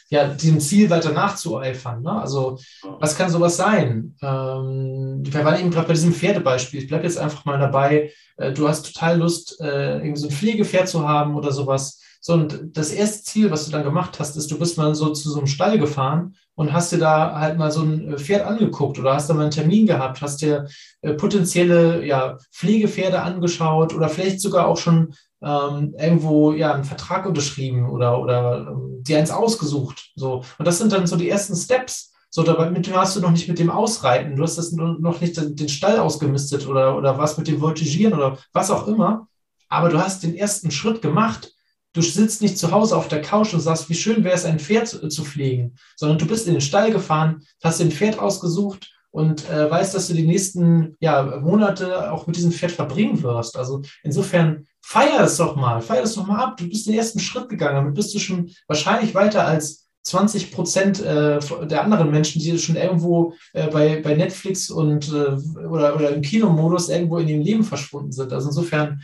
ja, 0.09 0.27
diesem 0.27 0.59
Ziel 0.59 0.89
weiter 0.89 1.11
nachzueifern. 1.11 2.01
Ne? 2.01 2.11
Also, 2.11 2.57
was 2.99 3.17
kann 3.17 3.29
sowas 3.29 3.57
sein? 3.57 4.15
Ähm, 4.21 5.21
wir 5.23 5.45
waren 5.45 5.59
eben 5.59 5.71
gerade 5.71 5.87
bei 5.87 5.93
diesem 5.93 6.13
Pferdebeispiel. 6.13 6.81
Ich 6.81 6.87
bleibe 6.87 7.03
jetzt 7.03 7.17
einfach 7.17 7.45
mal 7.45 7.59
dabei. 7.59 8.11
Äh, 8.37 8.53
du 8.53 8.67
hast 8.67 8.93
total 8.93 9.19
Lust, 9.19 9.59
äh, 9.59 9.97
irgendwie 9.97 10.19
so 10.19 10.27
ein 10.27 10.33
Pflegepferd 10.33 10.87
zu 10.87 11.07
haben 11.07 11.35
oder 11.35 11.51
sowas. 11.51 12.01
So, 12.21 12.33
und 12.33 12.59
das 12.73 12.91
erste 12.91 13.23
Ziel, 13.23 13.51
was 13.51 13.65
du 13.65 13.71
dann 13.71 13.83
gemacht 13.83 14.19
hast, 14.19 14.35
ist, 14.35 14.51
du 14.51 14.59
bist 14.59 14.77
mal 14.77 14.93
so 14.95 15.13
zu 15.13 15.29
so 15.29 15.37
einem 15.37 15.47
Stall 15.47 15.77
gefahren 15.77 16.35
und 16.55 16.73
hast 16.73 16.91
dir 16.91 16.97
da 16.97 17.39
halt 17.39 17.57
mal 17.57 17.71
so 17.71 17.81
ein 17.81 18.13
äh, 18.13 18.17
Pferd 18.17 18.45
angeguckt 18.45 18.99
oder 18.99 19.13
hast 19.13 19.29
da 19.29 19.33
mal 19.33 19.43
einen 19.43 19.51
Termin 19.51 19.85
gehabt, 19.85 20.21
hast 20.21 20.41
dir 20.41 20.67
äh, 21.01 21.13
potenzielle 21.13 22.05
ja, 22.05 22.37
Pflegepferde 22.51 23.21
angeschaut 23.21 23.93
oder 23.93 24.09
vielleicht 24.09 24.41
sogar 24.41 24.67
auch 24.67 24.77
schon 24.77 25.13
ähm, 25.41 25.95
irgendwo 25.97 26.53
ja 26.53 26.73
einen 26.73 26.83
Vertrag 26.83 27.25
unterschrieben 27.25 27.89
oder, 27.89 28.19
oder 28.19 28.67
ähm, 28.69 29.03
dir 29.03 29.19
eins 29.19 29.31
ausgesucht. 29.31 30.11
So. 30.15 30.43
Und 30.57 30.67
das 30.67 30.77
sind 30.79 30.91
dann 30.91 31.07
so 31.07 31.15
die 31.15 31.29
ersten 31.29 31.55
Steps. 31.55 32.13
So, 32.29 32.43
dabei 32.43 32.69
mit 32.69 32.85
dem 32.85 32.95
hast 32.95 33.15
du 33.15 33.21
noch 33.21 33.31
nicht 33.31 33.47
mit 33.47 33.57
dem 33.57 33.69
Ausreiten, 33.69 34.35
du 34.35 34.43
hast 34.43 34.57
das 34.57 34.73
noch 34.73 35.21
nicht 35.21 35.37
den 35.37 35.69
Stall 35.69 35.97
ausgemistet 35.97 36.67
oder, 36.67 36.97
oder 36.97 37.17
was 37.17 37.37
mit 37.37 37.47
dem 37.47 37.61
Voltigieren 37.61 38.13
oder 38.13 38.37
was 38.51 38.69
auch 38.69 38.87
immer. 38.87 39.27
Aber 39.69 39.89
du 39.89 39.99
hast 39.99 40.23
den 40.23 40.35
ersten 40.35 40.71
Schritt 40.71 41.01
gemacht. 41.01 41.53
Du 41.93 42.01
sitzt 42.01 42.41
nicht 42.41 42.57
zu 42.57 42.71
Hause 42.71 42.95
auf 42.95 43.07
der 43.07 43.21
Couch 43.21 43.53
und 43.53 43.61
sagst, 43.61 43.89
wie 43.89 43.95
schön 43.95 44.23
wäre 44.23 44.35
es, 44.35 44.45
ein 44.45 44.59
Pferd 44.59 44.87
zu, 44.87 45.07
zu 45.07 45.23
pflegen, 45.23 45.75
sondern 45.95 46.19
du 46.19 46.27
bist 46.27 46.47
in 46.47 46.53
den 46.53 46.61
Stall 46.61 46.91
gefahren, 46.91 47.41
hast 47.63 47.79
den 47.79 47.91
Pferd 47.91 48.19
ausgesucht 48.19 48.91
und 49.09 49.49
äh, 49.49 49.71
weißt, 49.71 49.95
dass 49.95 50.07
du 50.07 50.13
die 50.13 50.27
nächsten 50.27 50.95
ja, 50.99 51.23
Monate 51.41 52.11
auch 52.11 52.27
mit 52.27 52.35
diesem 52.35 52.51
Pferd 52.51 52.71
verbringen 52.71 53.23
wirst. 53.23 53.57
Also 53.57 53.81
insofern 54.03 54.67
feier 54.87 55.19
es 55.25 55.35
doch 55.35 55.57
mal, 55.57 55.81
feier 55.81 56.03
es 56.03 56.15
doch 56.15 56.25
mal 56.25 56.41
ab. 56.41 56.55
Du 56.55 56.69
bist 56.69 56.87
den 56.87 56.93
ersten 56.93 57.19
Schritt 57.19 57.49
gegangen, 57.49 57.75
damit 57.75 57.93
bist 57.93 58.13
du 58.15 58.19
schon 58.19 58.49
wahrscheinlich 58.67 59.13
weiter 59.13 59.45
als 59.45 59.89
20 60.03 60.51
Prozent 60.53 61.01
äh, 61.03 61.39
der 61.65 61.83
anderen 61.83 62.09
Menschen, 62.09 62.41
die 62.41 62.57
schon 62.57 62.77
irgendwo 62.77 63.33
äh, 63.51 63.67
bei, 63.67 64.01
bei 64.01 64.15
Netflix 64.15 64.69
und 64.69 65.11
äh, 65.11 65.65
oder, 65.67 65.93
oder 65.93 66.11
im 66.11 66.21
Kinomodus 66.21 66.87
irgendwo 66.87 67.17
in 67.17 67.27
ihrem 67.27 67.41
Leben 67.41 67.63
verschwunden 67.65 68.13
sind. 68.13 68.31
Also 68.31 68.47
insofern, 68.47 69.01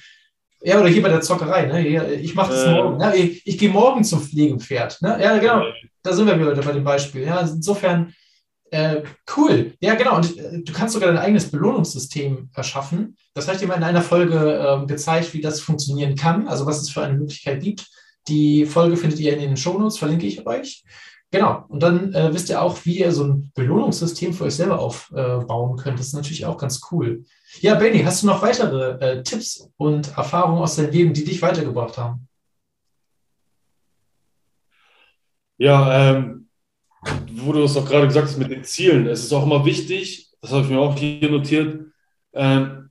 ja, 0.62 0.80
oder 0.80 0.88
hier 0.88 1.02
bei 1.02 1.10
der 1.10 1.20
Zockerei, 1.20 1.66
ne? 1.66 2.16
ich 2.16 2.34
mache 2.34 2.54
das 2.54 2.66
morgen. 2.66 2.98
Ne? 3.00 3.18
Ich, 3.18 3.46
ich 3.46 3.58
gehe 3.58 3.70
morgen 3.70 4.06
zum 4.06 4.22
Pflegepferd. 4.22 5.02
Ne? 5.02 5.20
Ja, 5.22 5.38
genau. 5.38 5.64
Da 6.02 6.14
sind 6.14 6.28
wir 6.28 6.40
wieder 6.40 6.56
bei 6.56 6.72
dem 6.72 6.86
Beispiel. 6.86 7.24
Ja, 7.24 7.40
also 7.40 7.56
insofern, 7.56 8.14
äh, 8.74 9.04
cool. 9.38 9.74
Ja, 9.80 9.96
genau. 9.96 10.18
Und 10.18 10.38
äh, 10.38 10.62
du 10.62 10.74
kannst 10.74 10.94
sogar 10.94 11.10
dein 11.10 11.20
eigenes 11.20 11.50
Belohnungssystem 11.52 12.50
erschaffen. 12.56 13.16
Das 13.34 13.46
habe 13.46 13.56
ich 13.56 13.62
dir 13.62 13.68
mal 13.68 13.78
in 13.78 13.84
einer 13.84 14.02
Folge 14.02 14.36
äh, 14.38 14.86
gezeigt, 14.88 15.34
wie 15.34 15.42
das 15.42 15.62
funktionieren 15.62 16.16
kann, 16.16 16.48
also 16.48 16.66
was 16.66 16.82
es 16.82 16.90
für 16.90 17.04
eine 17.04 17.18
Möglichkeit 17.18 17.62
gibt. 17.62 17.88
Die 18.28 18.66
Folge 18.66 18.98
findet 18.98 19.20
ihr 19.20 19.34
in 19.34 19.42
den 19.42 19.58
Shownotes, 19.58 19.98
verlinke 19.98 20.26
ich 20.26 20.46
euch. 20.48 20.84
Genau. 21.30 21.66
Und 21.68 21.82
dann 21.84 22.14
äh, 22.14 22.34
wisst 22.34 22.50
ihr 22.50 22.62
auch, 22.62 22.78
wie 22.86 23.00
ihr 23.00 23.12
so 23.12 23.26
ein 23.26 23.52
Belohnungssystem 23.54 24.34
für 24.34 24.46
euch 24.46 24.56
selber 24.56 24.80
aufbauen 24.80 25.78
könnt. 25.78 26.00
Das 26.00 26.08
ist 26.08 26.14
natürlich 26.14 26.46
auch 26.46 26.58
ganz 26.58 26.82
cool. 26.92 27.26
Ja, 27.60 27.76
Benny, 27.76 28.04
hast 28.04 28.24
du 28.24 28.28
noch 28.28 28.42
weitere 28.42 28.98
äh, 29.00 29.24
Tipps 29.24 29.70
und 29.78 30.18
Erfahrungen 30.18 30.62
aus 30.62 30.76
deinem 30.76 30.92
Leben, 30.92 31.14
die 31.14 31.24
dich 31.24 31.42
weitergebracht 31.42 31.98
haben? 31.98 32.28
Ja, 35.58 36.12
ähm, 36.12 36.43
wo 37.34 37.52
du 37.54 37.64
es 37.64 37.78
auch 37.78 37.86
gerade 37.86 38.08
gesagt 38.08 38.28
hast 38.28 38.38
mit 38.38 38.52
den 38.52 38.64
Zielen, 38.64 39.08
es 39.08 39.24
ist 39.24 39.34
auch 39.34 39.46
immer 39.46 39.66
wichtig, 39.66 40.30
das 40.42 40.52
habe 40.52 40.64
ich 40.64 40.70
mir 40.70 40.80
auch 40.80 40.98
hier 40.98 41.30
notiert, 41.30 41.86
ähm, 42.34 42.90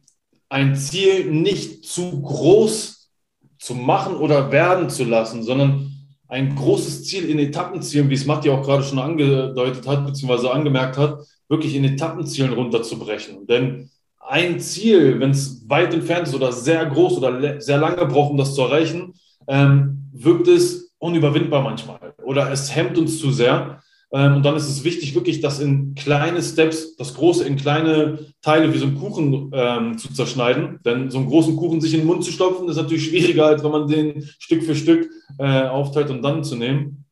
ein 0.48 0.77
Ziel 0.77 1.31
nicht 1.31 1.85
zu 1.85 2.22
groß 2.22 3.11
zu 3.59 3.75
machen 3.75 4.16
oder 4.16 4.51
werden 4.51 4.90
zu 4.90 5.05
lassen, 5.05 5.42
sondern 5.42 5.90
ein 6.29 6.55
großes 6.55 7.05
Ziel 7.05 7.29
in 7.29 7.38
Etappenzielen, 7.38 8.09
wie 8.11 8.14
es 8.14 8.27
Matti 8.27 8.51
auch 8.51 8.62
gerade 8.62 8.83
schon 8.83 8.98
angedeutet 8.98 9.87
hat, 9.87 10.07
beziehungsweise 10.07 10.51
angemerkt 10.51 10.96
hat, 10.96 11.20
wirklich 11.48 11.75
in 11.75 11.85
Etappenzielen 11.85 12.55
runterzubrechen. 12.55 13.46
Denn 13.46 13.90
ein 14.18 14.59
Ziel, 14.61 15.20
wenn 15.20 15.31
es 15.31 15.68
weit 15.68 15.92
entfernt 15.92 16.29
ist 16.29 16.35
oder 16.35 16.53
sehr 16.53 16.87
groß 16.87 17.18
oder 17.18 17.61
sehr 17.61 17.79
lange 17.79 18.07
braucht, 18.07 18.31
um 18.31 18.37
das 18.37 18.55
zu 18.55 18.62
erreichen, 18.62 19.14
ähm, 19.46 20.11
wirkt 20.12 20.48
es 20.48 20.94
unüberwindbar 20.98 21.62
manchmal 21.62 22.14
oder 22.25 22.51
es 22.51 22.75
hemmt 22.75 22.96
uns 22.96 23.18
zu 23.18 23.31
sehr. 23.31 23.83
Ähm, 24.12 24.37
und 24.37 24.42
dann 24.44 24.57
ist 24.57 24.68
es 24.68 24.85
wichtig, 24.85 25.14
wirklich 25.14 25.40
das 25.40 25.59
in 25.59 25.94
kleine 25.94 26.42
Steps, 26.42 26.96
das 26.96 27.14
Große 27.14 27.44
in 27.44 27.57
kleine 27.57 28.18
Teile 28.42 28.72
wie 28.72 28.79
so 28.79 28.87
einen 28.87 28.98
Kuchen 28.98 29.51
ähm, 29.55 29.96
zu 29.96 30.12
zerschneiden. 30.12 30.81
Denn 30.85 31.11
so 31.11 31.18
einen 31.18 31.29
großen 31.29 31.57
Kuchen 31.57 31.81
sich 31.81 31.94
in 31.94 32.01
den 32.01 32.07
Mund 32.07 32.22
zu 32.22 32.31
stopfen, 32.31 32.68
ist 32.68 32.77
natürlich 32.77 33.07
schwieriger, 33.07 33.46
als 33.46 33.64
wenn 33.64 33.70
man 33.70 33.88
den 33.88 34.22
Stück 34.38 34.62
für 34.64 34.75
Stück 34.75 35.11
äh, 35.38 35.62
aufteilt 35.62 36.11
und 36.11 36.22
dann 36.22 36.44
zu 36.44 36.57
nehmen. 36.57 37.07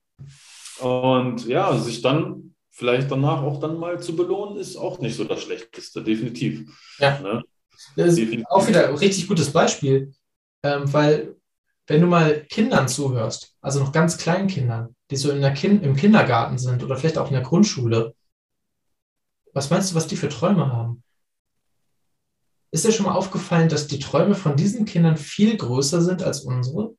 Und 0.81 1.47
ja, 1.47 1.77
sich 1.79 2.03
dann 2.03 2.55
vielleicht 2.71 3.11
danach 3.11 3.43
auch 3.43 3.61
dann 3.61 3.79
mal 3.79 4.01
zu 4.01 4.15
belohnen, 4.15 4.59
ist 4.59 4.77
auch 4.77 5.01
nicht 5.01 5.17
so 5.17 5.25
das 5.25 5.43
Schlechteste, 5.43 6.03
definitiv. 6.03 6.71
Ja. 6.99 7.19
Ne? 7.21 7.43
Das 7.97 8.09
ist 8.09 8.19
definitiv. 8.19 8.47
auch 8.51 8.67
wieder 8.69 8.89
ein 8.89 8.95
richtig 8.95 9.27
gutes 9.27 9.51
Beispiel, 9.51 10.13
ähm, 10.63 10.93
weil 10.93 11.37
wenn 11.91 12.03
du 12.03 12.07
mal 12.07 12.45
Kindern 12.45 12.87
zuhörst, 12.87 13.57
also 13.61 13.81
noch 13.81 13.91
ganz 13.91 14.17
kleinen 14.17 14.47
Kindern, 14.47 14.95
die 15.11 15.17
so 15.17 15.33
in 15.33 15.41
der 15.41 15.53
kind 15.53 15.83
im 15.83 15.97
Kindergarten 15.97 16.57
sind 16.57 16.85
oder 16.85 16.97
vielleicht 16.97 17.19
auch 17.19 17.27
in 17.27 17.33
der 17.33 17.43
Grundschule, 17.43 18.15
was 19.53 19.71
meinst 19.71 19.91
du, 19.91 19.97
was 19.97 20.07
die 20.07 20.15
für 20.15 20.29
Träume 20.29 20.73
haben? 20.73 21.03
Ist 22.71 22.85
dir 22.85 22.93
schon 22.93 23.07
mal 23.07 23.17
aufgefallen, 23.17 23.69
dass 23.69 23.89
die 23.89 23.99
Träume 23.99 24.37
von 24.37 24.55
diesen 24.55 24.85
Kindern 24.85 25.17
viel 25.17 25.57
größer 25.57 26.01
sind 26.01 26.23
als 26.23 26.43
unsere? 26.43 26.95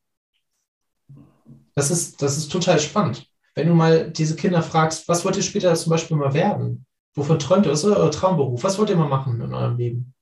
Das 1.73 1.89
ist, 1.89 2.21
das 2.21 2.35
ist 2.35 2.51
total 2.51 2.77
spannend. 2.77 3.25
Wenn 3.55 3.69
du 3.69 3.73
mal 3.73 4.11
diese 4.11 4.35
Kinder 4.35 4.61
fragst, 4.61 5.07
was 5.07 5.23
wollt 5.23 5.37
ihr 5.37 5.43
später 5.43 5.73
zum 5.75 5.91
Beispiel 5.91 6.17
mal 6.17 6.33
werden? 6.33 6.85
Wovon 7.13 7.39
träumt 7.39 7.65
ihr? 7.65 7.71
Was 7.71 7.85
ist 7.85 7.95
euer 7.95 8.11
Traumberuf? 8.11 8.61
Was 8.65 8.77
wollt 8.77 8.89
ihr 8.89 8.97
mal 8.97 9.07
machen 9.07 9.39
in 9.39 9.53
eurem 9.53 9.77
Leben? 9.77 10.13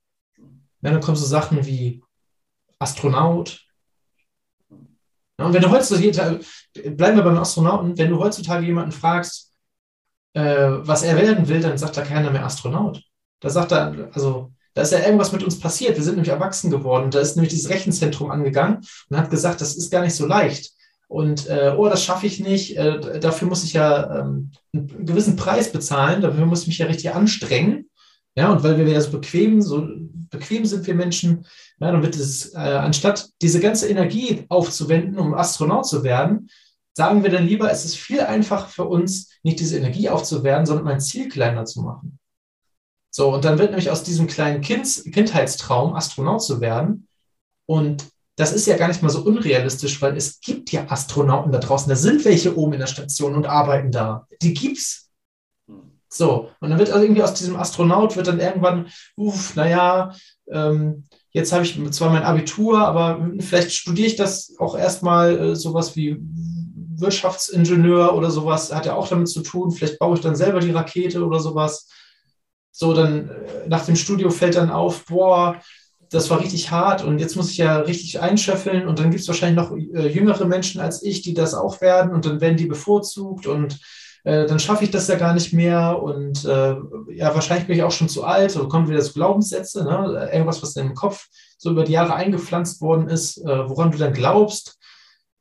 Ja, 0.84 0.92
dann 0.92 1.02
kommen 1.02 1.18
so 1.18 1.26
Sachen 1.26 1.66
wie 1.66 2.04
Astronaut, 2.78 3.66
ja, 5.40 5.46
und 5.46 5.54
wenn 5.54 5.62
du 5.62 5.72
heutzutage, 5.72 6.42
bleiben 6.74 7.16
wir 7.16 7.24
beim 7.24 7.38
Astronauten, 7.38 7.98
wenn 7.98 8.10
du 8.10 8.20
heutzutage 8.20 8.66
jemanden 8.66 8.92
fragst, 8.92 9.54
äh, 10.34 10.68
was 10.82 11.04
er 11.04 11.16
werden 11.16 11.48
will, 11.48 11.62
dann 11.62 11.78
sagt 11.78 11.96
da 11.96 12.02
keiner 12.02 12.30
mehr 12.30 12.46
Astronaut. 12.46 13.02
Da 13.40 13.50
sagt 13.50 13.72
er, 13.72 14.10
also, 14.14 14.52
da 14.74 14.82
ist 14.82 14.92
ja 14.92 15.00
irgendwas 15.00 15.32
mit 15.32 15.44
uns 15.44 15.58
passiert. 15.58 15.96
Wir 15.96 16.04
sind 16.04 16.16
nämlich 16.16 16.32
erwachsen 16.32 16.70
geworden. 16.70 17.10
Da 17.10 17.22
ist 17.22 17.38
nämlich 17.38 17.54
dieses 17.54 17.70
Rechenzentrum 17.70 18.30
angegangen 18.32 18.82
und 19.10 19.18
hat 19.18 19.30
gesagt, 19.30 19.62
das 19.62 19.76
ist 19.78 19.92
gar 19.92 20.02
nicht 20.02 20.14
so 20.14 20.26
leicht. 20.26 20.74
Und, 21.08 21.48
äh, 21.48 21.74
oh, 21.76 21.88
das 21.88 22.04
schaffe 22.04 22.28
ich 22.28 22.42
nicht. 22.42 22.78
Äh, 22.78 23.20
dafür 23.20 23.48
muss 23.48 23.64
ich 23.64 23.74
ja 23.74 24.20
ähm, 24.20 24.52
einen 24.74 25.06
gewissen 25.06 25.38
Preis 25.38 25.72
bezahlen. 25.72 26.22
Dafür 26.22 26.46
muss 26.46 26.64
ich 26.64 26.68
mich 26.68 26.78
ja 26.80 26.86
richtig 26.86 27.16
anstrengen. 27.16 27.90
Ja, 28.36 28.52
und 28.52 28.62
weil 28.64 28.78
wir 28.78 28.88
ja 28.88 29.02
so 29.02 29.12
bequem, 29.12 29.62
so 29.62 29.88
bequem 30.30 30.66
sind 30.66 30.86
wir 30.86 30.96
Menschen, 30.96 31.46
ja, 31.80 31.92
dann 31.92 32.04
wird 32.04 32.16
es, 32.16 32.54
äh, 32.54 32.58
anstatt 32.58 33.30
diese 33.42 33.60
ganze 33.60 33.88
Energie 33.88 34.46
aufzuwenden, 34.50 35.18
um 35.18 35.34
Astronaut 35.34 35.88
zu 35.88 36.04
werden, 36.04 36.50
sagen 36.94 37.24
wir 37.24 37.30
dann 37.30 37.46
lieber, 37.46 37.72
es 37.72 37.86
ist 37.86 37.96
viel 37.96 38.22
einfacher 38.22 38.68
für 38.68 38.86
uns, 38.86 39.30
nicht 39.44 39.60
diese 39.60 39.78
Energie 39.78 40.10
aufzuwerden, 40.10 40.66
sondern 40.66 40.86
mein 40.86 41.00
Ziel 41.00 41.30
kleiner 41.30 41.66
zu 41.66 41.82
machen. 41.82 42.20
So, 43.12 43.34
und 43.34 43.46
dann 43.46 43.58
wird 43.58 43.72
nämlich 43.72 43.90
aus 43.90 44.04
diesem 44.04 44.28
kleinen 44.28 44.62
kind, 44.62 45.04
Kindheitstraum, 45.14 45.96
Astronaut 45.96 46.44
zu 46.44 46.62
werden. 46.62 47.08
Und 47.66 48.06
das 48.36 48.54
ist 48.54 48.68
ja 48.68 48.78
gar 48.78 48.88
nicht 48.88 49.02
mal 49.02 49.10
so 49.10 49.22
unrealistisch, 49.22 50.02
weil 50.02 50.16
es 50.16 50.40
gibt 50.42 50.72
ja 50.72 50.86
Astronauten 50.90 51.52
da 51.52 51.60
draußen. 51.60 51.90
Da 51.90 51.96
sind 51.96 52.24
welche 52.26 52.58
oben 52.58 52.74
in 52.74 52.80
der 52.80 52.88
Station 52.88 53.36
und 53.36 53.46
arbeiten 53.46 53.92
da. 53.92 54.28
Die 54.42 54.54
gibt's. 54.54 55.10
So, 56.08 56.50
und 56.60 56.70
dann 56.70 56.80
wird 56.80 56.90
also 56.90 57.04
irgendwie 57.04 57.24
aus 57.24 57.34
diesem 57.34 57.56
Astronaut 57.56 58.16
wird 58.16 58.28
dann 58.28 58.40
irgendwann, 58.40 58.88
uff, 59.16 59.56
naja, 59.56 60.14
ähm, 60.50 61.06
jetzt 61.32 61.52
habe 61.52 61.64
ich 61.64 61.92
zwar 61.92 62.12
mein 62.12 62.24
Abitur, 62.24 62.80
aber 62.80 63.30
vielleicht 63.40 63.72
studiere 63.72 64.08
ich 64.08 64.16
das 64.16 64.56
auch 64.60 64.78
erstmal 64.78 65.38
äh, 65.38 65.56
sowas 65.56 65.96
wie 65.96 66.18
Wirtschaftsingenieur 66.22 68.14
oder 68.16 68.30
sowas, 68.30 68.74
hat 68.74 68.86
ja 68.86 68.96
auch 68.96 69.08
damit 69.08 69.30
zu 69.30 69.42
tun. 69.42 69.72
Vielleicht 69.72 70.00
baue 70.00 70.16
ich 70.16 70.22
dann 70.22 70.36
selber 70.36 70.60
die 70.60 70.72
Rakete 70.72 71.26
oder 71.26 71.40
sowas. 71.40 71.88
So, 72.72 72.94
dann 72.94 73.30
äh, 73.30 73.68
nach 73.68 73.86
dem 73.86 73.96
Studio 73.96 74.30
fällt 74.30 74.56
dann 74.56 74.70
auf, 74.70 75.06
boah, 75.06 75.62
das 76.10 76.30
war 76.30 76.40
richtig 76.42 76.72
hart 76.72 77.04
und 77.04 77.20
jetzt 77.20 77.36
muss 77.36 77.52
ich 77.52 77.58
ja 77.58 77.78
richtig 77.78 78.20
einschöffeln 78.20 78.88
und 78.88 78.98
dann 78.98 79.12
gibt 79.12 79.22
es 79.22 79.28
wahrscheinlich 79.28 79.58
noch 79.58 79.76
äh, 79.76 80.08
jüngere 80.08 80.46
Menschen 80.46 80.82
als 80.82 81.04
ich, 81.04 81.22
die 81.22 81.36
das 81.36 81.54
auch 81.54 81.82
werden 81.82 82.14
und 82.14 82.26
dann 82.26 82.42
werden 82.42 82.58
die 82.58 82.66
bevorzugt 82.66 83.46
und 83.46 83.80
äh, 84.24 84.46
dann 84.46 84.60
schaffe 84.60 84.84
ich 84.84 84.92
das 84.92 85.08
ja 85.08 85.16
gar 85.16 85.34
nicht 85.34 85.54
mehr 85.54 86.02
und 86.02 86.46
äh, 86.46 86.76
ja, 87.14 87.34
wahrscheinlich 87.34 87.68
bin 87.68 87.78
ich 87.78 87.84
auch 87.84 87.92
schon 87.92 88.10
zu 88.10 88.24
alt 88.24 88.56
oder 88.56 88.68
kommen 88.68 88.90
wieder 88.90 89.02
so 89.02 89.14
Glaubenssätze, 89.14 89.84
ne? 89.84 90.30
irgendwas, 90.32 90.62
was 90.62 90.76
in 90.76 90.84
deinem 90.84 90.96
Kopf 90.96 91.28
so 91.58 91.72
über 91.72 91.84
die 91.84 91.94
Jahre 91.94 92.16
eingepflanzt 92.16 92.82
worden 92.82 93.08
ist, 93.08 93.38
äh, 93.38 93.70
woran 93.70 93.92
du 93.92 93.98
dann 93.98 94.14
glaubst. 94.14 94.78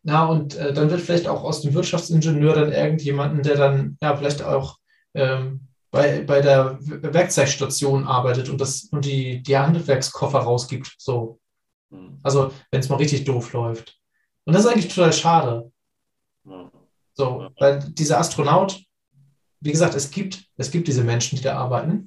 Na, 0.03 0.27
und 0.27 0.57
äh, 0.57 0.73
dann 0.73 0.91
wird 0.91 1.01
vielleicht 1.01 1.27
auch 1.27 1.43
aus 1.43 1.61
dem 1.61 1.75
Wirtschaftsingenieur 1.75 2.55
dann 2.55 2.73
irgendjemanden, 2.73 3.43
der 3.43 3.57
dann 3.57 3.99
ja 4.01 4.17
vielleicht 4.17 4.43
auch 4.43 4.79
ähm, 5.15 5.69
bei, 5.91 6.23
bei 6.23 6.41
der 6.41 6.79
Werkzeugstation 6.81 8.07
arbeitet 8.07 8.49
und, 8.49 8.61
das, 8.61 8.85
und 8.85 9.05
die, 9.05 9.43
die 9.43 9.57
Handwerkskoffer 9.57 10.41
rausgibt. 10.41 10.95
So. 10.99 11.41
Hm. 11.91 12.19
Also, 12.23 12.53
wenn 12.71 12.81
es 12.81 12.89
mal 12.89 12.97
richtig 12.97 13.25
doof 13.25 13.53
läuft. 13.53 13.99
Und 14.45 14.55
das 14.55 14.65
ist 14.65 14.71
eigentlich 14.71 14.95
total 14.95 15.13
schade. 15.13 15.73
So, 17.19 17.49
weil 17.59 17.81
dieser 17.81 18.21
Astronaut, 18.21 18.81
wie 19.61 19.73
gesagt, 19.73 19.97
es 19.97 20.13
gibt, 20.13 20.45
es 20.57 20.71
gibt 20.71 20.87
diese 20.87 21.03
Menschen, 21.03 21.37
die 21.37 21.43
da 21.43 21.57
arbeiten. 21.57 22.07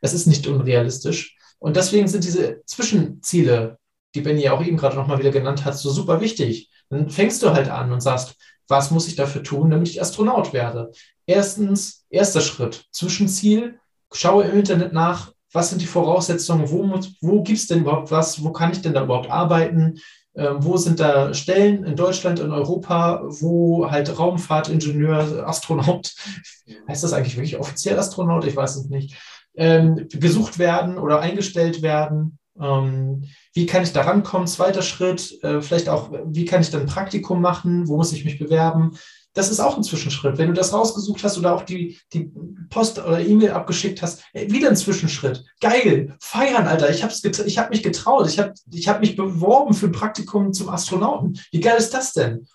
Es 0.00 0.12
ist 0.14 0.26
nicht 0.26 0.46
unrealistisch. 0.46 1.36
Und 1.58 1.76
deswegen 1.76 2.06
sind 2.06 2.22
diese 2.22 2.62
Zwischenziele, 2.64 3.78
die 4.14 4.20
Benny 4.20 4.42
ja 4.42 4.52
auch 4.52 4.64
eben 4.64 4.76
gerade 4.76 4.94
nochmal 4.94 5.18
wieder 5.18 5.32
genannt 5.32 5.64
hat, 5.64 5.76
so 5.76 5.90
super 5.90 6.20
wichtig. 6.20 6.70
Dann 6.90 7.10
fängst 7.10 7.42
du 7.42 7.50
halt 7.50 7.68
an 7.68 7.92
und 7.92 8.00
sagst, 8.00 8.36
was 8.68 8.92
muss 8.92 9.08
ich 9.08 9.16
dafür 9.16 9.42
tun, 9.42 9.70
damit 9.70 9.88
ich 9.88 10.00
Astronaut 10.00 10.52
werde? 10.52 10.92
Erstens, 11.26 12.06
erster 12.08 12.40
Schritt, 12.40 12.84
Zwischenziel, 12.92 13.80
schaue 14.12 14.44
im 14.44 14.58
Internet 14.60 14.92
nach, 14.92 15.32
was 15.52 15.70
sind 15.70 15.82
die 15.82 15.86
Voraussetzungen, 15.86 16.70
wo, 16.70 17.00
wo 17.20 17.42
gibt 17.42 17.58
es 17.58 17.66
denn 17.66 17.80
überhaupt 17.80 18.12
was, 18.12 18.44
wo 18.44 18.52
kann 18.52 18.70
ich 18.70 18.80
denn 18.80 18.94
da 18.94 19.02
überhaupt 19.02 19.28
arbeiten, 19.28 19.98
wo 20.34 20.76
sind 20.76 21.00
da 21.00 21.34
Stellen 21.34 21.84
in 21.84 21.96
Deutschland, 21.96 22.38
in 22.38 22.52
Europa, 22.52 23.22
wo 23.24 23.90
halt 23.90 24.16
Raumfahrtingenieur, 24.18 25.46
Astronaut, 25.46 26.14
heißt 26.88 27.02
das 27.02 27.12
eigentlich 27.12 27.36
wirklich 27.36 27.58
offiziell 27.58 27.98
Astronaut? 27.98 28.44
Ich 28.44 28.56
weiß 28.56 28.76
es 28.76 28.88
nicht, 28.88 29.16
ähm, 29.56 30.06
gesucht 30.08 30.58
werden 30.58 30.98
oder 30.98 31.20
eingestellt 31.20 31.82
werden. 31.82 32.38
Ähm, 32.60 33.24
wie 33.54 33.66
kann 33.66 33.82
ich 33.82 33.92
da 33.92 34.02
rankommen? 34.02 34.46
Zweiter 34.46 34.82
Schritt, 34.82 35.42
äh, 35.42 35.60
vielleicht 35.60 35.88
auch, 35.88 36.10
wie 36.26 36.44
kann 36.44 36.60
ich 36.60 36.70
dann 36.70 36.86
Praktikum 36.86 37.40
machen? 37.40 37.88
Wo 37.88 37.96
muss 37.96 38.12
ich 38.12 38.24
mich 38.24 38.38
bewerben? 38.38 38.92
Das 39.32 39.50
ist 39.50 39.60
auch 39.60 39.76
ein 39.76 39.84
Zwischenschritt. 39.84 40.38
Wenn 40.38 40.48
du 40.48 40.54
das 40.54 40.72
rausgesucht 40.72 41.22
hast 41.22 41.38
oder 41.38 41.54
auch 41.54 41.62
die, 41.62 41.98
die 42.12 42.32
Post 42.68 42.98
oder 42.98 43.20
E-Mail 43.20 43.52
abgeschickt 43.52 44.02
hast, 44.02 44.24
ey, 44.32 44.50
wieder 44.50 44.68
ein 44.68 44.76
Zwischenschritt. 44.76 45.44
Geil, 45.60 46.16
feiern, 46.20 46.66
Alter. 46.66 46.90
Ich 46.90 47.04
habe 47.04 47.12
ich 47.46 47.58
hab 47.58 47.70
mich 47.70 47.82
getraut. 47.82 48.26
Ich 48.28 48.38
habe 48.40 48.54
ich 48.72 48.88
hab 48.88 49.00
mich 49.00 49.14
beworben 49.14 49.72
für 49.72 49.86
ein 49.86 49.92
Praktikum 49.92 50.52
zum 50.52 50.68
Astronauten. 50.68 51.38
Wie 51.52 51.60
geil 51.60 51.78
ist 51.78 51.94
das 51.94 52.12
denn? 52.12 52.46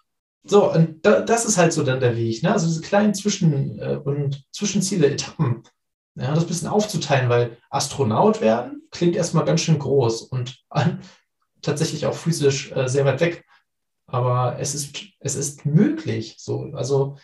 So, 0.44 0.72
und 0.72 1.06
da, 1.06 1.22
das 1.22 1.46
ist 1.46 1.58
halt 1.58 1.74
so 1.74 1.84
dann 1.84 2.00
der 2.00 2.16
Weg. 2.16 2.44
Ne? 2.44 2.52
Also 2.52 2.68
diese 2.68 2.82
kleinen 2.82 3.14
Zwischen- 3.14 3.80
äh, 3.80 3.98
und 4.04 4.44
Zwischenziele, 4.52 5.08
Etappen. 5.08 5.64
Ja, 6.16 6.34
das 6.34 6.44
ein 6.44 6.48
bisschen 6.48 6.68
aufzuteilen, 6.68 7.30
weil 7.30 7.58
Astronaut 7.70 8.42
werden 8.42 8.84
klingt 8.92 9.16
erstmal 9.16 9.44
ganz 9.44 9.62
schön 9.62 9.80
groß 9.80 10.24
und 10.24 10.64
tatsächlich 11.62 12.06
auch 12.06 12.14
physisch 12.14 12.72
äh, 12.72 12.88
sehr 12.88 13.06
weit 13.06 13.20
weg. 13.22 13.46
Aber 14.08 14.58
es 14.60 14.76
ist, 14.76 14.98
es 15.20 15.36
ist 15.36 15.66
möglich. 15.66 16.36
So. 16.38 16.72
Also 16.74 17.18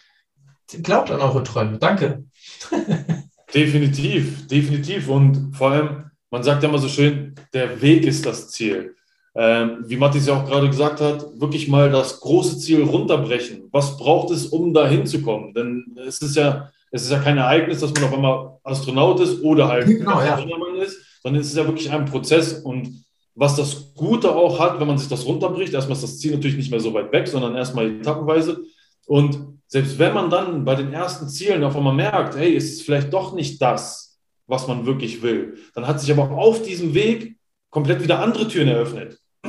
glaubt 0.82 1.11
an 1.11 1.21
eure 1.21 1.43
Träume. 1.43 1.77
Danke. 1.77 2.25
definitiv, 3.53 4.47
definitiv. 4.47 5.09
Und 5.09 5.55
vor 5.55 5.71
allem, 5.71 6.11
man 6.29 6.43
sagt 6.43 6.63
ja 6.63 6.69
immer 6.69 6.79
so 6.79 6.88
schön, 6.88 7.36
der 7.53 7.82
Weg 7.82 8.05
ist 8.05 8.25
das 8.25 8.49
Ziel. 8.49 8.95
Ähm, 9.34 9.86
wie 9.88 9.95
Matthias 9.95 10.27
ja 10.27 10.36
auch 10.36 10.45
gerade 10.45 10.67
gesagt 10.67 10.99
hat, 10.99 11.25
wirklich 11.39 11.69
mal 11.69 11.89
das 11.89 12.19
große 12.19 12.57
Ziel 12.57 12.84
runterbrechen. 12.84 13.69
Was 13.71 13.97
braucht 13.97 14.32
es, 14.32 14.47
um 14.47 14.73
da 14.73 14.88
hinzukommen? 14.88 15.53
Denn 15.53 15.95
es 16.05 16.21
ist 16.21 16.36
ja, 16.36 16.69
es 16.91 17.03
ist 17.03 17.11
ja 17.11 17.19
kein 17.19 17.38
Ereignis, 17.38 17.79
dass 17.79 17.93
man 17.93 18.03
auf 18.03 18.13
einmal 18.13 18.57
Astronaut 18.63 19.21
ist 19.21 19.41
oder 19.41 19.69
halt 19.69 19.88
genau, 19.88 20.21
ja. 20.21 20.38
ist, 20.82 20.97
sondern 21.23 21.41
es 21.41 21.47
ist 21.47 21.55
ja 21.55 21.65
wirklich 21.65 21.89
ein 21.89 22.05
Prozess 22.05 22.53
und 22.53 23.05
was 23.36 23.55
das 23.55 23.93
Gute 23.95 24.36
auch 24.36 24.59
hat, 24.59 24.79
wenn 24.79 24.88
man 24.88 24.97
sich 24.97 25.07
das 25.07 25.25
runterbricht, 25.25 25.73
erstmal 25.73 25.95
ist 25.95 26.03
das 26.03 26.19
Ziel 26.19 26.34
natürlich 26.34 26.57
nicht 26.57 26.71
mehr 26.71 26.79
so 26.79 26.93
weit 26.93 27.11
weg, 27.11 27.27
sondern 27.27 27.55
erstmal 27.55 27.89
etappenweise. 27.89 28.63
Und 29.05 29.39
selbst 29.67 29.97
wenn 29.99 30.13
man 30.13 30.29
dann 30.29 30.65
bei 30.65 30.75
den 30.75 30.91
ersten 30.91 31.29
Zielen 31.29 31.63
auf 31.63 31.75
einmal 31.75 31.93
merkt, 31.93 32.36
hey, 32.36 32.55
es 32.55 32.73
ist 32.73 32.82
vielleicht 32.84 33.13
doch 33.13 33.34
nicht 33.34 33.61
das, 33.61 34.19
was 34.47 34.67
man 34.67 34.86
wirklich 34.86 35.21
will, 35.21 35.57
dann 35.73 35.88
hat 35.88 36.01
sich 36.01 36.11
aber 36.11 36.29
auf 36.32 36.61
diesem 36.61 36.93
Weg 36.93 37.38
komplett 37.69 38.03
wieder 38.03 38.19
andere 38.19 38.47
Türen 38.47 38.67
eröffnet. 38.67 39.17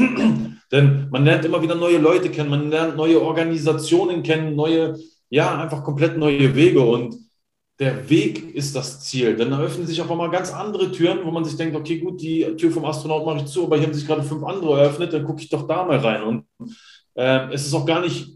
Denn 0.72 1.08
man 1.10 1.24
lernt 1.24 1.44
immer 1.44 1.60
wieder 1.60 1.74
neue 1.74 1.98
Leute 1.98 2.30
kennen, 2.30 2.50
man 2.50 2.70
lernt 2.70 2.96
neue 2.96 3.20
Organisationen 3.20 4.22
kennen, 4.22 4.54
neue, 4.56 4.96
ja, 5.28 5.60
einfach 5.60 5.82
komplett 5.82 6.16
neue 6.16 6.54
Wege. 6.54 6.80
Und 6.80 7.16
der 7.78 8.08
Weg 8.08 8.54
ist 8.54 8.76
das 8.76 9.00
Ziel. 9.00 9.36
Dann 9.36 9.52
eröffnen 9.52 9.86
sich 9.86 10.00
auf 10.00 10.10
einmal 10.10 10.30
ganz 10.30 10.52
andere 10.52 10.92
Türen, 10.92 11.20
wo 11.24 11.30
man 11.30 11.44
sich 11.44 11.56
denkt, 11.56 11.74
okay, 11.74 11.98
gut, 11.98 12.20
die 12.20 12.44
Tür 12.56 12.70
vom 12.70 12.84
Astronaut 12.84 13.26
mache 13.26 13.38
ich 13.38 13.46
zu, 13.46 13.64
aber 13.64 13.76
hier 13.76 13.86
haben 13.86 13.94
sich 13.94 14.06
gerade 14.06 14.22
fünf 14.22 14.44
andere 14.44 14.80
eröffnet, 14.80 15.12
dann 15.12 15.24
gucke 15.24 15.42
ich 15.42 15.48
doch 15.48 15.66
da 15.66 15.84
mal 15.84 15.98
rein. 15.98 16.22
Und 16.22 16.44
äh, 17.14 17.52
es 17.52 17.66
ist 17.66 17.74
auch 17.74 17.86
gar 17.86 18.00
nicht, 18.00 18.28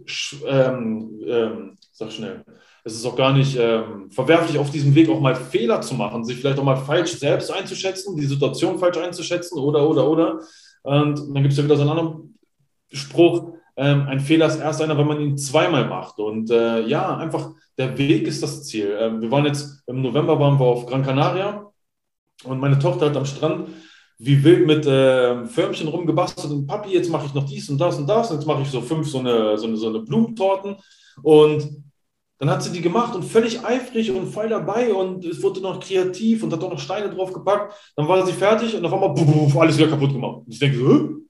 ähm, 0.46 1.20
ähm, 1.26 1.78
sag 1.92 2.12
schnell, 2.12 2.44
es 2.84 2.94
ist 2.94 3.04
auch 3.04 3.16
gar 3.16 3.32
nicht 3.32 3.56
ähm, 3.58 4.10
verwerflich, 4.10 4.58
auf 4.58 4.70
diesem 4.70 4.94
Weg 4.94 5.08
auch 5.08 5.20
mal 5.20 5.34
Fehler 5.34 5.80
zu 5.80 5.94
machen, 5.94 6.24
sich 6.24 6.36
vielleicht 6.36 6.58
auch 6.58 6.64
mal 6.64 6.76
falsch 6.76 7.12
selbst 7.12 7.50
einzuschätzen, 7.50 8.16
die 8.16 8.26
Situation 8.26 8.78
falsch 8.78 8.98
einzuschätzen 8.98 9.58
oder, 9.58 9.88
oder, 9.88 10.08
oder. 10.08 10.40
Und 10.82 11.18
dann 11.18 11.42
gibt 11.42 11.52
es 11.52 11.58
ja 11.58 11.64
wieder 11.64 11.76
so 11.76 11.82
einen 11.82 11.90
anderen 11.90 12.38
Spruch, 12.92 13.56
ähm, 13.76 14.06
ein 14.08 14.20
Fehler 14.20 14.46
ist 14.46 14.58
erst 14.58 14.80
einer, 14.80 14.96
wenn 14.96 15.06
man 15.06 15.20
ihn 15.20 15.36
zweimal 15.36 15.86
macht. 15.86 16.18
Und 16.18 16.50
äh, 16.50 16.80
ja, 16.86 17.16
einfach 17.16 17.50
der 17.78 17.96
Weg 17.98 18.26
ist 18.26 18.42
das 18.42 18.64
Ziel. 18.64 18.96
Ähm, 18.98 19.20
wir 19.20 19.30
waren 19.30 19.46
jetzt 19.46 19.82
im 19.86 20.02
November 20.02 20.38
waren 20.38 20.58
wir 20.58 20.66
auf 20.66 20.86
Gran 20.86 21.04
Canaria 21.04 21.70
und 22.44 22.58
meine 22.58 22.78
Tochter 22.78 23.06
hat 23.06 23.16
am 23.16 23.26
Strand 23.26 23.68
wie 24.18 24.42
wild 24.42 24.66
mit 24.66 24.86
äh, 24.86 25.44
Förmchen 25.46 25.88
rumgebastelt 25.88 26.50
und 26.50 26.66
Papi, 26.66 26.90
jetzt 26.90 27.10
mache 27.10 27.26
ich 27.26 27.34
noch 27.34 27.44
dies 27.44 27.68
und 27.68 27.78
das 27.78 27.98
und 27.98 28.06
das. 28.06 28.30
Und 28.30 28.38
jetzt 28.38 28.46
mache 28.46 28.62
ich 28.62 28.68
so 28.68 28.80
fünf 28.80 29.06
so 29.08 29.18
eine, 29.18 29.58
so 29.58 29.66
eine, 29.66 29.76
so 29.76 29.88
eine 29.88 30.00
Blumentorten. 30.00 30.76
Und 31.22 31.84
dann 32.38 32.50
hat 32.50 32.62
sie 32.62 32.72
die 32.72 32.80
gemacht 32.80 33.14
und 33.14 33.24
völlig 33.24 33.64
eifrig 33.64 34.10
und 34.10 34.26
voll 34.26 34.48
dabei 34.48 34.92
und 34.92 35.24
es 35.24 35.42
wurde 35.42 35.60
noch 35.60 35.80
kreativ 35.80 36.42
und 36.42 36.52
hat 36.52 36.62
auch 36.62 36.70
noch 36.70 36.78
Steine 36.78 37.10
drauf 37.10 37.32
gepackt. 37.32 37.74
Dann 37.94 38.08
war 38.08 38.26
sie 38.26 38.32
fertig 38.32 38.74
und 38.74 38.84
auf 38.84 38.92
einmal 38.92 39.10
buh, 39.10 39.58
alles 39.58 39.78
wieder 39.78 39.88
kaputt 39.88 40.12
gemacht. 40.12 40.42
Und 40.44 40.52
ich 40.52 40.58
denke 40.58 40.78
so? 40.78 41.25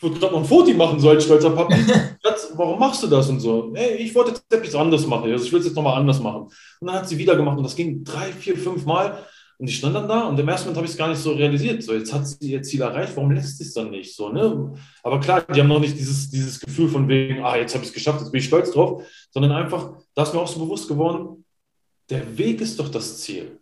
Ich 0.00 0.04
wollte 0.04 0.18
gerade 0.18 0.32
noch 0.32 0.40
ein 0.40 0.46
Foto 0.48 0.72
machen, 0.72 0.98
so 0.98 1.10
als 1.10 1.24
stolzer 1.24 1.50
Papi. 1.50 1.74
Schatz, 2.24 2.52
warum 2.54 2.78
machst 2.78 3.02
du 3.02 3.06
das 3.06 3.28
und 3.28 3.38
so? 3.38 3.70
Hey, 3.74 3.96
ich 3.96 4.14
wollte 4.14 4.30
jetzt 4.30 4.50
etwas 4.50 4.74
anders 4.74 5.06
machen. 5.06 5.30
Also 5.30 5.44
ich 5.44 5.52
will 5.52 5.60
es 5.60 5.66
jetzt 5.66 5.74
nochmal 5.74 5.98
anders 5.98 6.18
machen. 6.20 6.44
Und 6.80 6.86
dann 6.86 6.96
hat 6.96 7.06
sie 7.06 7.18
wieder 7.18 7.36
gemacht 7.36 7.58
und 7.58 7.64
das 7.64 7.76
ging 7.76 8.02
drei, 8.02 8.32
vier, 8.32 8.56
fünf 8.56 8.86
Mal. 8.86 9.26
Und 9.58 9.68
ich 9.68 9.76
stand 9.76 9.94
dann 9.94 10.08
da 10.08 10.22
und 10.22 10.40
im 10.40 10.48
ersten 10.48 10.68
Moment 10.68 10.78
habe 10.78 10.86
ich 10.86 10.92
es 10.92 10.96
gar 10.96 11.08
nicht 11.08 11.20
so 11.20 11.32
realisiert. 11.32 11.82
So, 11.82 11.92
jetzt 11.92 12.14
hat 12.14 12.26
sie 12.26 12.50
ihr 12.50 12.62
Ziel 12.62 12.80
erreicht, 12.80 13.14
warum 13.14 13.30
lässt 13.30 13.58
sie 13.58 13.64
es 13.64 13.74
dann 13.74 13.90
nicht 13.90 14.16
so? 14.16 14.30
Ne? 14.30 14.72
Aber 15.02 15.20
klar, 15.20 15.42
die 15.42 15.60
haben 15.60 15.68
noch 15.68 15.80
nicht 15.80 15.98
dieses, 15.98 16.30
dieses 16.30 16.58
Gefühl 16.60 16.88
von 16.88 17.06
wegen, 17.06 17.44
ah, 17.44 17.58
jetzt 17.58 17.74
habe 17.74 17.84
ich 17.84 17.90
es 17.90 17.94
geschafft, 17.94 18.20
jetzt 18.22 18.32
bin 18.32 18.38
ich 18.38 18.46
stolz 18.46 18.70
drauf, 18.70 19.02
sondern 19.30 19.52
einfach, 19.52 19.98
da 20.14 20.22
ist 20.22 20.32
mir 20.32 20.40
auch 20.40 20.48
so 20.48 20.60
bewusst 20.60 20.88
geworden, 20.88 21.44
der 22.08 22.38
Weg 22.38 22.62
ist 22.62 22.80
doch 22.80 22.88
das 22.88 23.18
Ziel. 23.18 23.60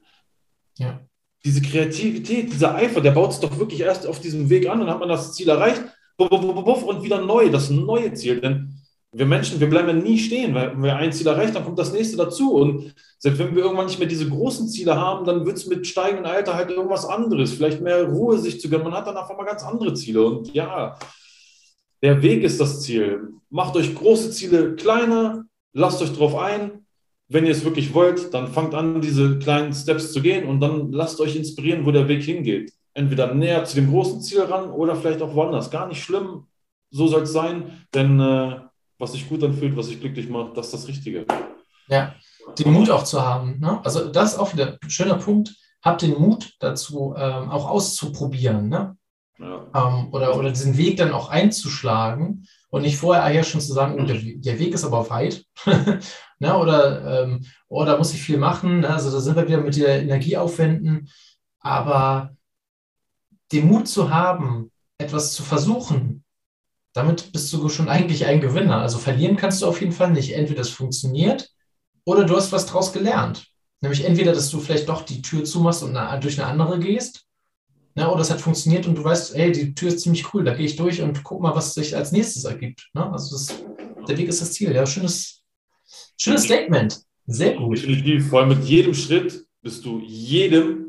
Ja. 0.77 1.01
Diese 1.45 1.63
Kreativität, 1.63 2.53
dieser 2.53 2.77
Eifer, 2.77 3.01
der 3.01 3.11
baut 3.11 3.33
es 3.33 3.41
doch 3.41 3.59
wirklich 3.59 3.81
erst 3.81 4.07
auf 4.07 4.21
diesem 4.21 4.49
Weg 4.49 4.69
an 4.69 4.81
und 4.81 4.87
dann 4.87 4.95
hat 4.95 5.01
man 5.01 5.09
das 5.09 5.35
Ziel 5.35 5.49
erreicht 5.49 5.83
und 6.19 7.03
wieder 7.03 7.25
neu, 7.25 7.51
das 7.51 7.71
neue 7.71 8.13
Ziel. 8.15 8.41
Denn 8.41 8.75
wir 9.13 9.27
Menschen, 9.27 9.61
wir 9.61 9.71
bleiben 9.71 9.89
ja 9.89 9.95
nie 9.95 10.19
stehen, 10.19 10.55
wenn 10.55 10.83
wir 10.83 10.97
ein 10.97 11.13
Ziel 11.13 11.27
erreicht, 11.27 11.55
dann 11.55 11.65
kommt 11.65 11.79
das 11.79 11.93
nächste 11.93 12.17
dazu. 12.17 12.55
Und 12.55 12.95
selbst 13.19 13.39
wenn 13.39 13.55
wir 13.55 13.63
irgendwann 13.63 13.87
nicht 13.87 13.99
mehr 13.99 14.09
diese 14.09 14.29
großen 14.29 14.69
Ziele 14.69 14.97
haben, 14.97 15.25
dann 15.25 15.47
wird 15.47 15.57
es 15.57 15.67
mit 15.67 15.87
steigendem 15.87 16.27
Alter 16.27 16.55
halt 16.55 16.71
irgendwas 16.71 17.07
anderes, 17.07 17.55
vielleicht 17.55 17.81
mehr 17.81 18.05
Ruhe 18.05 18.39
sich 18.39 18.61
zu 18.61 18.69
gönnen. 18.69 18.85
Man 18.85 18.95
hat 18.95 19.07
dann 19.07 19.17
auf 19.17 19.31
einmal 19.31 19.47
ganz 19.47 19.63
andere 19.63 19.95
Ziele. 19.95 20.25
Und 20.25 20.53
ja, 20.53 20.99
der 22.03 22.23
Weg 22.23 22.43
ist 22.43 22.61
das 22.61 22.83
Ziel. 22.83 23.31
Macht 23.49 23.77
euch 23.77 23.95
große 23.95 24.31
Ziele 24.31 24.75
kleiner, 24.75 25.45
lasst 25.73 26.03
euch 26.03 26.13
drauf 26.13 26.37
ein. 26.37 26.85
Wenn 27.31 27.45
ihr 27.45 27.53
es 27.53 27.65
wirklich 27.65 27.95
wollt, 27.95 28.33
dann 28.33 28.49
fangt 28.49 28.75
an, 28.75 29.01
diese 29.01 29.39
kleinen 29.39 29.73
Steps 29.73 30.13
zu 30.13 30.23
gehen 30.23 30.47
und 30.49 30.61
dann 30.61 30.93
lasst 30.93 31.21
euch 31.21 31.37
inspirieren, 31.37 31.85
wo 31.85 31.91
der 31.91 32.09
Weg 32.09 32.23
hingeht 32.23 32.73
entweder 32.99 33.33
näher 33.33 33.65
zu 33.65 33.77
dem 33.77 33.91
großen 33.91 34.21
Ziel 34.21 34.43
ran 34.43 34.71
oder 34.71 34.97
vielleicht 34.97 35.23
auch 35.23 35.35
woanders. 35.35 35.71
Gar 35.71 35.89
nicht 35.89 36.03
schlimm, 36.03 36.47
so 36.91 37.07
soll 37.07 37.23
es 37.23 37.33
sein, 37.33 37.87
denn 37.95 38.21
äh, 38.21 38.61
was 38.99 39.13
sich 39.13 39.29
gut 39.29 39.43
anfühlt, 39.45 39.77
was 39.77 39.87
sich 39.87 40.01
glücklich 40.01 40.29
macht, 40.29 40.57
das 40.57 40.67
ist 40.67 40.75
das 40.75 40.89
Richtige. 40.89 41.25
Ja, 41.89 42.15
den 42.59 42.73
Mut 42.73 42.91
auch 42.91 43.05
zu 43.05 43.25
haben. 43.25 43.61
Ne? 43.61 43.81
Also 43.85 44.09
das 44.09 44.33
ist 44.33 44.39
auch 44.39 44.53
wieder 44.53 44.79
ein 44.83 44.91
schöner 44.91 45.15
Punkt. 45.15 45.55
Habt 45.83 46.03
den 46.03 46.19
Mut 46.19 46.55
dazu, 46.59 47.15
ähm, 47.17 47.51
auch 47.51 47.69
auszuprobieren. 47.69 48.69
Ne? 48.69 48.97
Ja. 49.39 49.67
Ähm, 49.75 50.09
oder, 50.13 50.37
oder 50.37 50.51
diesen 50.51 50.77
Weg 50.77 50.97
dann 50.97 51.13
auch 51.13 51.31
einzuschlagen 51.31 52.47
und 52.71 52.83
nicht 52.83 52.97
vorher 52.97 53.31
ja 53.33 53.45
schon 53.45 53.61
zu 53.61 53.73
sagen, 53.73 53.99
oh, 54.01 54.05
der, 54.05 54.19
der 54.21 54.59
Weg 54.59 54.75
ist 54.75 54.85
aber 54.85 55.09
weit. 55.09 55.45
ne? 56.39 56.59
Oder 56.59 57.23
ähm, 57.23 57.47
oh, 57.69 57.85
da 57.85 57.97
muss 57.97 58.13
ich 58.13 58.21
viel 58.21 58.39
machen. 58.39 58.81
Ne? 58.81 58.91
Also 58.91 59.11
da 59.11 59.21
sind 59.21 59.37
wir 59.37 59.47
wieder 59.47 59.61
mit 59.61 59.77
der 59.77 60.03
Energie 60.03 60.37
aufwenden. 60.37 61.09
Aber 61.61 62.37
den 63.53 63.67
Mut 63.67 63.89
zu 63.89 64.11
haben, 64.11 64.71
etwas 64.99 65.33
zu 65.33 65.43
versuchen, 65.43 66.25
damit 66.93 67.33
bist 67.33 67.53
du 67.53 67.69
schon 67.69 67.89
eigentlich 67.89 68.27
ein 68.27 68.41
Gewinner. 68.41 68.81
Also 68.81 68.99
verlieren 68.99 69.37
kannst 69.37 69.63
du 69.63 69.67
auf 69.67 69.81
jeden 69.81 69.93
Fall 69.93 70.11
nicht. 70.11 70.33
Entweder 70.33 70.63
es 70.63 70.71
funktioniert 70.71 71.51
oder 72.05 72.25
du 72.25 72.37
hast 72.37 72.53
was 72.53 72.67
draus 72.67 72.93
gelernt. 72.93 73.47
Nämlich 73.81 74.05
entweder, 74.05 74.33
dass 74.33 74.51
du 74.51 74.59
vielleicht 74.59 74.89
doch 74.89 75.03
die 75.03 75.23
Tür 75.23 75.45
zumachst 75.45 75.83
und 75.83 75.95
durch 76.21 76.41
eine 76.41 76.49
andere 76.49 76.81
gehst, 76.81 77.27
ne, 77.95 78.11
oder 78.11 78.23
es 78.23 78.31
hat 78.31 78.41
funktioniert 78.41 78.87
und 78.87 78.97
du 78.97 79.05
weißt, 79.05 79.37
ey, 79.37 79.53
die 79.53 79.75
Tür 79.75 79.89
ist 79.89 80.01
ziemlich 80.01 80.35
cool, 80.35 80.43
da 80.43 80.55
gehe 80.55 80.67
ich 80.67 80.75
durch 80.75 81.01
und 81.01 81.23
guck 81.23 81.41
mal, 81.41 81.55
was 81.55 81.75
sich 81.75 81.95
als 81.95 82.11
nächstes 82.11 82.45
ergibt. 82.45 82.89
Ne? 82.95 83.09
Also 83.13 83.37
das, 83.37 83.55
der 84.09 84.19
Weg 84.19 84.29
ist 84.29 84.41
das 84.41 84.53
Ziel. 84.53 84.73
Ja, 84.73 84.85
schönes, 84.85 85.43
schönes 86.17 86.45
Statement. 86.45 87.01
Sehr 87.27 87.55
gut. 87.55 87.77
Definitiv, 87.79 88.29
vor 88.29 88.41
allem 88.41 88.49
mit 88.49 88.65
jedem 88.65 88.95
Schritt 88.95 89.47
bist 89.63 89.85
du 89.85 90.01
jedem 90.01 90.88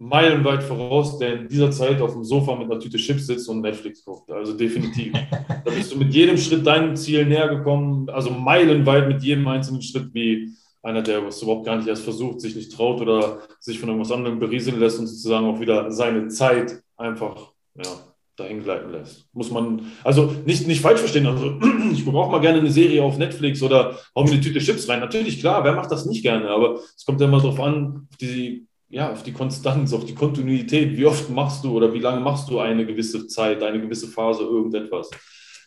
meilenweit 0.00 0.62
voraus, 0.62 1.18
der 1.18 1.40
in 1.40 1.48
dieser 1.48 1.70
Zeit 1.70 2.00
auf 2.00 2.14
dem 2.14 2.24
Sofa 2.24 2.56
mit 2.56 2.70
einer 2.70 2.80
Tüte 2.80 2.96
Chips 2.96 3.26
sitzt 3.26 3.48
und 3.50 3.60
Netflix 3.60 4.02
guckt. 4.02 4.30
Also 4.30 4.54
definitiv. 4.54 5.12
da 5.64 5.70
bist 5.70 5.92
du 5.92 5.98
mit 5.98 6.12
jedem 6.14 6.38
Schritt 6.38 6.66
deinem 6.66 6.96
Ziel 6.96 7.26
näher 7.26 7.48
gekommen, 7.48 8.08
also 8.08 8.30
meilenweit 8.30 9.08
mit 9.08 9.22
jedem 9.22 9.46
einzelnen 9.46 9.82
Schritt, 9.82 10.12
wie 10.14 10.48
einer, 10.82 11.02
der 11.02 11.22
es 11.26 11.42
überhaupt 11.42 11.66
gar 11.66 11.76
nicht 11.76 11.86
erst 11.86 12.02
versucht, 12.02 12.40
sich 12.40 12.56
nicht 12.56 12.72
traut 12.72 13.02
oder 13.02 13.40
sich 13.60 13.78
von 13.78 13.90
irgendwas 13.90 14.10
anderem 14.10 14.38
berieseln 14.38 14.80
lässt 14.80 14.98
und 14.98 15.06
sozusagen 15.06 15.46
auch 15.46 15.60
wieder 15.60 15.92
seine 15.92 16.28
Zeit 16.28 16.82
einfach 16.96 17.52
ja, 17.76 17.90
dahin 18.36 18.62
gleiten 18.62 18.90
lässt. 18.90 19.26
Muss 19.34 19.50
man, 19.50 19.82
also 20.02 20.34
nicht, 20.46 20.66
nicht 20.66 20.80
falsch 20.80 21.00
verstehen, 21.00 21.26
also 21.26 21.60
ich 21.92 22.06
gucke 22.06 22.16
auch 22.16 22.30
mal 22.30 22.40
gerne 22.40 22.60
eine 22.60 22.70
Serie 22.70 23.02
auf 23.02 23.18
Netflix 23.18 23.62
oder 23.62 23.98
hau 24.16 24.24
mir 24.24 24.30
eine 24.30 24.40
Tüte 24.40 24.60
Chips 24.60 24.88
rein. 24.88 25.00
Natürlich, 25.00 25.40
klar, 25.40 25.62
wer 25.62 25.74
macht 25.74 25.92
das 25.92 26.06
nicht 26.06 26.22
gerne, 26.22 26.48
aber 26.48 26.80
es 26.96 27.04
kommt 27.04 27.20
ja 27.20 27.26
immer 27.26 27.42
darauf 27.42 27.60
an, 27.60 28.08
die, 28.18 28.66
ja, 28.90 29.12
auf 29.12 29.22
die 29.22 29.32
Konstanz, 29.32 29.92
auf 29.92 30.04
die 30.04 30.14
Kontinuität. 30.14 30.96
Wie 30.96 31.06
oft 31.06 31.30
machst 31.30 31.64
du 31.64 31.76
oder 31.76 31.92
wie 31.94 32.00
lange 32.00 32.20
machst 32.20 32.50
du 32.50 32.58
eine 32.58 32.84
gewisse 32.84 33.28
Zeit, 33.28 33.62
eine 33.62 33.80
gewisse 33.80 34.08
Phase, 34.08 34.42
irgendetwas. 34.42 35.08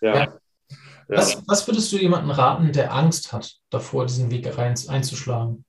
Ja. 0.02 0.16
ja. 0.16 0.34
Was, 1.08 1.42
was, 1.48 1.66
würdest 1.68 1.92
du 1.92 1.98
jemandem 1.98 2.32
raten, 2.32 2.72
der 2.74 2.94
Angst 2.94 3.32
hat, 3.32 3.60
davor 3.70 4.06
diesen 4.06 4.30
Weg 4.30 4.58
rein, 4.58 4.76
einzuschlagen? 4.88 5.64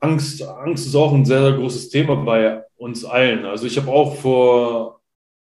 Angst, 0.00 0.42
Angst 0.42 0.86
ist 0.86 0.96
auch 0.96 1.12
ein 1.12 1.24
sehr, 1.24 1.42
sehr 1.42 1.52
großes 1.52 1.90
Thema 1.90 2.16
bei 2.16 2.64
uns 2.76 3.04
allen. 3.04 3.44
Also 3.44 3.66
ich 3.66 3.76
habe 3.78 3.90
auch 3.90 4.16
vor 4.16 5.00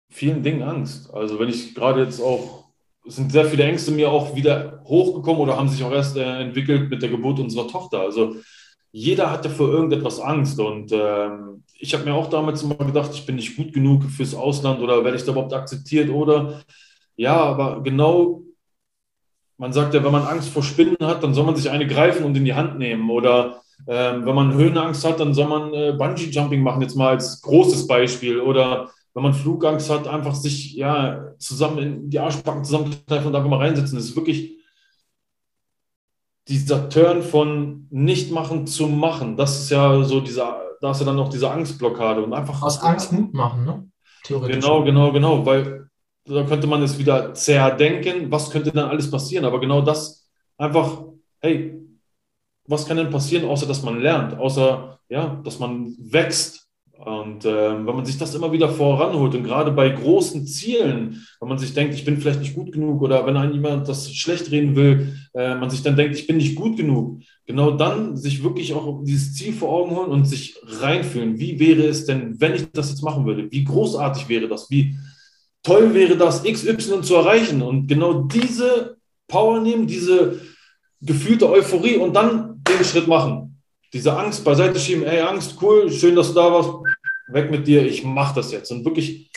vielen 0.10 0.44
Dingen 0.44 0.62
Angst. 0.62 1.12
Also 1.12 1.40
wenn 1.40 1.50
ich 1.50 1.74
gerade 1.74 2.04
jetzt 2.04 2.22
auch, 2.22 2.66
es 3.06 3.16
sind 3.16 3.32
sehr 3.32 3.46
viele 3.46 3.64
Ängste 3.64 3.90
mir 3.90 4.12
auch 4.12 4.36
wieder 4.36 4.84
hochgekommen 4.86 5.42
oder 5.42 5.58
haben 5.58 5.70
sich 5.70 5.84
auch 5.84 5.92
erst 5.92 6.16
äh, 6.18 6.42
entwickelt 6.42 6.92
mit 6.92 7.02
der 7.02 7.10
Geburt 7.10 7.40
unserer 7.40 7.68
Tochter. 7.68 8.02
Also 8.02 8.36
jeder 8.94 9.32
hatte 9.32 9.50
vor 9.50 9.70
irgendetwas 9.70 10.22
Angst 10.22 10.60
und 10.60 10.92
ähm, 10.94 11.64
ich 11.78 11.94
habe 11.94 12.06
mir 12.06 12.14
auch 12.14 12.30
damals 12.30 12.64
immer 12.64 12.76
gedacht, 12.76 13.12
ich 13.14 13.26
bin 13.26 13.36
nicht 13.36 13.58
gut 13.58 13.74
genug 13.74 14.06
fürs 14.06 14.34
Ausland 14.36 14.80
oder 14.82 15.04
werde 15.04 15.18
ich 15.18 15.26
da 15.26 15.32
überhaupt 15.32 15.54
akzeptiert 15.54 16.10
oder 16.10 16.62
ja, 17.16 17.36
aber 17.36 17.82
genau, 17.84 18.44
man 19.58 19.74
sagt 19.74 19.94
ja, 19.94 20.04
wenn 20.04 20.12
man 20.12 20.24
Angst 20.24 20.50
vor 20.50 20.64
Spinnen 20.64 20.98
hat, 21.02 21.24
dann 21.24 21.34
soll 21.34 21.46
man 21.46 21.56
sich 21.56 21.70
eine 21.70 21.88
greifen 21.88 22.26
und 22.26 22.36
in 22.36 22.46
die 22.46 22.54
Hand 22.54 22.78
nehmen. 22.80 23.10
Oder 23.10 23.62
ähm, 23.88 24.26
wenn 24.26 24.36
man 24.36 24.54
Höhenangst 24.54 25.06
hat, 25.06 25.20
dann 25.20 25.34
soll 25.34 25.48
man 25.48 25.74
äh, 25.74 25.94
Bungee-Jumping 25.94 26.62
machen, 26.62 26.82
jetzt 26.82 26.96
mal 26.96 27.10
als 27.10 27.42
großes 27.42 27.88
Beispiel. 27.88 28.40
Oder 28.40 28.90
wenn 29.14 29.24
man 29.24 29.34
Flugangst 29.34 29.90
hat, 29.90 30.08
einfach 30.08 30.36
sich 30.36 30.74
ja 30.74 31.34
zusammen 31.38 31.78
in 31.78 32.10
die 32.10 32.20
Arschbacken 32.20 32.64
zusammenkneifen 32.66 33.28
und 33.28 33.36
einfach 33.36 33.50
mal 33.50 33.60
reinsetzen. 33.60 33.96
Das 33.96 34.06
ist 34.06 34.16
wirklich 34.16 34.58
dieser 36.48 36.90
Turn 36.90 37.22
von 37.22 37.88
nicht 37.90 38.32
machen 38.32 38.68
zu 38.68 38.88
machen. 38.88 39.38
Das 39.38 39.62
ist 39.62 39.70
ja 39.70 40.04
so 40.04 40.20
dieser, 40.20 40.62
da 40.82 40.92
ist 40.92 41.00
ja 41.00 41.06
dann 41.06 41.16
noch 41.16 41.30
diese 41.30 41.50
Angstblockade 41.50 42.24
und 42.24 42.34
einfach. 42.34 42.62
Aus 42.62 42.82
Angst 42.82 43.12
Mut 43.12 43.34
machen, 43.34 43.66
ne? 43.66 43.90
Theoretisch. 44.24 44.64
Genau, 44.64 44.84
genau, 44.84 45.12
genau. 45.12 45.46
Weil 45.46 45.90
da 46.26 46.44
könnte 46.44 46.68
man 46.68 46.82
es 46.82 46.98
wieder 46.98 47.34
zerdenken, 47.34 48.32
was 48.32 48.50
könnte 48.50 48.72
dann 48.72 48.90
alles 48.90 49.10
passieren. 49.10 49.46
Aber 49.46 49.60
genau 49.60 49.82
das 49.82 50.30
einfach, 50.58 51.04
hey, 51.40 51.80
was 52.66 52.86
kann 52.86 52.98
denn 52.98 53.10
passieren, 53.10 53.46
außer 53.46 53.66
dass 53.66 53.84
man 53.84 54.00
lernt, 54.00 54.38
außer 54.38 55.00
ja, 55.10 55.42
dass 55.44 55.60
man 55.60 55.96
wächst. 56.00 56.70
Und 56.94 57.44
äh, 57.44 57.86
wenn 57.86 57.96
man 57.96 58.06
sich 58.06 58.18
das 58.18 58.34
immer 58.34 58.52
wieder 58.54 58.70
voranholt 58.70 59.36
und 59.36 59.44
gerade 59.44 59.72
bei 59.72 59.90
großen 59.90 60.48
Zielen, 60.48 61.26
wenn 61.40 61.50
man 61.50 61.58
sich 61.58 61.74
denkt, 61.74 61.94
ich 61.94 62.06
bin 62.06 62.18
vielleicht 62.18 62.40
nicht 62.40 62.56
gut 62.56 62.72
genug 62.72 63.02
oder 63.02 63.26
wenn 63.26 63.36
einem 63.36 63.54
jemand 63.54 63.90
das 63.90 64.14
schlecht 64.14 64.52
reden 64.52 64.76
will, 64.76 65.18
äh, 65.34 65.56
man 65.56 65.70
sich 65.70 65.82
dann 65.82 65.96
denkt, 65.96 66.16
ich 66.16 66.28
bin 66.28 66.38
nicht 66.38 66.56
gut 66.56 66.78
genug, 66.78 67.22
genau 67.46 67.72
dann 67.72 68.16
sich 68.18 68.44
wirklich 68.44 68.74
auch 68.74 69.04
dieses 69.04 69.34
Ziel 69.34 69.54
vor 69.54 69.70
Augen 69.70 69.96
holen 69.96 70.12
und 70.12 70.26
sich 70.26 70.56
reinfühlen. 70.64 71.40
Wie 71.40 71.60
wäre 71.60 71.84
es 71.84 72.06
denn, 72.06 72.40
wenn 72.40 72.54
ich 72.54 72.72
das 72.72 72.90
jetzt 72.90 73.04
machen 73.04 73.26
würde? 73.26 73.52
Wie 73.52 73.64
großartig 73.64 74.30
wäre 74.30 74.48
das? 74.48 74.70
Wie, 74.70 74.96
toll 75.64 75.94
wäre 75.94 76.18
das, 76.18 76.44
XY 76.44 77.02
zu 77.02 77.16
erreichen. 77.16 77.62
Und 77.62 77.88
genau 77.88 78.24
diese 78.24 78.98
Power 79.28 79.60
nehmen, 79.60 79.88
diese 79.88 80.42
gefühlte 81.02 81.50
Euphorie 81.50 81.98
und 81.98 82.14
dann 82.16 82.62
den 82.68 82.84
Schritt 82.86 83.08
machen. 83.08 83.62
Diese 83.92 84.16
Angst 84.18 84.44
beiseite 84.44 84.80
schieben, 84.80 85.04
ey, 85.04 85.22
Angst, 85.22 85.58
cool, 85.62 85.92
schön, 85.92 86.16
dass 86.16 86.30
du 86.30 86.34
da 86.34 86.52
warst, 86.52 86.70
weg 87.28 87.52
mit 87.52 87.68
dir, 87.68 87.86
ich 87.86 88.04
mache 88.04 88.36
das 88.36 88.52
jetzt. 88.52 88.72
Und 88.72 88.86
wirklich, 88.86 89.32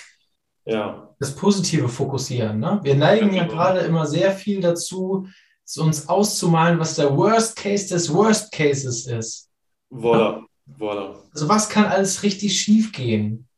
ja. 0.65 1.15
Das 1.19 1.35
Positive 1.35 1.89
fokussieren. 1.89 2.59
Ne? 2.61 2.81
Wir 2.83 2.95
neigen 2.95 3.33
ja, 3.33 3.43
ja 3.43 3.49
gerade 3.49 3.81
immer 3.81 4.07
sehr 4.07 4.33
viel 4.33 4.61
dazu, 4.61 5.27
uns 5.77 6.09
auszumalen, 6.09 6.79
was 6.79 6.95
der 6.95 7.17
Worst 7.17 7.57
Case 7.57 7.89
des 7.89 8.13
Worst 8.13 8.53
Cases 8.53 9.07
ist. 9.07 9.51
Voilà, 9.91 10.43
voilà. 10.79 11.17
Also 11.33 11.49
was 11.49 11.69
kann 11.69 11.87
alles 11.87 12.23
richtig 12.23 12.59
schief 12.59 12.93
gehen? 12.93 13.49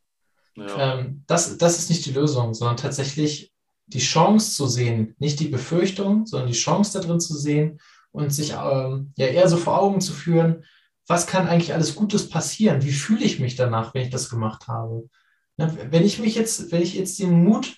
Ja. 0.56 0.98
Ähm, 0.98 1.22
das, 1.26 1.56
das 1.58 1.78
ist 1.78 1.90
nicht 1.90 2.06
die 2.06 2.12
Lösung, 2.12 2.54
sondern 2.54 2.76
tatsächlich 2.76 3.52
die 3.86 4.00
Chance 4.00 4.54
zu 4.54 4.66
sehen, 4.66 5.14
nicht 5.18 5.40
die 5.40 5.48
Befürchtung, 5.48 6.26
sondern 6.26 6.48
die 6.48 6.58
Chance 6.58 6.98
da 6.98 7.06
drin 7.06 7.20
zu 7.20 7.34
sehen 7.36 7.80
und 8.10 8.32
sich 8.32 8.52
ähm, 8.52 9.12
ja 9.16 9.26
eher 9.26 9.48
so 9.48 9.56
vor 9.56 9.80
Augen 9.80 10.00
zu 10.00 10.12
führen, 10.12 10.64
was 11.06 11.26
kann 11.26 11.48
eigentlich 11.48 11.72
alles 11.72 11.94
Gutes 11.94 12.28
passieren? 12.28 12.82
Wie 12.82 12.92
fühle 12.92 13.24
ich 13.24 13.38
mich 13.38 13.56
danach, 13.56 13.94
wenn 13.94 14.02
ich 14.02 14.10
das 14.10 14.28
gemacht 14.28 14.68
habe? 14.68 15.08
Ne, 15.56 15.76
wenn 15.90 16.04
ich 16.04 16.18
mich 16.18 16.34
jetzt, 16.34 16.70
wenn 16.70 16.82
ich 16.82 16.94
jetzt 16.94 17.18
den 17.18 17.44
Mut 17.44 17.76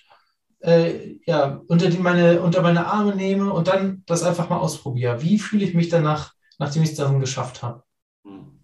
äh, 0.61 1.17
ja, 1.25 1.61
unter, 1.67 1.89
die 1.89 1.97
meine, 1.97 2.41
unter 2.41 2.61
meine 2.61 2.85
Arme 2.85 3.15
nehme 3.15 3.51
und 3.51 3.67
dann 3.67 4.03
das 4.05 4.23
einfach 4.23 4.49
mal 4.49 4.59
ausprobiere, 4.59 5.21
wie 5.21 5.39
fühle 5.39 5.65
ich 5.65 5.73
mich 5.73 5.89
danach, 5.89 6.33
nachdem 6.59 6.83
ich 6.83 6.91
es 6.91 6.95
dann 6.95 7.19
geschafft 7.19 7.63
habe? 7.63 7.83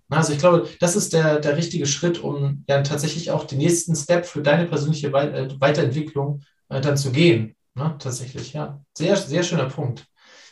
Also 0.09 0.33
ich 0.33 0.39
glaube, 0.39 0.69
das 0.79 0.95
ist 0.95 1.11
der, 1.13 1.39
der 1.39 1.57
richtige 1.57 1.85
Schritt, 1.85 2.19
um 2.19 2.63
ja 2.69 2.81
tatsächlich 2.81 3.31
auch 3.31 3.43
den 3.43 3.57
nächsten 3.57 3.95
Step 3.95 4.25
für 4.25 4.41
deine 4.41 4.65
persönliche 4.65 5.07
äh, 5.07 5.49
Weiterentwicklung 5.59 6.43
äh, 6.69 6.79
dann 6.79 6.95
zu 6.95 7.11
gehen. 7.11 7.55
Ne? 7.75 7.95
Tatsächlich, 7.99 8.53
ja. 8.53 8.81
Sehr, 8.97 9.17
sehr 9.17 9.43
schöner 9.43 9.65
Punkt. 9.65 10.05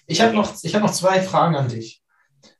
Ich 0.07 0.21
habe 0.21 0.35
noch, 0.35 0.53
hab 0.53 0.81
noch 0.81 0.91
zwei 0.91 1.21
Fragen 1.21 1.55
an 1.55 1.69
dich. 1.69 2.03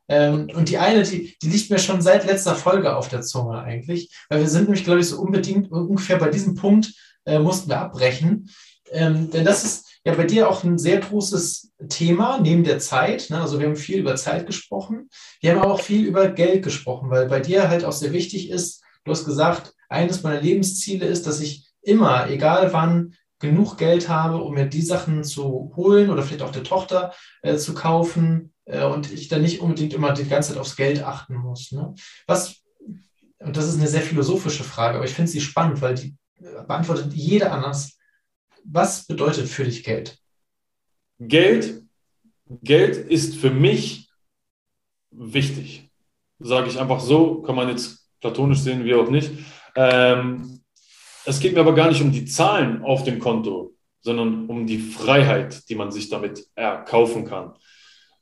Ähm, 0.08 0.50
und 0.56 0.70
die 0.70 0.78
eine, 0.78 1.04
die, 1.04 1.36
die 1.42 1.50
liegt 1.50 1.70
mir 1.70 1.80
schon 1.80 2.02
seit 2.02 2.26
letzter 2.26 2.56
Folge 2.56 2.96
auf 2.96 3.10
der 3.10 3.22
Zunge 3.22 3.60
eigentlich, 3.60 4.16
weil 4.30 4.40
wir 4.40 4.50
sind 4.50 4.64
nämlich, 4.64 4.84
glaube 4.84 5.00
ich, 5.02 5.10
so 5.10 5.20
unbedingt 5.20 5.72
ungefähr 5.72 6.18
bei 6.18 6.30
diesem 6.30 6.56
Punkt 6.56 6.94
äh, 7.26 7.40
mussten 7.40 7.70
wir 7.70 7.80
abbrechen. 7.80 8.50
Ähm, 8.96 9.30
denn 9.30 9.44
das 9.44 9.64
ist 9.64 10.00
ja 10.06 10.14
bei 10.14 10.24
dir 10.24 10.50
auch 10.50 10.64
ein 10.64 10.78
sehr 10.78 11.00
großes 11.00 11.74
Thema 11.90 12.40
neben 12.40 12.64
der 12.64 12.80
Zeit. 12.80 13.30
Ne? 13.30 13.42
Also 13.42 13.60
wir 13.60 13.68
haben 13.68 13.76
viel 13.76 14.00
über 14.00 14.16
Zeit 14.16 14.46
gesprochen. 14.48 15.10
Wir 15.42 15.52
haben 15.52 15.62
aber 15.62 15.74
auch 15.74 15.82
viel 15.82 16.06
über 16.06 16.30
Geld 16.30 16.64
gesprochen, 16.64 17.10
weil 17.10 17.28
bei 17.28 17.42
dir 17.42 17.68
halt 17.68 17.84
auch 17.84 17.92
sehr 17.92 18.14
wichtig 18.14 18.50
ist, 18.50 18.84
du 19.04 19.12
hast 19.12 19.26
gesagt, 19.26 19.74
eines 19.90 20.24
meiner 20.24 20.42
Lebensziele 20.42 21.06
ist, 21.06 21.28
dass 21.28 21.42
ich 21.42 21.68
immer, 21.82 22.30
egal 22.30 22.72
wann, 22.74 23.14
genug 23.40 23.78
Geld 23.78 24.08
habe, 24.08 24.38
um 24.38 24.54
mir 24.54 24.66
die 24.66 24.82
Sachen 24.82 25.24
zu 25.24 25.74
holen 25.76 26.10
oder 26.10 26.24
vielleicht 26.24 26.42
auch 26.42 26.52
der 26.52 26.64
Tochter 26.64 27.14
äh, 27.42 27.58
zu 27.58 27.74
kaufen 27.74 28.54
äh, 28.64 28.86
und 28.86 29.12
ich 29.12 29.28
dann 29.28 29.42
nicht 29.42 29.60
unbedingt 29.60 29.94
immer 29.94 30.14
die 30.14 30.24
ganze 30.24 30.54
Zeit 30.54 30.62
aufs 30.62 30.78
Geld 30.78 31.04
achten 31.04 31.36
muss. 31.36 31.72
Ne? 31.74 31.94
Was, 32.28 32.62
und 33.40 33.58
das 33.58 33.68
ist 33.68 33.78
eine 33.78 33.90
sehr 33.90 34.02
philosophische 34.02 34.64
Frage, 34.64 34.96
aber 34.96 35.06
ich 35.06 35.14
finde 35.14 35.30
sie 35.30 35.42
spannend, 35.42 35.82
weil 35.82 35.96
die 35.96 36.16
äh, 36.40 36.64
beantwortet 36.66 37.14
jeder 37.14 37.52
anders 37.52 37.95
was 38.72 39.06
bedeutet 39.06 39.48
für 39.48 39.64
dich 39.64 39.84
Geld? 39.84 40.18
Geld, 41.20 41.84
Geld 42.64 42.98
ist 42.98 43.36
für 43.36 43.52
mich 43.52 44.10
wichtig. 45.12 45.90
Sage 46.40 46.68
ich 46.68 46.80
einfach 46.80 47.00
so, 47.00 47.42
kann 47.42 47.56
man 47.56 47.70
jetzt 47.70 48.10
platonisch 48.20 48.60
sehen, 48.60 48.84
wie 48.84 48.94
auch 48.94 49.10
nicht. 49.10 49.32
Ähm, 49.76 50.62
es 51.26 51.40
geht 51.40 51.54
mir 51.54 51.62
aber 51.62 51.74
gar 51.74 51.88
nicht 51.90 52.02
um 52.02 52.12
die 52.12 52.26
Zahlen 52.26 52.84
auf 52.84 53.04
dem 53.04 53.20
Konto, 53.20 53.74
sondern 54.02 54.48
um 54.48 54.68
die 54.68 54.80
Freiheit, 54.80 55.68
die 55.70 55.76
man 55.76 55.92
sich 55.92 56.10
damit 56.10 56.46
erkaufen 56.56 57.26
kann. 57.26 57.54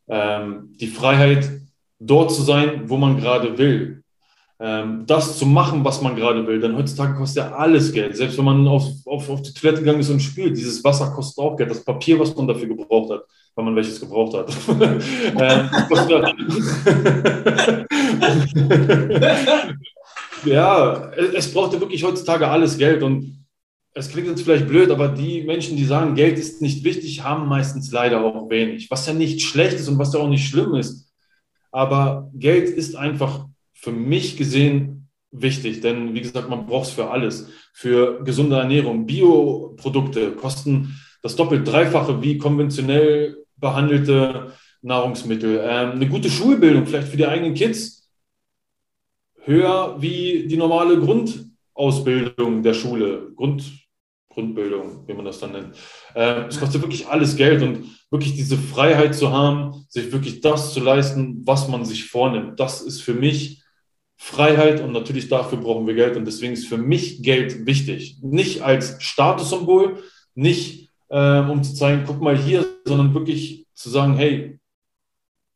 Ähm, 0.08 0.74
die 0.80 0.88
Freiheit, 0.88 1.50
dort 2.00 2.32
zu 2.32 2.42
sein, 2.42 2.90
wo 2.90 2.98
man 2.98 3.18
gerade 3.18 3.58
will 3.58 4.03
das 4.60 5.38
zu 5.38 5.46
machen, 5.46 5.84
was 5.84 6.02
man 6.02 6.16
gerade 6.16 6.46
will. 6.48 6.60
Denn 6.60 6.78
heutzutage 6.78 7.16
kostet 7.16 7.44
ja 7.44 7.52
alles 7.54 7.92
Geld. 7.92 8.16
Selbst 8.16 8.38
wenn 8.38 8.46
man 8.46 8.68
auf, 8.68 8.86
auf, 9.06 9.30
auf 9.30 9.42
die 9.42 9.54
Toilette 9.54 9.80
gegangen 9.80 10.00
ist 10.00 10.10
und 10.10 10.22
spielt, 10.22 10.56
dieses 10.56 10.84
Wasser 10.84 11.12
kostet 11.12 11.44
auch 11.44 11.58
Geld. 11.58 11.70
Das 11.70 11.84
Papier, 11.84 12.20
was 12.20 12.36
man 12.36 12.48
dafür 12.48 12.68
gebraucht 12.68 13.12
hat, 13.12 13.24
wenn 13.56 13.66
man 13.66 13.76
welches 13.76 14.00
gebraucht 14.00 14.36
hat. 14.36 14.56
ähm, 14.80 15.70
ja, 20.46 21.12
es 21.36 21.52
braucht 21.52 21.74
ja 21.74 21.80
wirklich 21.82 22.04
heutzutage 22.04 22.48
alles 22.48 22.78
Geld. 22.78 23.04
Und 23.04 23.46
es 23.96 24.10
klingt 24.10 24.28
jetzt 24.28 24.44
vielleicht 24.44 24.68
blöd, 24.68 24.92
aber 24.92 25.10
die 25.10 25.44
Menschen, 25.44 25.78
die 25.78 25.86
sagen, 25.86 26.16
Geld 26.16 26.40
ist 26.40 26.62
nicht 26.62 26.84
wichtig, 26.84 27.24
haben 27.24 27.48
meistens 27.48 27.92
leider 27.92 28.24
auch 28.24 28.50
wenig. 28.50 28.90
Was 28.90 29.08
ja 29.08 29.14
nicht 29.14 29.42
schlecht 29.42 29.76
ist 29.76 29.88
und 29.88 30.00
was 30.00 30.14
ja 30.14 30.20
auch 30.20 30.30
nicht 30.30 30.48
schlimm 30.48 30.76
ist. 30.76 31.12
Aber 31.72 32.30
Geld 32.34 32.70
ist 32.70 32.96
einfach 32.96 33.46
für 33.84 33.92
mich 33.92 34.38
gesehen 34.38 35.10
wichtig, 35.32 35.82
denn 35.82 36.14
wie 36.14 36.22
gesagt, 36.22 36.50
man 36.50 36.66
braucht 36.66 36.88
es 36.88 36.94
für 36.94 37.12
alles. 37.12 37.50
Für 37.74 38.24
gesunde 38.24 38.56
Ernährung. 38.56 39.06
Bioprodukte 39.06 40.32
kosten 40.32 40.98
das 41.22 41.36
doppelt, 41.36 41.68
dreifache 41.68 42.22
wie 42.22 42.38
konventionell 42.38 43.44
behandelte 43.58 44.54
Nahrungsmittel. 44.82 45.60
Ähm, 45.62 45.92
eine 45.92 46.08
gute 46.08 46.30
Schulbildung, 46.30 46.86
vielleicht 46.86 47.10
für 47.10 47.18
die 47.18 47.28
eigenen 47.28 47.56
Kids, 47.56 48.10
höher 49.42 49.98
wie 50.00 50.48
die 50.48 50.58
normale 50.58 50.98
Grundausbildung 50.98 52.64
der 52.64 52.74
Schule. 52.74 53.34
Grund, 53.36 53.70
Grundbildung, 54.30 55.06
wie 55.08 55.14
man 55.14 55.26
das 55.26 55.40
dann 55.40 55.52
nennt. 55.52 55.76
Äh, 56.16 56.46
es 56.48 56.58
kostet 56.58 56.82
wirklich 56.82 57.08
alles 57.08 57.36
Geld 57.36 57.62
und 57.62 57.84
wirklich 58.10 58.34
diese 58.34 58.58
Freiheit 58.58 59.14
zu 59.14 59.34
haben, 59.34 59.86
sich 59.90 60.14
wirklich 60.14 60.40
das 60.40 60.74
zu 60.74 60.80
leisten, 60.80 61.42
was 61.46 61.68
man 61.68 61.84
sich 61.84 62.06
vornimmt. 62.06 62.62
Das 62.62 62.82
ist 62.82 63.02
für 63.02 63.14
mich 63.14 63.63
Freiheit 64.24 64.80
und 64.80 64.94
natürlich 64.94 65.28
dafür 65.28 65.58
brauchen 65.58 65.86
wir 65.86 65.96
Geld 65.96 66.16
und 66.16 66.24
deswegen 66.24 66.54
ist 66.54 66.66
für 66.66 66.78
mich 66.78 67.22
Geld 67.24 67.66
wichtig. 67.66 68.20
Nicht 68.22 68.62
als 68.62 68.96
Statussymbol, 69.04 70.02
nicht 70.34 70.90
äh, 71.10 71.40
um 71.40 71.62
zu 71.62 71.76
zeigen, 71.76 72.06
guck 72.08 72.22
mal 72.22 72.38
hier, 72.38 72.66
sondern 72.86 73.14
wirklich 73.14 73.68
zu 73.74 73.90
sagen, 73.90 74.16
hey, 74.16 74.62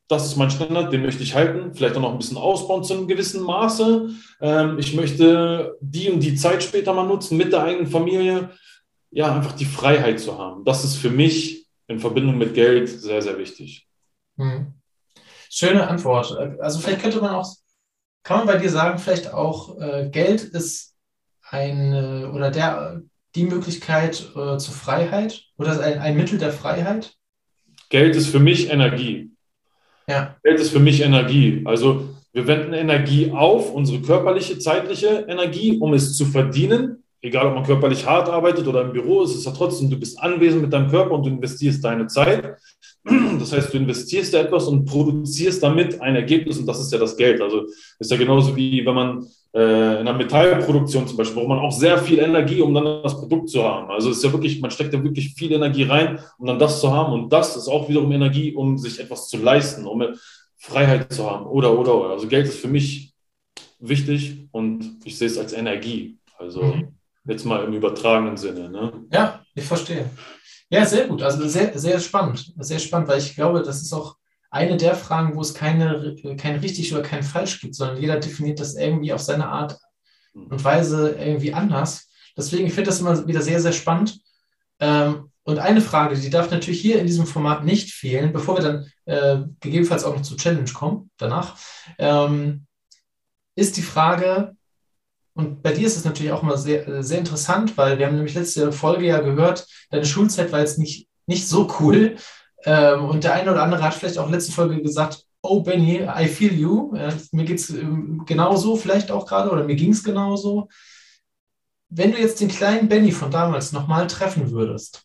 das 0.09 0.26
ist 0.26 0.36
mein 0.36 0.51
Standard, 0.51 0.91
den 0.91 1.01
möchte 1.01 1.24
ich 1.24 1.34
halten, 1.34 1.74
vielleicht 1.74 1.95
auch 1.95 2.01
noch 2.01 2.11
ein 2.11 2.18
bisschen 2.18 2.36
ausbauen 2.36 2.84
zu 2.84 2.93
einem 2.93 3.07
gewissen 3.07 3.41
Maße. 3.41 4.09
Ähm, 4.41 4.78
ich 4.78 4.93
möchte 4.93 5.78
die 5.80 6.09
und 6.09 6.20
die 6.20 6.36
Zeit 6.36 6.61
später 6.61 6.93
mal 6.93 7.07
nutzen 7.07 7.38
mit 7.38 7.53
der 7.53 7.63
eigenen 7.63 7.88
Familie 7.88 8.49
ja, 9.11 9.34
einfach 9.34 9.53
die 9.53 9.65
Freiheit 9.65 10.20
zu 10.20 10.38
haben. 10.38 10.65
Das 10.65 10.84
ist 10.84 10.97
für 10.97 11.09
mich 11.09 11.68
in 11.88 12.01
Verbindung 12.01 12.38
mit 12.38 12.53
Geld 12.53 12.89
sehr, 12.89 13.22
sehr 13.22 13.38
wichtig. 13.38 13.88
Hm. 14.38 14.74
Schöne 15.49 15.88
Antwort. 15.88 16.38
Also 16.59 16.80
vielleicht 16.80 17.01
könnte 17.01 17.22
man 17.22 17.36
auch, 17.36 17.47
kann 18.28 18.39
man 18.39 18.47
bei 18.47 18.57
dir 18.57 18.69
sagen, 18.69 18.99
vielleicht 18.99 19.34
auch 19.34 19.80
äh, 19.80 20.09
Geld 20.11 20.43
ist 20.43 20.95
eine 21.49 22.30
oder 22.34 22.51
der 22.51 23.01
die 23.36 23.45
Möglichkeit 23.45 24.19
äh, 24.36 24.57
zur 24.57 24.73
Freiheit 24.73 25.43
oder 25.57 25.80
ein, 25.80 25.99
ein 25.99 26.17
Mittel 26.17 26.38
der 26.38 26.51
Freiheit? 26.51 27.13
Geld 27.89 28.17
ist 28.17 28.28
für 28.28 28.39
mich 28.39 28.69
Energie. 28.69 29.32
Ja. 30.09 30.36
Geld 30.43 30.59
ist 30.59 30.71
für 30.71 30.80
mich 30.80 30.99
Energie. 31.03 31.61
Also 31.63 32.09
wir 32.34 32.47
wenden 32.47 32.73
Energie 32.73 33.32
auf, 33.32 33.73
unsere 33.73 34.01
körperliche, 34.01 34.59
zeitliche 34.59 35.25
Energie, 35.30 35.78
um 35.78 35.93
es 35.93 36.17
zu 36.17 36.25
verdienen 36.25 37.05
egal 37.21 37.47
ob 37.47 37.55
man 37.55 37.63
körperlich 37.63 38.05
hart 38.05 38.30
arbeitet 38.30 38.67
oder 38.67 38.82
im 38.82 38.93
Büro, 38.93 39.23
ist 39.23 39.36
es 39.36 39.45
ja 39.45 39.51
trotzdem, 39.51 39.89
du 39.89 39.99
bist 39.99 40.19
anwesend 40.19 40.61
mit 40.61 40.73
deinem 40.73 40.89
Körper 40.89 41.11
und 41.11 41.25
du 41.25 41.30
investierst 41.30 41.84
deine 41.84 42.07
Zeit. 42.07 42.57
Das 43.39 43.53
heißt, 43.53 43.74
du 43.74 43.78
investierst 43.78 44.34
da 44.34 44.39
etwas 44.39 44.68
und 44.68 44.86
produzierst 44.86 45.64
damit 45.64 46.01
ein 46.01 46.16
Ergebnis 46.16 46.58
und 46.58 46.66
das 46.66 46.80
ist 46.80 46.91
ja 46.91 46.97
das 46.97 47.16
Geld. 47.16 47.41
Also 47.41 47.66
ist 47.99 48.12
ja 48.12 48.18
genauso 48.18 48.55
wie 48.55 48.86
wenn 48.86 48.95
man 48.95 49.28
äh, 49.53 50.01
in 50.01 50.08
einer 50.08 50.14
Metallproduktion 50.14 51.08
zum 51.08 51.18
Beispiel, 51.18 51.36
braucht 51.36 51.49
man 51.49 51.60
auch 51.60 51.72
sehr 51.72 51.97
viel 51.97 52.20
Energie, 52.20 52.62
um 52.62 52.74
dann 52.74 53.03
das 53.03 53.18
Produkt 53.18 53.49
zu 53.49 53.64
haben. 53.64 53.89
Also 53.91 54.10
ist 54.10 54.24
ja 54.24 54.32
wirklich, 54.32 54.60
man 54.60 54.72
steckt 54.72 54.93
ja 54.93 55.03
wirklich 55.03 55.34
viel 55.36 55.53
Energie 55.53 55.84
rein, 55.84 56.20
um 56.38 56.47
dann 56.47 56.60
das 56.60 56.82
zu 56.82 56.91
haben 56.91 57.14
und 57.14 57.32
das 57.32 57.55
ist 57.55 57.68
auch 57.68 57.88
wiederum 57.88 58.12
Energie, 58.12 58.53
um 58.53 58.78
sich 58.78 58.99
etwas 58.99 59.30
zu 59.30 59.38
leisten, 59.38 59.86
um 59.86 60.03
Freiheit 60.58 61.14
zu 61.14 61.30
haben 61.30 61.45
oder, 61.45 61.78
oder, 61.78 61.95
oder. 61.95 62.10
Also 62.12 62.28
Geld 62.28 62.47
ist 62.47 62.60
für 62.60 62.68
mich 62.68 63.14
wichtig 63.80 64.47
und 64.51 64.99
ich 65.05 65.18
sehe 65.18 65.28
es 65.28 65.38
als 65.38 65.53
Energie. 65.53 66.18
Also 66.38 66.64
mhm. 66.64 66.97
Jetzt 67.28 67.43
mal 67.43 67.66
im 67.66 67.74
übertragenen 67.74 68.38
Sinne. 68.38 68.70
Ne? 68.70 68.93
Ja, 69.12 69.41
ich 69.53 69.66
verstehe. 69.66 70.10
Ja, 70.70 70.86
sehr 70.86 71.07
gut. 71.07 71.22
Also 71.22 71.47
sehr, 71.47 71.78
sehr 71.78 71.99
spannend. 71.99 72.53
Sehr 72.57 72.80
spannend, 72.80 73.07
weil 73.07 73.20
ich 73.20 73.36
glaube, 73.36 73.61
das 73.63 73.82
ist 73.82 73.93
auch 73.93 74.18
eine 74.49 74.78
der 74.78 74.95
Fragen, 74.95 75.36
wo 75.36 75.41
es 75.41 75.53
keine, 75.53 76.15
kein 76.38 76.59
richtig 76.59 76.93
oder 76.93 77.03
kein 77.03 77.24
falsch 77.24 77.61
gibt, 77.61 77.76
sondern 77.76 77.97
jeder 77.97 78.20
definiert 78.20 78.59
das 78.59 78.76
irgendwie 78.76 79.13
auf 79.13 79.22
seine 79.22 79.47
Art 79.47 79.78
und 80.34 80.63
Weise 80.63 81.11
irgendwie 81.11 81.53
anders. 81.53 82.09
Deswegen 82.36 82.70
finde 82.70 82.82
ich 82.82 82.88
das 82.88 82.99
immer 82.99 83.28
wieder 83.28 83.41
sehr, 83.41 83.61
sehr 83.61 83.72
spannend. 83.72 84.20
Ähm, 84.80 85.32
und 85.43 85.59
eine 85.59 85.80
Frage, 85.80 86.18
die 86.18 86.30
darf 86.30 86.51
natürlich 86.51 86.82
hier 86.82 86.99
in 86.99 87.07
diesem 87.07 87.26
Format 87.26 87.63
nicht 87.63 87.93
fehlen, 87.93 88.34
bevor 88.34 88.57
wir 88.57 88.63
dann 88.63 88.91
äh, 89.05 89.47
gegebenenfalls 89.61 90.03
auch 90.03 90.13
noch 90.13 90.22
zur 90.22 90.38
Challenge 90.38 90.70
kommen, 90.74 91.09
danach, 91.18 91.57
ähm, 91.97 92.65
ist 93.55 93.78
die 93.78 93.82
Frage, 93.82 94.57
und 95.38 95.62
bei 95.62 95.72
dir 95.72 95.86
ist 95.86 95.98
es 95.98 96.04
natürlich 96.04 96.32
auch 96.32 96.42
immer 96.42 96.58
sehr, 96.58 96.88
äh, 96.88 97.04
sehr 97.04 97.20
interessant, 97.20 97.78
weil 97.78 98.00
wir 98.00 98.08
haben 98.08 98.16
nämlich 98.16 98.34
letzte 98.34 98.72
Folge 98.72 99.06
ja 99.06 99.20
gehört, 99.20 99.68
deine 99.92 100.06
Schulzeit 100.06 100.52
war 100.52 100.62
jetzt 100.62 100.80
nicht, 100.80 101.08
nicht 101.28 101.48
so 101.48 101.72
cool. 101.80 102.16
Ähm, 102.66 103.06
und 103.06 103.24
der 103.24 103.34
eine 103.34 103.52
oder 103.52 103.62
andere 103.62 103.84
hat 103.84 103.94
vielleicht 103.94 104.18
auch 104.18 104.32
letzte 104.32 104.52
Folge 104.52 104.82
gesagt, 104.82 105.26
oh 105.44 105.62
Benny, 105.62 106.02
I 106.02 106.28
feel 106.28 106.54
you. 106.54 106.92
Mir 107.32 107.46
geht 107.46 107.60
es 107.60 107.70
ähm, 107.70 108.24
genauso 108.26 108.76
vielleicht 108.76 109.12
auch 109.12 109.28
gerade 109.28 109.52
oder 109.52 109.64
mir 109.64 109.76
ging 109.76 109.92
es 109.92 110.04
genauso. 110.04 110.70
Wenn 111.90 112.12
du 112.12 112.18
jetzt 112.18 112.42
den 112.42 112.50
kleinen 112.50 112.90
Benny 112.90 113.12
von 113.12 113.30
damals 113.30 113.72
nochmal 113.72 114.08
treffen 114.08 114.50
würdest, 114.50 115.04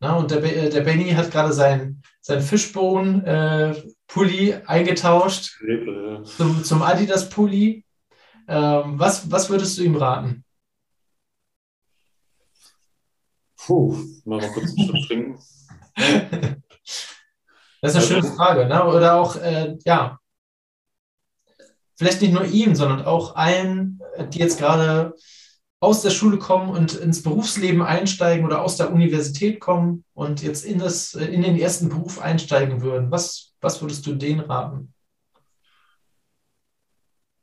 na, 0.00 0.16
und 0.16 0.32
der, 0.32 0.42
äh, 0.42 0.70
der 0.70 0.80
Benny 0.80 1.12
hat 1.12 1.30
gerade 1.30 1.52
seinen 1.52 2.02
sein 2.20 2.42
Fishbone-Pulli 2.42 4.50
äh, 4.50 4.60
eingetauscht 4.66 5.56
zum, 6.36 6.64
zum 6.64 6.82
Adidas-Pulli 6.82 7.84
ähm, 8.48 8.98
was, 8.98 9.30
was 9.30 9.50
würdest 9.50 9.78
du 9.78 9.82
ihm 9.82 9.96
raten? 9.96 10.44
Puh, 13.56 13.96
mal, 14.24 14.40
mal 14.40 14.52
kurz 14.52 14.70
einen 14.76 14.88
Schluck 14.88 15.06
trinken. 15.06 15.38
Das 17.80 17.94
ist 17.94 17.96
eine 17.96 18.20
schöne 18.22 18.34
Frage, 18.34 18.66
ne? 18.66 18.84
Oder 18.84 19.20
auch, 19.20 19.36
äh, 19.36 19.76
ja, 19.84 20.18
vielleicht 21.96 22.22
nicht 22.22 22.32
nur 22.32 22.44
ihm, 22.44 22.74
sondern 22.74 23.04
auch 23.04 23.36
allen, 23.36 24.00
die 24.32 24.38
jetzt 24.38 24.58
gerade 24.58 25.14
aus 25.80 26.02
der 26.02 26.10
Schule 26.10 26.38
kommen 26.38 26.70
und 26.70 26.94
ins 26.94 27.22
Berufsleben 27.22 27.82
einsteigen 27.82 28.46
oder 28.46 28.62
aus 28.62 28.76
der 28.76 28.92
Universität 28.92 29.58
kommen 29.58 30.04
und 30.14 30.42
jetzt 30.42 30.64
in, 30.64 30.78
das, 30.78 31.14
in 31.14 31.42
den 31.42 31.58
ersten 31.58 31.88
Beruf 31.88 32.20
einsteigen 32.20 32.82
würden. 32.82 33.10
Was, 33.10 33.52
was 33.60 33.80
würdest 33.80 34.06
du 34.06 34.14
denen 34.14 34.40
raten? 34.40 34.94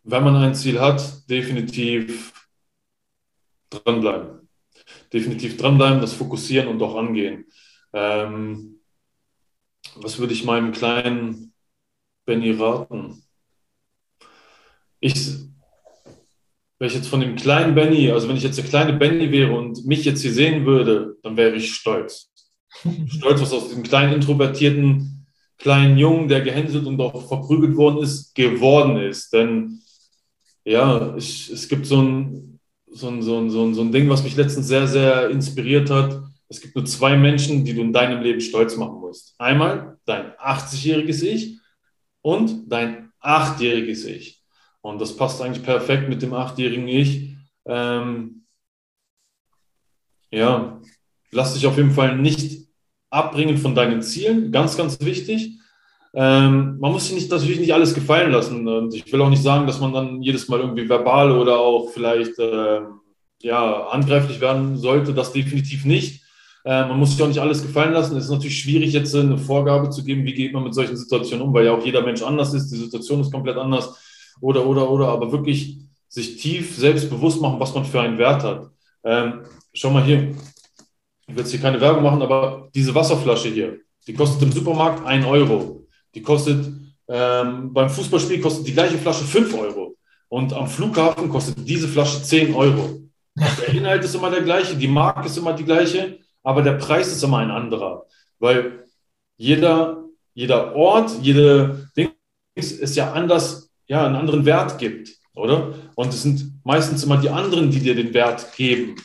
Wenn 0.03 0.23
man 0.23 0.35
ein 0.35 0.55
Ziel 0.55 0.79
hat, 0.79 1.29
definitiv 1.29 2.33
dranbleiben. 3.69 4.47
Definitiv 5.13 5.57
dranbleiben, 5.57 6.01
das 6.01 6.13
fokussieren 6.13 6.67
und 6.67 6.81
auch 6.81 6.95
angehen. 6.95 7.45
Ähm, 7.93 8.79
was 9.95 10.19
würde 10.19 10.33
ich 10.33 10.43
meinem 10.43 10.71
kleinen 10.71 11.53
Benny 12.25 12.51
raten? 12.51 13.23
Ich, 14.99 15.15
wenn 16.77 16.87
ich 16.87 16.95
jetzt 16.95 17.07
von 17.07 17.21
dem 17.21 17.35
kleinen 17.35 17.75
Benny, 17.75 18.11
also 18.11 18.27
wenn 18.27 18.37
ich 18.37 18.43
jetzt 18.43 18.57
der 18.57 18.65
kleine 18.65 18.93
Benny 18.93 19.31
wäre 19.31 19.55
und 19.55 19.85
mich 19.85 20.05
jetzt 20.05 20.21
hier 20.21 20.33
sehen 20.33 20.65
würde, 20.65 21.17
dann 21.23 21.37
wäre 21.37 21.55
ich 21.55 21.73
stolz. 21.73 22.31
stolz, 23.07 23.41
was 23.41 23.53
aus 23.53 23.69
diesem 23.69 23.83
kleinen 23.83 24.13
introvertierten 24.13 25.19
kleinen 25.59 25.97
Jungen, 25.97 26.27
der 26.27 26.41
gehänselt 26.41 26.87
und 26.87 26.99
auch 26.99 27.27
verprügelt 27.27 27.75
worden 27.75 28.01
ist, 28.01 28.33
geworden 28.33 28.97
ist. 28.97 29.33
Denn 29.33 29.81
ja, 30.69 31.15
ich, 31.17 31.49
es 31.49 31.67
gibt 31.67 31.87
so 31.87 31.99
ein, 31.99 32.59
so, 32.85 33.07
ein, 33.07 33.23
so, 33.23 33.39
ein, 33.39 33.49
so, 33.49 33.65
ein, 33.65 33.73
so 33.73 33.81
ein 33.81 33.91
Ding, 33.91 34.07
was 34.07 34.23
mich 34.23 34.35
letztens 34.35 34.67
sehr, 34.67 34.87
sehr 34.87 35.29
inspiriert 35.31 35.89
hat. 35.89 36.21
Es 36.47 36.61
gibt 36.61 36.75
nur 36.75 36.85
zwei 36.85 37.17
Menschen, 37.17 37.65
die 37.65 37.73
du 37.73 37.81
in 37.81 37.91
deinem 37.91 38.21
Leben 38.21 38.39
stolz 38.39 38.77
machen 38.77 38.99
musst. 38.99 39.33
Einmal 39.39 39.97
dein 40.05 40.31
80-jähriges 40.33 41.23
Ich 41.23 41.59
und 42.21 42.71
dein 42.71 43.11
8-jähriges 43.19 44.05
Ich. 44.05 44.43
Und 44.81 45.01
das 45.01 45.17
passt 45.17 45.41
eigentlich 45.41 45.63
perfekt 45.63 46.07
mit 46.07 46.21
dem 46.21 46.33
8-jährigen 46.33 46.87
Ich. 46.87 47.35
Ähm, 47.65 48.45
ja, 50.29 50.79
lass 51.31 51.55
dich 51.55 51.65
auf 51.65 51.77
jeden 51.77 51.91
Fall 51.91 52.15
nicht 52.15 52.67
abbringen 53.09 53.57
von 53.57 53.73
deinen 53.73 54.03
Zielen. 54.03 54.51
Ganz, 54.51 54.77
ganz 54.77 54.99
wichtig. 55.01 55.58
Ähm, 56.13 56.77
man 56.79 56.91
muss 56.91 57.05
sich 57.05 57.15
nicht, 57.15 57.31
natürlich 57.31 57.59
nicht 57.59 57.73
alles 57.73 57.93
gefallen 57.93 58.31
lassen. 58.31 58.67
Und 58.67 58.93
ich 58.93 59.11
will 59.11 59.21
auch 59.21 59.29
nicht 59.29 59.43
sagen, 59.43 59.67
dass 59.67 59.79
man 59.79 59.93
dann 59.93 60.21
jedes 60.21 60.47
Mal 60.47 60.59
irgendwie 60.59 60.89
verbal 60.89 61.31
oder 61.31 61.59
auch 61.59 61.89
vielleicht 61.91 62.37
äh, 62.39 62.81
ja, 63.41 63.87
handgreiflich 63.91 64.41
werden 64.41 64.77
sollte. 64.77 65.13
Das 65.13 65.33
definitiv 65.33 65.85
nicht. 65.85 66.23
Äh, 66.65 66.87
man 66.87 66.99
muss 66.99 67.11
sich 67.11 67.21
auch 67.21 67.27
nicht 67.27 67.39
alles 67.39 67.61
gefallen 67.61 67.93
lassen. 67.93 68.17
Es 68.17 68.25
ist 68.25 68.31
natürlich 68.31 68.59
schwierig, 68.59 68.93
jetzt 68.93 69.15
eine 69.15 69.37
Vorgabe 69.37 69.89
zu 69.89 70.03
geben, 70.03 70.25
wie 70.25 70.33
geht 70.33 70.53
man 70.53 70.63
mit 70.63 70.73
solchen 70.73 70.97
Situationen 70.97 71.45
um, 71.45 71.53
weil 71.53 71.65
ja 71.65 71.73
auch 71.73 71.85
jeder 71.85 72.01
Mensch 72.01 72.21
anders 72.21 72.53
ist. 72.53 72.69
Die 72.69 72.77
Situation 72.77 73.21
ist 73.21 73.31
komplett 73.31 73.57
anders. 73.57 73.97
Oder, 74.41 74.65
oder, 74.65 74.89
oder. 74.89 75.07
Aber 75.09 75.31
wirklich 75.31 75.77
sich 76.07 76.37
tief 76.37 76.75
selbstbewusst 76.75 77.39
machen, 77.39 77.59
was 77.59 77.73
man 77.73 77.85
für 77.85 78.01
einen 78.01 78.17
Wert 78.17 78.43
hat. 78.43 78.69
Ähm, 79.03 79.41
schau 79.73 79.91
mal 79.91 80.03
hier. 80.03 80.35
Ich 81.27 81.35
will 81.35 81.43
jetzt 81.43 81.51
hier 81.51 81.61
keine 81.61 81.79
Werbung 81.79 82.01
machen, 82.01 82.23
aber 82.23 82.69
diese 82.73 82.95
Wasserflasche 82.95 83.49
hier, 83.49 83.77
die 84.07 84.15
kostet 84.15 84.41
im 84.41 84.51
Supermarkt 84.51 85.05
1 85.05 85.27
Euro. 85.27 85.78
Die 86.13 86.21
kostet 86.21 86.65
ähm, 87.09 87.73
beim 87.73 87.89
Fußballspiel 87.89 88.39
kostet 88.39 88.67
die 88.67 88.73
gleiche 88.73 88.97
Flasche 88.97 89.23
5 89.23 89.53
Euro. 89.55 89.97
Und 90.27 90.53
am 90.53 90.67
Flughafen 90.67 91.27
kostet 91.29 91.67
diese 91.67 91.87
Flasche 91.87 92.21
10 92.21 92.53
Euro. 92.53 92.99
Der 93.35 93.69
Inhalt 93.69 94.03
ist 94.03 94.13
immer 94.13 94.29
der 94.29 94.43
gleiche, 94.43 94.75
die 94.75 94.87
Marke 94.87 95.27
ist 95.27 95.37
immer 95.37 95.53
die 95.53 95.63
gleiche, 95.63 96.19
aber 96.43 96.61
der 96.61 96.73
Preis 96.73 97.07
ist 97.07 97.23
immer 97.23 97.39
ein 97.39 97.49
anderer. 97.49 98.05
Weil 98.37 98.85
jeder, 99.37 100.03
jeder 100.33 100.75
Ort, 100.75 101.11
jede 101.21 101.89
Ding 101.97 102.11
ist 102.53 102.95
ja 102.95 103.13
anders, 103.13 103.71
ja, 103.87 104.05
einen 104.05 104.15
anderen 104.15 104.45
Wert 104.45 104.77
gibt, 104.77 105.17
oder? 105.33 105.73
Und 105.95 106.09
es 106.09 106.21
sind 106.21 106.59
meistens 106.63 107.03
immer 107.03 107.17
die 107.17 107.29
anderen, 107.29 107.71
die 107.71 107.79
dir 107.79 107.95
den 107.95 108.13
Wert 108.13 108.55
geben. 108.55 108.95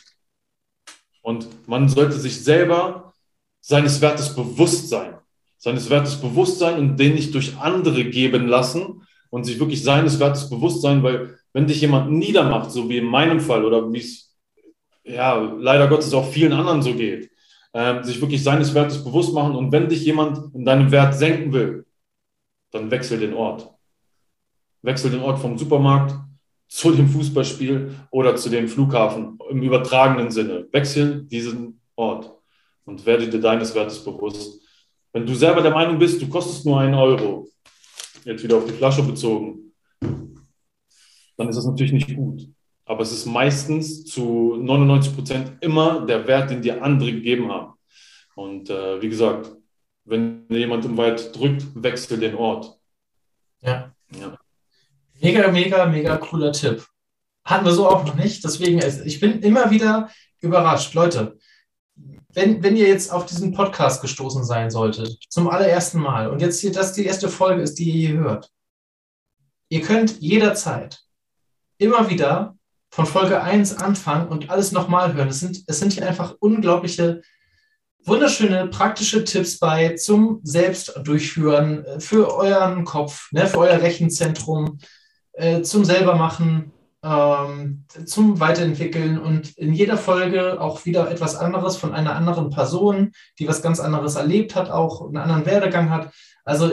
Und 1.21 1.67
man 1.67 1.89
sollte 1.89 2.19
sich 2.19 2.43
selber 2.43 3.13
seines 3.61 3.99
Wertes 4.01 4.35
bewusst 4.35 4.89
sein. 4.89 5.15
Seines 5.65 5.89
Wertes 5.89 6.21
bewusst 6.21 6.59
sein 6.59 6.77
und 6.77 6.99
den 6.99 7.15
nicht 7.15 7.33
durch 7.33 7.57
andere 7.57 8.05
geben 8.05 8.47
lassen 8.47 9.01
und 9.31 9.45
sich 9.45 9.59
wirklich 9.59 9.81
seines 9.81 10.19
Wertes 10.19 10.47
bewusst 10.47 10.83
sein, 10.83 11.01
weil 11.01 11.39
wenn 11.53 11.65
dich 11.65 11.81
jemand 11.81 12.11
niedermacht, 12.11 12.69
so 12.69 12.87
wie 12.87 12.99
in 12.99 13.05
meinem 13.05 13.39
Fall 13.39 13.65
oder 13.65 13.91
wie 13.91 13.97
es 13.97 14.37
ja 15.03 15.33
leider 15.57 15.87
Gottes 15.87 16.13
auch 16.13 16.29
vielen 16.29 16.53
anderen 16.53 16.83
so 16.83 16.93
geht, 16.93 17.31
äh, 17.73 18.03
sich 18.03 18.21
wirklich 18.21 18.43
seines 18.43 18.75
Wertes 18.75 19.03
bewusst 19.03 19.33
machen 19.33 19.55
und 19.55 19.71
wenn 19.71 19.89
dich 19.89 20.05
jemand 20.05 20.53
in 20.53 20.65
deinem 20.65 20.91
Wert 20.91 21.15
senken 21.15 21.51
will, 21.51 21.87
dann 22.69 22.91
wechsel 22.91 23.17
den 23.17 23.33
Ort. 23.33 23.67
Wechsel 24.83 25.09
den 25.09 25.21
Ort 25.21 25.39
vom 25.39 25.57
Supermarkt 25.57 26.13
zu 26.67 26.91
dem 26.91 27.09
Fußballspiel 27.09 27.89
oder 28.11 28.35
zu 28.35 28.49
dem 28.49 28.67
Flughafen 28.67 29.39
im 29.49 29.63
übertragenen 29.63 30.29
Sinne. 30.29 30.67
Wechsel 30.71 31.23
diesen 31.23 31.81
Ort 31.95 32.31
und 32.85 33.03
werde 33.07 33.27
dir 33.27 33.41
deines 33.41 33.73
Wertes 33.73 34.03
bewusst. 34.05 34.61
Wenn 35.15 35.25
du 35.25 35.33
selber 35.33 35.61
der 35.61 35.71
Meinung 35.71 35.97
bist, 35.97 36.21
du 36.21 36.27
kostest 36.27 36.65
nur 36.65 36.77
einen 36.77 36.93
Euro, 36.93 37.47
jetzt 38.25 38.43
wieder 38.43 38.57
auf 38.57 38.65
die 38.65 38.73
Flasche 38.73 39.01
bezogen, 39.01 39.71
dann 41.37 41.47
ist 41.47 41.55
das 41.55 41.65
natürlich 41.65 41.93
nicht 41.93 42.13
gut. 42.13 42.49
Aber 42.83 43.01
es 43.01 43.13
ist 43.13 43.25
meistens 43.25 44.03
zu 44.03 44.57
99 44.57 45.15
Prozent 45.15 45.53
immer 45.61 46.05
der 46.05 46.27
Wert, 46.27 46.49
den 46.49 46.61
dir 46.61 46.83
andere 46.83 47.13
gegeben 47.13 47.49
haben. 47.49 47.75
Und 48.35 48.69
äh, 48.69 49.01
wie 49.01 49.07
gesagt, 49.07 49.55
wenn 50.03 50.47
jemand 50.49 50.83
im 50.83 50.97
Wald 50.97 51.33
drückt, 51.33 51.63
wechsel 51.81 52.19
den 52.19 52.35
Ort. 52.35 52.77
Ja. 53.61 53.95
ja. 54.19 54.37
Mega, 55.21 55.49
mega, 55.49 55.85
mega 55.85 56.17
cooler 56.17 56.51
Tipp. 56.51 56.85
Hatten 57.45 57.63
wir 57.63 57.71
so 57.71 57.87
auch 57.87 58.03
noch 58.03 58.15
nicht. 58.15 58.43
Deswegen, 58.43 58.81
ich 59.05 59.21
bin 59.21 59.39
immer 59.39 59.71
wieder 59.71 60.09
überrascht. 60.41 60.93
Leute, 60.93 61.37
wenn, 62.35 62.61
wenn 62.61 62.75
ihr 62.75 62.87
jetzt 62.87 63.11
auf 63.11 63.25
diesen 63.25 63.53
Podcast 63.53 64.01
gestoßen 64.01 64.43
sein 64.43 64.69
solltet, 64.69 65.17
zum 65.29 65.49
allerersten 65.49 65.99
Mal, 65.99 66.29
und 66.29 66.41
jetzt 66.41 66.59
hier 66.59 66.71
das 66.71 66.93
die 66.93 67.05
erste 67.05 67.29
Folge 67.29 67.61
ist, 67.61 67.79
die 67.79 67.85
ihr 67.85 68.09
hier 68.09 68.17
hört, 68.19 68.51
ihr 69.69 69.81
könnt 69.81 70.19
jederzeit 70.19 70.99
immer 71.77 72.09
wieder 72.09 72.57
von 72.89 73.05
Folge 73.05 73.41
1 73.41 73.77
anfangen 73.77 74.27
und 74.27 74.49
alles 74.49 74.73
nochmal 74.73 75.13
hören. 75.13 75.29
Es 75.29 75.39
sind, 75.39 75.63
es 75.67 75.79
sind 75.79 75.93
hier 75.93 76.07
einfach 76.07 76.35
unglaubliche, 76.39 77.21
wunderschöne, 78.03 78.67
praktische 78.67 79.23
Tipps 79.23 79.57
bei 79.57 79.95
zum 79.95 80.41
Selbstdurchführen, 80.43 81.85
äh, 81.85 81.99
für 81.99 82.33
euren 82.35 82.83
Kopf, 82.83 83.31
ne, 83.31 83.47
für 83.47 83.59
euer 83.59 83.81
Rechenzentrum, 83.81 84.79
äh, 85.33 85.61
zum 85.61 85.85
Selbermachen, 85.85 86.71
ähm, 87.05 87.85
zum 88.05 88.39
Weiterentwickeln 88.39 89.19
und 89.19 89.55
in 89.57 89.73
jeder 89.73 89.95
Folge 89.95 90.59
auch 90.59 90.85
wieder 90.85 91.11
etwas 91.11 91.35
anderes 91.35 91.77
von 91.77 91.93
einer 91.93 92.15
anderen 92.15 92.49
Person, 92.49 93.11
die 93.37 93.47
was 93.47 93.61
ganz 93.61 93.79
anderes 93.79 94.15
erlebt 94.15 94.55
hat, 94.55 94.71
auch 94.71 95.05
einen 95.05 95.17
anderen 95.17 95.45
Werdegang 95.45 95.91
hat. 95.91 96.11
Also 96.45 96.71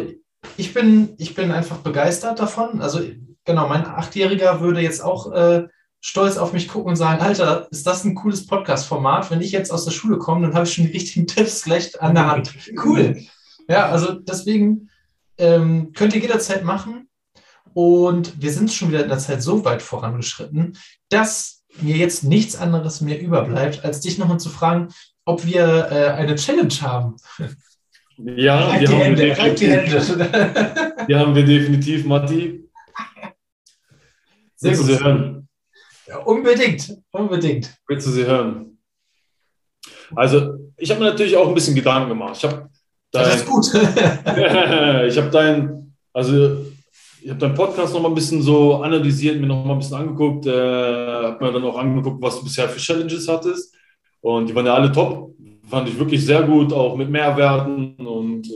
ich 0.56 0.72
bin, 0.72 1.14
ich 1.18 1.34
bin 1.34 1.52
einfach 1.52 1.78
begeistert 1.78 2.40
davon. 2.40 2.80
Also 2.80 3.00
genau, 3.44 3.68
mein 3.68 3.84
Achtjähriger 3.84 4.60
würde 4.60 4.80
jetzt 4.80 5.04
auch 5.04 5.30
äh, 5.32 5.68
stolz 6.00 6.38
auf 6.38 6.54
mich 6.54 6.66
gucken 6.66 6.90
und 6.90 6.96
sagen, 6.96 7.20
Alter, 7.20 7.68
ist 7.70 7.86
das 7.86 8.04
ein 8.04 8.14
cooles 8.14 8.46
Podcast-Format? 8.46 9.30
Wenn 9.30 9.42
ich 9.42 9.52
jetzt 9.52 9.70
aus 9.70 9.84
der 9.84 9.92
Schule 9.92 10.16
komme, 10.16 10.46
dann 10.46 10.54
habe 10.54 10.66
ich 10.66 10.72
schon 10.72 10.86
die 10.86 10.92
richtigen 10.92 11.26
Tipps 11.28 11.62
gleich 11.62 12.00
an 12.00 12.14
der 12.14 12.30
Hand. 12.30 12.54
Cool. 12.82 13.22
Ja, 13.68 13.88
also 13.90 14.14
deswegen 14.14 14.90
ähm, 15.38 15.92
könnt 15.94 16.14
ihr 16.14 16.20
jederzeit 16.20 16.64
machen. 16.64 17.08
Und 17.74 18.40
wir 18.40 18.52
sind 18.52 18.72
schon 18.72 18.90
wieder 18.90 19.02
in 19.02 19.08
der 19.08 19.18
Zeit 19.18 19.42
so 19.42 19.64
weit 19.64 19.82
vorangeschritten, 19.82 20.76
dass 21.08 21.62
mir 21.80 21.96
jetzt 21.96 22.24
nichts 22.24 22.56
anderes 22.56 23.00
mehr 23.00 23.20
überbleibt, 23.20 23.84
als 23.84 24.00
dich 24.00 24.18
nochmal 24.18 24.40
zu 24.40 24.50
fragen, 24.50 24.88
ob 25.24 25.46
wir 25.46 25.88
äh, 25.90 26.08
eine 26.12 26.34
Challenge 26.34 26.74
haben. 26.80 27.16
Ja, 28.18 28.72
die, 28.72 28.80
die, 28.80 28.88
haben 28.88 29.00
Hände, 29.00 29.22
wir 29.22 29.34
definitiv, 29.34 30.16
die 31.08 31.14
haben 31.14 31.34
wir 31.34 31.44
definitiv, 31.44 32.04
Matti. 32.04 32.68
Willst 34.60 34.80
du 34.80 34.84
sie 34.84 35.00
hören? 35.02 35.48
Ja, 36.06 36.18
unbedingt, 36.18 36.96
unbedingt. 37.10 37.74
Willst 37.88 38.06
du 38.06 38.10
sie 38.10 38.26
hören? 38.26 38.78
Also, 40.14 40.58
ich 40.76 40.90
habe 40.90 41.00
mir 41.00 41.10
natürlich 41.10 41.36
auch 41.36 41.48
ein 41.48 41.54
bisschen 41.54 41.74
Gedanken 41.74 42.10
gemacht. 42.10 42.36
Ich 42.36 42.44
habe 42.44 42.68
dein, 43.10 43.24
das 43.24 43.36
ist 43.36 43.46
gut. 43.46 43.66
ich 43.74 45.16
habe 45.16 45.30
dein, 45.32 45.96
also 46.12 46.66
ich 47.24 47.30
habe 47.30 47.38
deinen 47.38 47.54
Podcast 47.54 47.94
noch 47.94 48.02
mal 48.02 48.08
ein 48.08 48.14
bisschen 48.14 48.42
so 48.42 48.82
analysiert, 48.82 49.40
mir 49.40 49.46
noch 49.46 49.64
mal 49.64 49.74
ein 49.74 49.78
bisschen 49.78 49.96
angeguckt, 49.96 50.46
äh, 50.46 50.50
habe 50.50 51.44
mir 51.44 51.52
dann 51.52 51.64
auch 51.64 51.78
angeguckt, 51.78 52.20
was 52.20 52.38
du 52.38 52.44
bisher 52.44 52.68
für 52.68 52.80
Challenges 52.80 53.28
hattest. 53.28 53.74
Und 54.20 54.48
die 54.48 54.54
waren 54.54 54.66
ja 54.66 54.74
alle 54.74 54.90
top. 54.90 55.34
Fand 55.68 55.88
ich 55.88 55.98
wirklich 55.98 56.24
sehr 56.24 56.42
gut, 56.42 56.72
auch 56.72 56.96
mit 56.96 57.10
Mehrwerten. 57.10 57.94
Und 57.96 58.48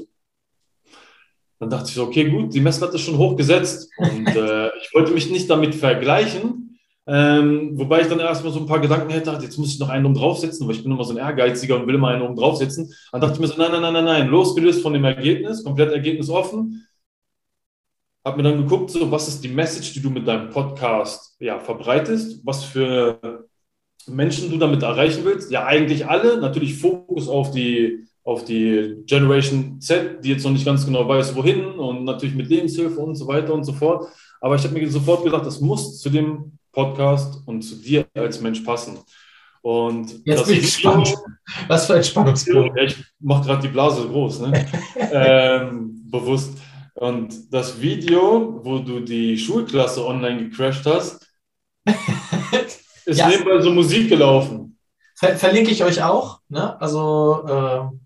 dann 1.58 1.70
dachte 1.70 1.88
ich 1.88 1.94
so, 1.94 2.04
okay, 2.04 2.28
gut, 2.28 2.52
die 2.52 2.60
Messlatte 2.60 2.96
ist 2.96 3.02
schon 3.02 3.18
hochgesetzt. 3.18 3.88
Und 3.98 4.28
äh, 4.28 4.66
ich 4.82 4.90
wollte 4.94 5.12
mich 5.12 5.30
nicht 5.30 5.48
damit 5.48 5.74
vergleichen. 5.74 6.78
Ähm, 7.08 7.78
wobei 7.78 8.00
ich 8.00 8.08
dann 8.08 8.18
erstmal 8.18 8.52
so 8.52 8.58
ein 8.58 8.66
paar 8.66 8.80
Gedanken 8.80 9.10
hätte, 9.10 9.38
jetzt 9.40 9.58
muss 9.58 9.72
ich 9.72 9.78
noch 9.78 9.90
einen 9.90 10.06
oben 10.06 10.16
draufsetzen, 10.16 10.66
weil 10.66 10.74
ich 10.74 10.82
bin 10.82 10.90
immer 10.90 11.04
so 11.04 11.12
ein 11.12 11.18
Ehrgeiziger 11.18 11.76
und 11.76 11.86
will 11.86 11.94
immer 11.94 12.08
einen 12.08 12.22
oben 12.22 12.34
draufsetzen. 12.34 12.92
Dann 13.12 13.20
dachte 13.20 13.34
ich 13.34 13.40
mir 13.40 13.46
so, 13.46 13.56
nein, 13.58 13.70
nein, 13.70 13.80
nein, 13.80 13.92
nein, 13.92 14.04
nein, 14.04 14.26
losgelöst 14.26 14.82
von 14.82 14.92
dem 14.92 15.04
Ergebnis, 15.04 15.62
komplett 15.62 15.92
ergebnisoffen 15.92 16.86
habe 18.26 18.42
mir 18.42 18.50
dann 18.50 18.58
geguckt, 18.58 18.90
so, 18.90 19.08
was 19.12 19.28
ist 19.28 19.44
die 19.44 19.48
Message, 19.48 19.92
die 19.94 20.02
du 20.02 20.10
mit 20.10 20.26
deinem 20.26 20.50
Podcast 20.50 21.36
ja, 21.38 21.60
verbreitest, 21.60 22.44
was 22.44 22.64
für 22.64 23.46
Menschen 24.08 24.50
du 24.50 24.58
damit 24.58 24.82
erreichen 24.82 25.24
willst. 25.24 25.52
Ja, 25.52 25.64
eigentlich 25.64 26.06
alle. 26.08 26.40
Natürlich 26.40 26.76
Fokus 26.76 27.28
auf 27.28 27.52
die, 27.52 28.04
auf 28.24 28.44
die 28.44 28.96
Generation 29.06 29.80
Z, 29.80 30.24
die 30.24 30.30
jetzt 30.30 30.42
noch 30.44 30.50
nicht 30.50 30.64
ganz 30.64 30.84
genau 30.84 31.08
weiß, 31.08 31.36
wohin 31.36 31.66
und 31.66 32.02
natürlich 32.02 32.34
mit 32.34 32.48
Lebenshilfe 32.48 32.98
und 32.98 33.14
so 33.14 33.28
weiter 33.28 33.54
und 33.54 33.62
so 33.62 33.72
fort. 33.72 34.08
Aber 34.40 34.56
ich 34.56 34.64
habe 34.64 34.74
mir 34.74 34.90
sofort 34.90 35.22
gedacht, 35.22 35.46
das 35.46 35.60
muss 35.60 36.00
zu 36.00 36.10
dem 36.10 36.58
Podcast 36.72 37.40
und 37.46 37.62
zu 37.62 37.76
dir 37.76 38.06
als 38.14 38.40
Mensch 38.40 38.60
passen. 38.60 38.98
Und 39.62 40.20
Jetzt 40.24 40.46
bin 40.46 40.56
ich 40.56 40.62
gespannt. 40.62 41.14
Was 41.68 41.86
für 41.86 41.94
ein 41.94 42.02
Spannungsbogen. 42.02 42.76
Ich 42.78 42.96
mache 43.20 43.46
gerade 43.46 43.62
die 43.62 43.68
Blase 43.68 44.06
groß, 44.08 44.40
ne? 44.40 44.66
ähm, 45.12 46.02
bewusst. 46.10 46.58
Und 46.96 47.52
das 47.52 47.80
Video, 47.80 48.60
wo 48.64 48.78
du 48.78 49.00
die 49.00 49.36
Schulklasse 49.36 50.04
online 50.04 50.48
gecrashed 50.48 50.86
hast, 50.86 51.26
ist 53.04 53.18
ja. 53.18 53.28
nebenbei 53.28 53.60
so 53.60 53.70
Musik 53.70 54.08
gelaufen. 54.08 54.78
Ver 55.14 55.36
verlinke 55.36 55.70
ich 55.70 55.84
euch 55.84 56.02
auch. 56.02 56.40
Ne? 56.48 56.80
Also 56.80 57.44
äh, 57.46 57.96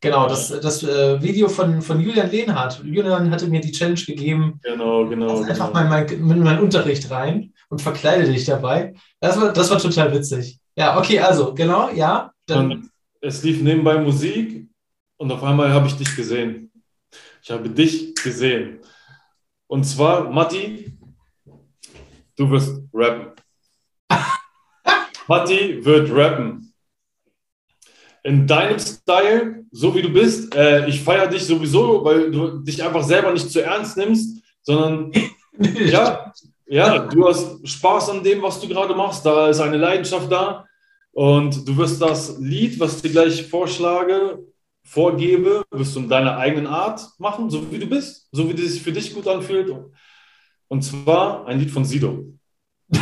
genau, 0.00 0.26
das, 0.26 0.48
das 0.48 0.82
äh, 0.82 1.22
Video 1.22 1.48
von, 1.48 1.82
von 1.82 2.00
Julian 2.00 2.32
Lehnhardt. 2.32 2.82
Julian 2.84 3.30
hatte 3.30 3.46
mir 3.46 3.60
die 3.60 3.70
Challenge 3.70 4.00
gegeben. 4.00 4.58
Genau, 4.64 5.06
genau. 5.06 5.30
Also 5.30 5.44
einfach 5.44 5.72
genau. 5.72 5.88
mal 5.88 6.04
in 6.10 6.26
mein, 6.26 6.38
mein 6.40 6.60
Unterricht 6.60 7.08
rein 7.12 7.52
und 7.68 7.80
verkleide 7.80 8.24
dich 8.30 8.44
dabei. 8.44 8.94
Das 9.20 9.40
war, 9.40 9.52
das 9.52 9.70
war 9.70 9.78
total 9.78 10.12
witzig. 10.12 10.58
Ja, 10.74 10.98
okay, 10.98 11.20
also 11.20 11.54
genau, 11.54 11.90
ja. 11.90 12.32
Dann. 12.46 12.90
es 13.20 13.44
lief 13.44 13.62
nebenbei 13.62 13.98
Musik 13.98 14.66
und 15.16 15.30
auf 15.30 15.44
einmal 15.44 15.72
habe 15.72 15.86
ich 15.86 15.96
dich 15.96 16.16
gesehen. 16.16 16.71
Ich 17.42 17.50
habe 17.50 17.68
dich 17.68 18.14
gesehen. 18.14 18.78
Und 19.66 19.82
zwar, 19.84 20.30
Matti, 20.30 20.96
du 22.36 22.50
wirst 22.50 22.80
rappen. 22.94 23.32
Matti 25.26 25.84
wird 25.84 26.10
rappen. 26.12 26.72
In 28.22 28.46
deinem 28.46 28.78
Style, 28.78 29.64
so 29.72 29.92
wie 29.92 30.02
du 30.02 30.10
bist. 30.10 30.54
Äh, 30.54 30.86
ich 30.86 31.02
feiere 31.02 31.26
dich 31.26 31.44
sowieso, 31.44 32.04
weil 32.04 32.30
du 32.30 32.60
dich 32.60 32.80
einfach 32.80 33.02
selber 33.02 33.32
nicht 33.32 33.50
zu 33.50 33.60
ernst 33.60 33.96
nimmst, 33.96 34.40
sondern 34.62 35.10
ja, 35.58 36.32
ja, 36.66 36.98
du 37.00 37.26
hast 37.26 37.66
Spaß 37.66 38.10
an 38.10 38.22
dem, 38.22 38.40
was 38.40 38.60
du 38.60 38.68
gerade 38.68 38.94
machst. 38.94 39.26
Da 39.26 39.48
ist 39.48 39.58
eine 39.58 39.78
Leidenschaft 39.78 40.30
da. 40.30 40.64
Und 41.10 41.66
du 41.66 41.76
wirst 41.76 42.00
das 42.00 42.38
Lied, 42.38 42.78
was 42.78 42.96
ich 42.96 43.02
dir 43.02 43.10
gleich 43.10 43.48
vorschlage, 43.48 44.38
vorgebe, 44.92 45.64
wirst 45.70 45.96
du 45.96 46.00
in 46.00 46.08
deiner 46.08 46.36
eigenen 46.36 46.66
Art 46.66 47.00
machen, 47.18 47.48
so 47.48 47.72
wie 47.72 47.78
du 47.78 47.86
bist, 47.86 48.28
so 48.30 48.46
wie 48.48 48.52
es 48.52 48.74
sich 48.74 48.82
für 48.82 48.92
dich 48.92 49.14
gut 49.14 49.26
anfühlt. 49.26 49.74
Und 50.68 50.82
zwar 50.82 51.46
ein 51.46 51.58
Lied 51.58 51.70
von 51.70 51.84
Sido. 51.84 52.26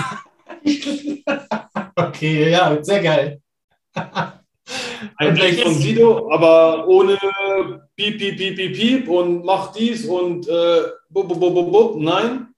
okay, 1.96 2.50
ja, 2.50 2.82
sehr 2.82 3.02
geil. 3.02 3.42
Ein 5.16 5.34
Lied 5.34 5.60
von 5.62 5.74
Sido, 5.74 6.30
aber 6.30 6.86
ohne 6.86 7.18
piep, 7.96 8.18
piep, 8.18 8.36
piep, 8.36 8.56
piep, 8.56 8.76
piep 8.76 9.08
und 9.08 9.44
mach 9.44 9.72
dies 9.72 10.06
und 10.06 10.46
äh, 10.46 10.82
bub, 11.08 11.26
bub, 11.26 11.40
bub, 11.40 11.72
bub. 11.72 12.00
Nein. 12.00 12.54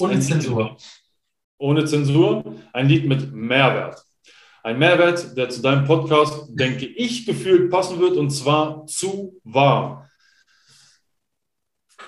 Ohne 0.00 0.18
Zensur. 0.20 0.78
Ohne 1.58 1.84
Zensur. 1.84 2.42
Ein 2.72 2.88
Lied 2.88 3.06
mit 3.06 3.34
Mehrwert. 3.34 4.05
Ein 4.66 4.80
Mehrwert, 4.80 5.36
der 5.36 5.48
zu 5.48 5.62
deinem 5.62 5.84
Podcast, 5.84 6.48
denke 6.48 6.86
ich, 6.86 7.24
gefühlt 7.24 7.70
passen 7.70 8.00
wird 8.00 8.16
und 8.16 8.30
zwar 8.30 8.84
zu 8.88 9.40
wahr. 9.44 10.10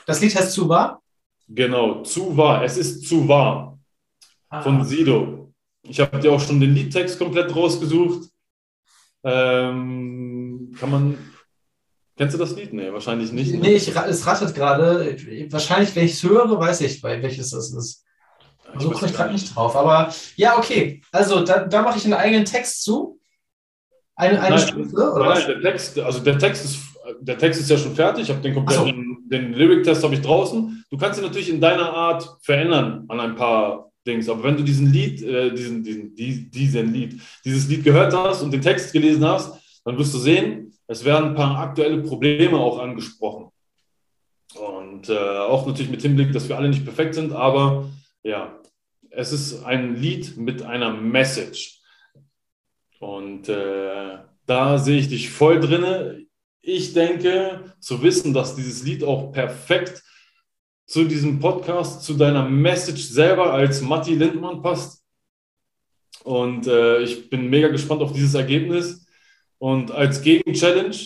Das 0.06 0.20
Lied 0.20 0.34
heißt 0.34 0.54
Zu 0.54 0.68
wahr? 0.68 1.00
Genau, 1.46 2.02
Zu 2.02 2.36
wahr. 2.36 2.64
Es 2.64 2.76
ist 2.76 3.06
zu 3.06 3.28
wahr. 3.28 3.78
Ah. 4.48 4.60
Von 4.60 4.84
Sido. 4.84 5.54
Ich 5.84 6.00
habe 6.00 6.18
dir 6.18 6.32
auch 6.32 6.40
schon 6.40 6.58
den 6.58 6.74
Liedtext 6.74 7.16
komplett 7.16 7.54
rausgesucht. 7.54 8.28
Ähm, 9.22 10.74
kann 10.80 10.90
man. 10.90 11.16
Kennst 12.16 12.34
du 12.34 12.38
das 12.38 12.56
Lied? 12.56 12.72
Nee, 12.72 12.92
wahrscheinlich 12.92 13.30
nicht. 13.30 13.54
Nee, 13.54 13.76
ich, 13.76 13.94
es 13.94 14.26
rattert 14.26 14.52
gerade. 14.56 15.16
Wahrscheinlich, 15.52 15.94
wenn 15.94 16.06
ich 16.06 16.14
es 16.14 16.24
höre, 16.24 16.58
weiß 16.58 16.80
ich, 16.80 17.04
welches 17.04 17.50
das 17.50 17.72
ist. 17.72 18.04
So 18.76 18.90
komme 18.90 19.06
ich 19.06 19.14
gerade 19.14 19.32
nicht 19.32 19.54
drauf. 19.54 19.74
Aber 19.76 20.12
ja, 20.36 20.58
okay. 20.58 21.00
Also 21.12 21.44
da, 21.44 21.64
da 21.64 21.82
mache 21.82 21.98
ich 21.98 22.04
einen 22.04 22.14
eigenen 22.14 22.44
Text 22.44 22.82
zu. 22.82 23.18
Eine, 24.14 24.40
eine 24.40 24.56
nein, 24.56 24.66
Stufe, 24.66 25.12
oder 25.12 25.24
nein, 25.24 25.36
was? 25.36 25.46
Der 25.46 25.60
Text, 25.60 25.98
also 25.98 26.20
der 26.20 26.38
Text 26.38 26.64
ist, 26.64 26.78
der 27.20 27.38
Text 27.38 27.60
ist 27.60 27.70
ja 27.70 27.78
schon 27.78 27.94
fertig. 27.94 28.24
Ich 28.24 28.30
habe 28.30 28.40
den 28.40 28.54
kompletten, 28.54 29.18
so. 29.22 29.28
den 29.30 29.52
Lyric-Test 29.54 30.02
habe 30.02 30.14
ich 30.14 30.20
draußen. 30.20 30.84
Du 30.90 30.96
kannst 30.96 31.18
ihn 31.18 31.24
natürlich 31.24 31.48
in 31.48 31.60
deiner 31.60 31.92
Art 31.92 32.36
verändern 32.42 33.04
an 33.08 33.20
ein 33.20 33.36
paar 33.36 33.90
Dings. 34.06 34.28
Aber 34.28 34.42
wenn 34.42 34.56
du 34.56 34.64
diesen 34.64 34.92
Lied, 34.92 35.22
äh, 35.22 35.52
diesen, 35.52 35.84
diesen, 35.84 36.50
diesen 36.50 36.92
Lied, 36.92 37.20
dieses 37.44 37.68
Lied 37.68 37.84
gehört 37.84 38.12
hast 38.12 38.42
und 38.42 38.50
den 38.50 38.62
Text 38.62 38.92
gelesen 38.92 39.24
hast, 39.24 39.54
dann 39.84 39.96
wirst 39.96 40.12
du 40.14 40.18
sehen, 40.18 40.72
es 40.86 41.04
werden 41.04 41.30
ein 41.30 41.34
paar 41.34 41.58
aktuelle 41.58 41.98
Probleme 42.02 42.58
auch 42.58 42.78
angesprochen. 42.78 43.50
Und 44.54 45.08
äh, 45.08 45.16
auch 45.16 45.66
natürlich 45.66 45.90
mit 45.90 46.02
Hinblick, 46.02 46.32
dass 46.32 46.48
wir 46.48 46.56
alle 46.56 46.68
nicht 46.68 46.84
perfekt 46.84 47.14
sind, 47.14 47.32
aber 47.32 47.88
ja, 48.22 48.60
es 49.10 49.32
ist 49.32 49.64
ein 49.64 49.96
Lied 49.96 50.36
mit 50.36 50.62
einer 50.62 50.92
Message. 50.92 51.80
Und 53.00 53.48
äh, 53.48 54.18
da 54.46 54.78
sehe 54.78 54.98
ich 54.98 55.08
dich 55.08 55.30
voll 55.30 55.60
drinne. 55.60 56.26
Ich 56.60 56.92
denke, 56.94 57.74
zu 57.80 58.02
wissen, 58.02 58.34
dass 58.34 58.56
dieses 58.56 58.82
Lied 58.82 59.04
auch 59.04 59.32
perfekt 59.32 60.02
zu 60.86 61.04
diesem 61.04 61.38
Podcast, 61.38 62.02
zu 62.02 62.14
deiner 62.14 62.48
Message 62.48 63.02
selber 63.02 63.52
als 63.52 63.80
Matti 63.82 64.14
Lindmann 64.14 64.62
passt. 64.62 65.04
Und 66.24 66.66
äh, 66.66 67.02
ich 67.02 67.30
bin 67.30 67.48
mega 67.48 67.68
gespannt 67.68 68.02
auf 68.02 68.12
dieses 68.12 68.34
Ergebnis. 68.34 69.06
Und 69.58 69.90
als 69.90 70.22
Gegen-Challenge, 70.22 70.96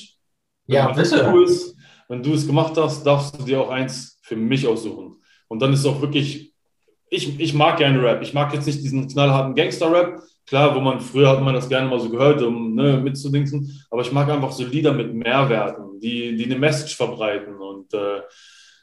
ja, 0.66 0.92
bitte. 0.92 1.24
Du 1.24 1.42
es, 1.42 1.76
wenn 2.08 2.22
du 2.22 2.34
es 2.34 2.46
gemacht 2.46 2.76
hast, 2.76 3.04
darfst 3.04 3.38
du 3.38 3.44
dir 3.44 3.60
auch 3.60 3.70
eins 3.70 4.18
für 4.22 4.36
mich 4.36 4.66
aussuchen. 4.66 5.20
Und 5.48 5.60
dann 5.60 5.72
ist 5.72 5.80
es 5.80 5.86
auch 5.86 6.00
wirklich, 6.00 6.51
ich, 7.12 7.38
ich 7.38 7.52
mag 7.52 7.76
gerne 7.76 8.02
Rap. 8.02 8.22
Ich 8.22 8.32
mag 8.32 8.54
jetzt 8.54 8.66
nicht 8.66 8.82
diesen 8.82 9.06
knallharten 9.06 9.54
Gangster-Rap. 9.54 10.22
Klar, 10.46 10.74
wo 10.74 10.80
man 10.80 10.98
früher 10.98 11.28
hat 11.28 11.42
man 11.42 11.54
das 11.54 11.68
gerne 11.68 11.88
mal 11.88 12.00
so 12.00 12.08
gehört, 12.08 12.40
um 12.40 12.74
ne, 12.74 12.96
mitzudingsen. 12.96 13.84
Aber 13.90 14.00
ich 14.00 14.10
mag 14.12 14.30
einfach 14.30 14.50
so 14.50 14.64
Lieder 14.64 14.94
mit 14.94 15.14
Mehrwerten, 15.14 16.00
die, 16.00 16.34
die 16.34 16.46
eine 16.46 16.56
Message 16.56 16.96
verbreiten. 16.96 17.56
Und 17.56 17.92
äh, 17.92 18.22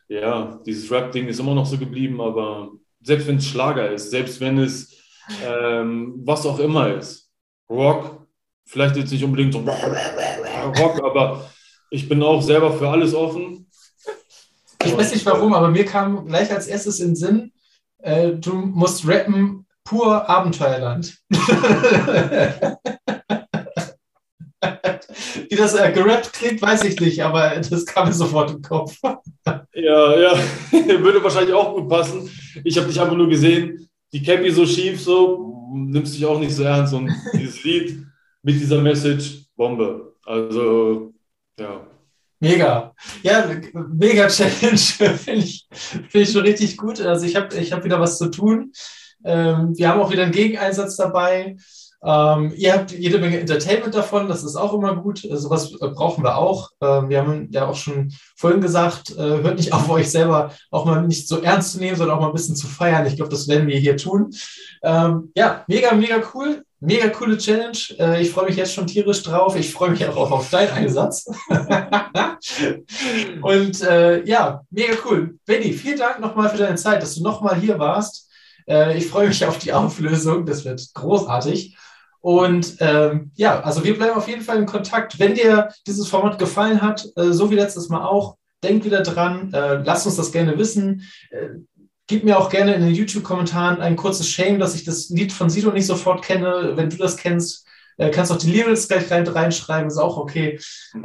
ja, 0.10 0.60
dieses 0.64 0.92
Rap-Ding 0.92 1.28
ist 1.28 1.40
immer 1.40 1.56
noch 1.56 1.66
so 1.66 1.78
geblieben, 1.78 2.22
aber 2.22 2.70
selbst 3.02 3.28
wenn 3.28 3.38
es 3.38 3.48
Schlager 3.48 3.92
ist, 3.92 4.12
selbst 4.12 4.40
wenn 4.40 4.60
es 4.60 4.96
ähm, 5.44 6.22
was 6.24 6.46
auch 6.46 6.60
immer 6.60 6.96
ist, 6.96 7.32
Rock, 7.68 8.28
vielleicht 8.66 8.96
jetzt 8.96 9.12
nicht 9.12 9.24
unbedingt 9.24 9.54
so 9.54 9.60
Rock, 9.60 11.04
aber 11.04 11.50
ich 11.90 12.08
bin 12.08 12.22
auch 12.22 12.42
selber 12.42 12.74
für 12.74 12.90
alles 12.90 13.16
offen. 13.16 13.68
Ich 14.84 14.96
weiß 14.96 15.14
nicht 15.14 15.26
warum, 15.26 15.54
aber 15.54 15.70
mir 15.70 15.86
kam 15.86 16.28
gleich 16.28 16.52
als 16.52 16.68
erstes 16.68 17.00
in 17.00 17.10
den 17.10 17.16
Sinn, 17.16 17.52
äh, 18.00 18.32
du 18.34 18.54
musst 18.54 19.08
rappen 19.08 19.66
pur 19.84 20.30
Abenteuerland. 20.30 21.18
Wie 25.50 25.56
das 25.56 25.74
äh, 25.74 25.92
gerappt 25.92 26.34
klingt, 26.34 26.62
weiß 26.62 26.84
ich 26.84 27.00
nicht, 27.00 27.24
aber 27.24 27.56
das 27.58 27.86
kam 27.86 28.08
mir 28.08 28.14
sofort 28.14 28.52
im 28.52 28.62
Kopf. 28.62 29.00
Ja, 29.74 30.20
ja, 30.20 30.34
würde 30.72 31.24
wahrscheinlich 31.24 31.54
auch 31.54 31.74
gut 31.74 31.88
passen. 31.88 32.30
Ich 32.66 32.78
habe 32.78 32.88
dich 32.88 33.00
einfach 33.00 33.16
nur 33.16 33.30
gesehen, 33.30 33.90
die 34.12 34.22
Cappy 34.22 34.52
so 34.52 34.66
schief, 34.66 35.02
so, 35.02 35.72
nimmst 35.74 36.16
dich 36.16 36.26
auch 36.26 36.38
nicht 36.40 36.54
so 36.54 36.64
ernst 36.64 36.94
und 36.94 37.10
dieses 37.34 37.64
Lied 37.64 38.06
mit 38.44 38.56
dieser 38.56 38.82
Message, 38.82 39.46
Bombe. 39.56 40.16
Also, 40.26 41.14
ja. 41.58 41.88
Mega. 42.40 42.94
Ja, 43.22 43.50
mega 43.74 44.28
Challenge. 44.28 44.78
Finde 45.18 45.46
ich, 45.46 45.68
find 45.72 46.16
ich 46.16 46.32
schon 46.32 46.44
richtig 46.44 46.78
gut. 46.78 47.02
Also 47.02 47.26
ich 47.26 47.36
habe 47.36 47.56
ich 47.58 47.74
hab 47.74 47.84
wieder 47.84 48.00
was 48.00 48.18
zu 48.18 48.30
tun. 48.30 48.72
Ähm, 49.26 49.78
wir 49.78 49.90
haben 49.90 50.00
auch 50.00 50.12
wieder 50.12 50.24
einen 50.24 50.32
Gegeneinsatz 50.32 50.96
dabei. 50.96 51.58
Ähm, 52.02 52.54
ihr 52.56 52.74
habt 52.74 52.92
jede 52.92 53.20
Menge 53.20 53.42
Entertainment 53.42 53.94
davon, 53.94 54.30
das 54.30 54.44
ist 54.46 54.56
auch 54.56 54.74
immer 54.74 54.96
gut. 54.96 55.20
Sowas 55.20 55.74
äh, 55.82 55.90
brauchen 55.90 56.24
wir 56.24 56.38
auch. 56.38 56.70
Ähm, 56.82 57.10
wir 57.10 57.20
haben 57.20 57.50
ja 57.52 57.68
auch 57.68 57.76
schon 57.76 58.14
vorhin 58.38 58.62
gesagt, 58.62 59.12
äh, 59.12 59.42
hört 59.44 59.58
nicht 59.58 59.74
auf, 59.74 59.90
euch 59.90 60.10
selber 60.10 60.54
auch 60.72 60.86
mal 60.86 61.06
nicht 61.06 61.28
so 61.28 61.42
ernst 61.42 61.74
zu 61.74 61.80
nehmen, 61.80 61.98
sondern 61.98 62.18
auch 62.18 62.22
mal 62.22 62.28
ein 62.28 62.34
bisschen 62.34 62.56
zu 62.56 62.68
feiern. 62.68 63.06
Ich 63.06 63.18
glaube, 63.18 63.32
das 63.32 63.50
werden 63.50 63.68
wir 63.68 63.78
hier 63.78 63.98
tun. 63.98 64.32
Ähm, 64.82 65.32
ja, 65.36 65.66
mega, 65.68 65.94
mega 65.94 66.22
cool. 66.34 66.64
Mega 66.82 67.10
coole 67.10 67.38
Challenge. 67.38 67.78
Äh, 68.00 68.22
ich 68.22 68.32
freue 68.32 68.46
mich 68.46 68.56
jetzt 68.56 68.74
schon 68.74 68.88
tierisch 68.88 69.22
drauf. 69.24 69.56
Ich 69.58 69.74
freue 69.74 69.92
mich 69.92 70.06
auch 70.06 70.32
auf 70.32 70.50
deinen 70.50 70.72
Einsatz. 70.72 71.26
Und 73.42 73.82
äh, 73.82 74.24
ja, 74.24 74.62
mega 74.70 74.94
cool. 75.06 75.38
Benny, 75.46 75.74
vielen 75.74 76.00
Dank 76.00 76.22
nochmal 76.22 76.50
für 76.50 76.58
deine 76.58 76.78
Zeit, 76.78 77.02
dass 77.02 77.16
du 77.16 77.24
nochmal 77.24 77.60
hier 77.60 77.78
warst. 77.80 78.30
Äh, 78.68 78.98
ich 78.98 79.08
freue 79.08 79.28
mich 79.28 79.46
auf 79.46 79.58
die 79.58 79.74
Auflösung. 79.74 80.46
Das 80.46 80.64
wird 80.64 80.82
großartig. 80.94 81.76
Und 82.22 82.78
ähm, 82.80 83.32
ja, 83.36 83.62
also 83.62 83.84
wir 83.84 83.98
bleiben 83.98 84.16
auf 84.16 84.28
jeden 84.28 84.42
Fall 84.42 84.58
in 84.58 84.66
Kontakt. 84.66 85.20
Wenn 85.20 85.36
dir 85.36 85.70
dieses 85.86 86.08
Format 86.08 86.40
gefallen 86.40 86.82
hat, 86.82 87.06
äh, 87.16 87.32
so 87.32 87.52
wie 87.52 87.56
letztes 87.56 87.90
Mal 87.90 88.06
auch, 88.06 88.38
denk 88.64 88.84
wieder 88.84 89.02
dran, 89.02 89.54
äh, 89.54 89.76
lasst 89.84 90.06
uns 90.06 90.18
das 90.18 90.32
gerne 90.32 90.58
wissen. 90.58 91.04
Äh, 91.32 91.60
gib 92.10 92.24
mir 92.24 92.38
auch 92.38 92.50
gerne 92.50 92.74
in 92.74 92.82
den 92.82 92.94
YouTube-Kommentaren 92.94 93.82
ein 93.82 93.96
kurzes 93.96 94.28
Shame, 94.28 94.60
dass 94.60 94.76
ich 94.76 94.84
das 94.84 95.10
Lied 95.10 95.32
von 95.32 95.50
Sido 95.50 95.72
nicht 95.72 95.86
sofort 95.86 96.26
kenne. 96.26 96.74
Wenn 96.76 96.90
du 96.90 96.98
das 96.98 97.16
kennst, 97.16 97.68
äh, 97.98 98.10
kannst 98.10 98.32
auch 98.32 98.38
die 98.38 98.52
Lyrics 98.52 98.88
gleich 98.88 99.10
rein, 99.12 99.26
reinschreiben, 99.28 99.88
ist 99.88 99.98
auch 99.98 100.18
okay. 100.18 100.60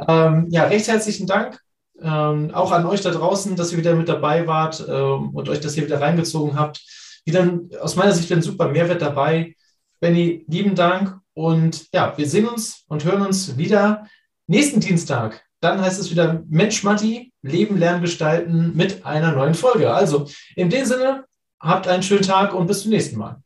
Ähm, 0.07 0.47
ja, 0.49 0.63
recht 0.63 0.87
herzlichen 0.87 1.27
Dank. 1.27 1.59
Ähm, 2.01 2.51
auch 2.53 2.71
an 2.71 2.85
euch 2.87 3.01
da 3.01 3.11
draußen, 3.11 3.55
dass 3.55 3.71
ihr 3.71 3.77
wieder 3.77 3.95
mit 3.95 4.09
dabei 4.09 4.47
wart 4.47 4.83
ähm, 4.89 5.29
und 5.29 5.47
euch 5.47 5.61
das 5.61 5.75
hier 5.75 5.85
wieder 5.85 6.01
reingezogen 6.01 6.59
habt. 6.59 6.81
Wieder 7.23 7.59
aus 7.79 7.95
meiner 7.95 8.11
Sicht 8.11 8.31
ein 8.31 8.41
super 8.41 8.67
Mehrwert 8.67 9.01
dabei. 9.01 9.55
Benny, 9.99 10.43
lieben 10.47 10.75
Dank 10.75 11.19
und 11.33 11.87
ja, 11.93 12.13
wir 12.17 12.27
sehen 12.27 12.47
uns 12.47 12.83
und 12.87 13.05
hören 13.05 13.21
uns 13.21 13.57
wieder 13.57 14.07
nächsten 14.47 14.79
Dienstag. 14.79 15.45
Dann 15.61 15.81
heißt 15.81 15.99
es 15.99 16.11
wieder 16.11 16.43
Mensch 16.47 16.83
Matti, 16.83 17.33
Leben, 17.41 17.77
Lernen, 17.77 18.01
Gestalten 18.01 18.75
mit 18.75 19.05
einer 19.05 19.31
neuen 19.31 19.55
Folge. 19.55 19.93
Also 19.93 20.27
in 20.55 20.69
dem 20.69 20.85
Sinne, 20.85 21.25
habt 21.59 21.87
einen 21.87 22.03
schönen 22.03 22.23
Tag 22.23 22.53
und 22.53 22.67
bis 22.67 22.81
zum 22.81 22.91
nächsten 22.91 23.17
Mal. 23.17 23.41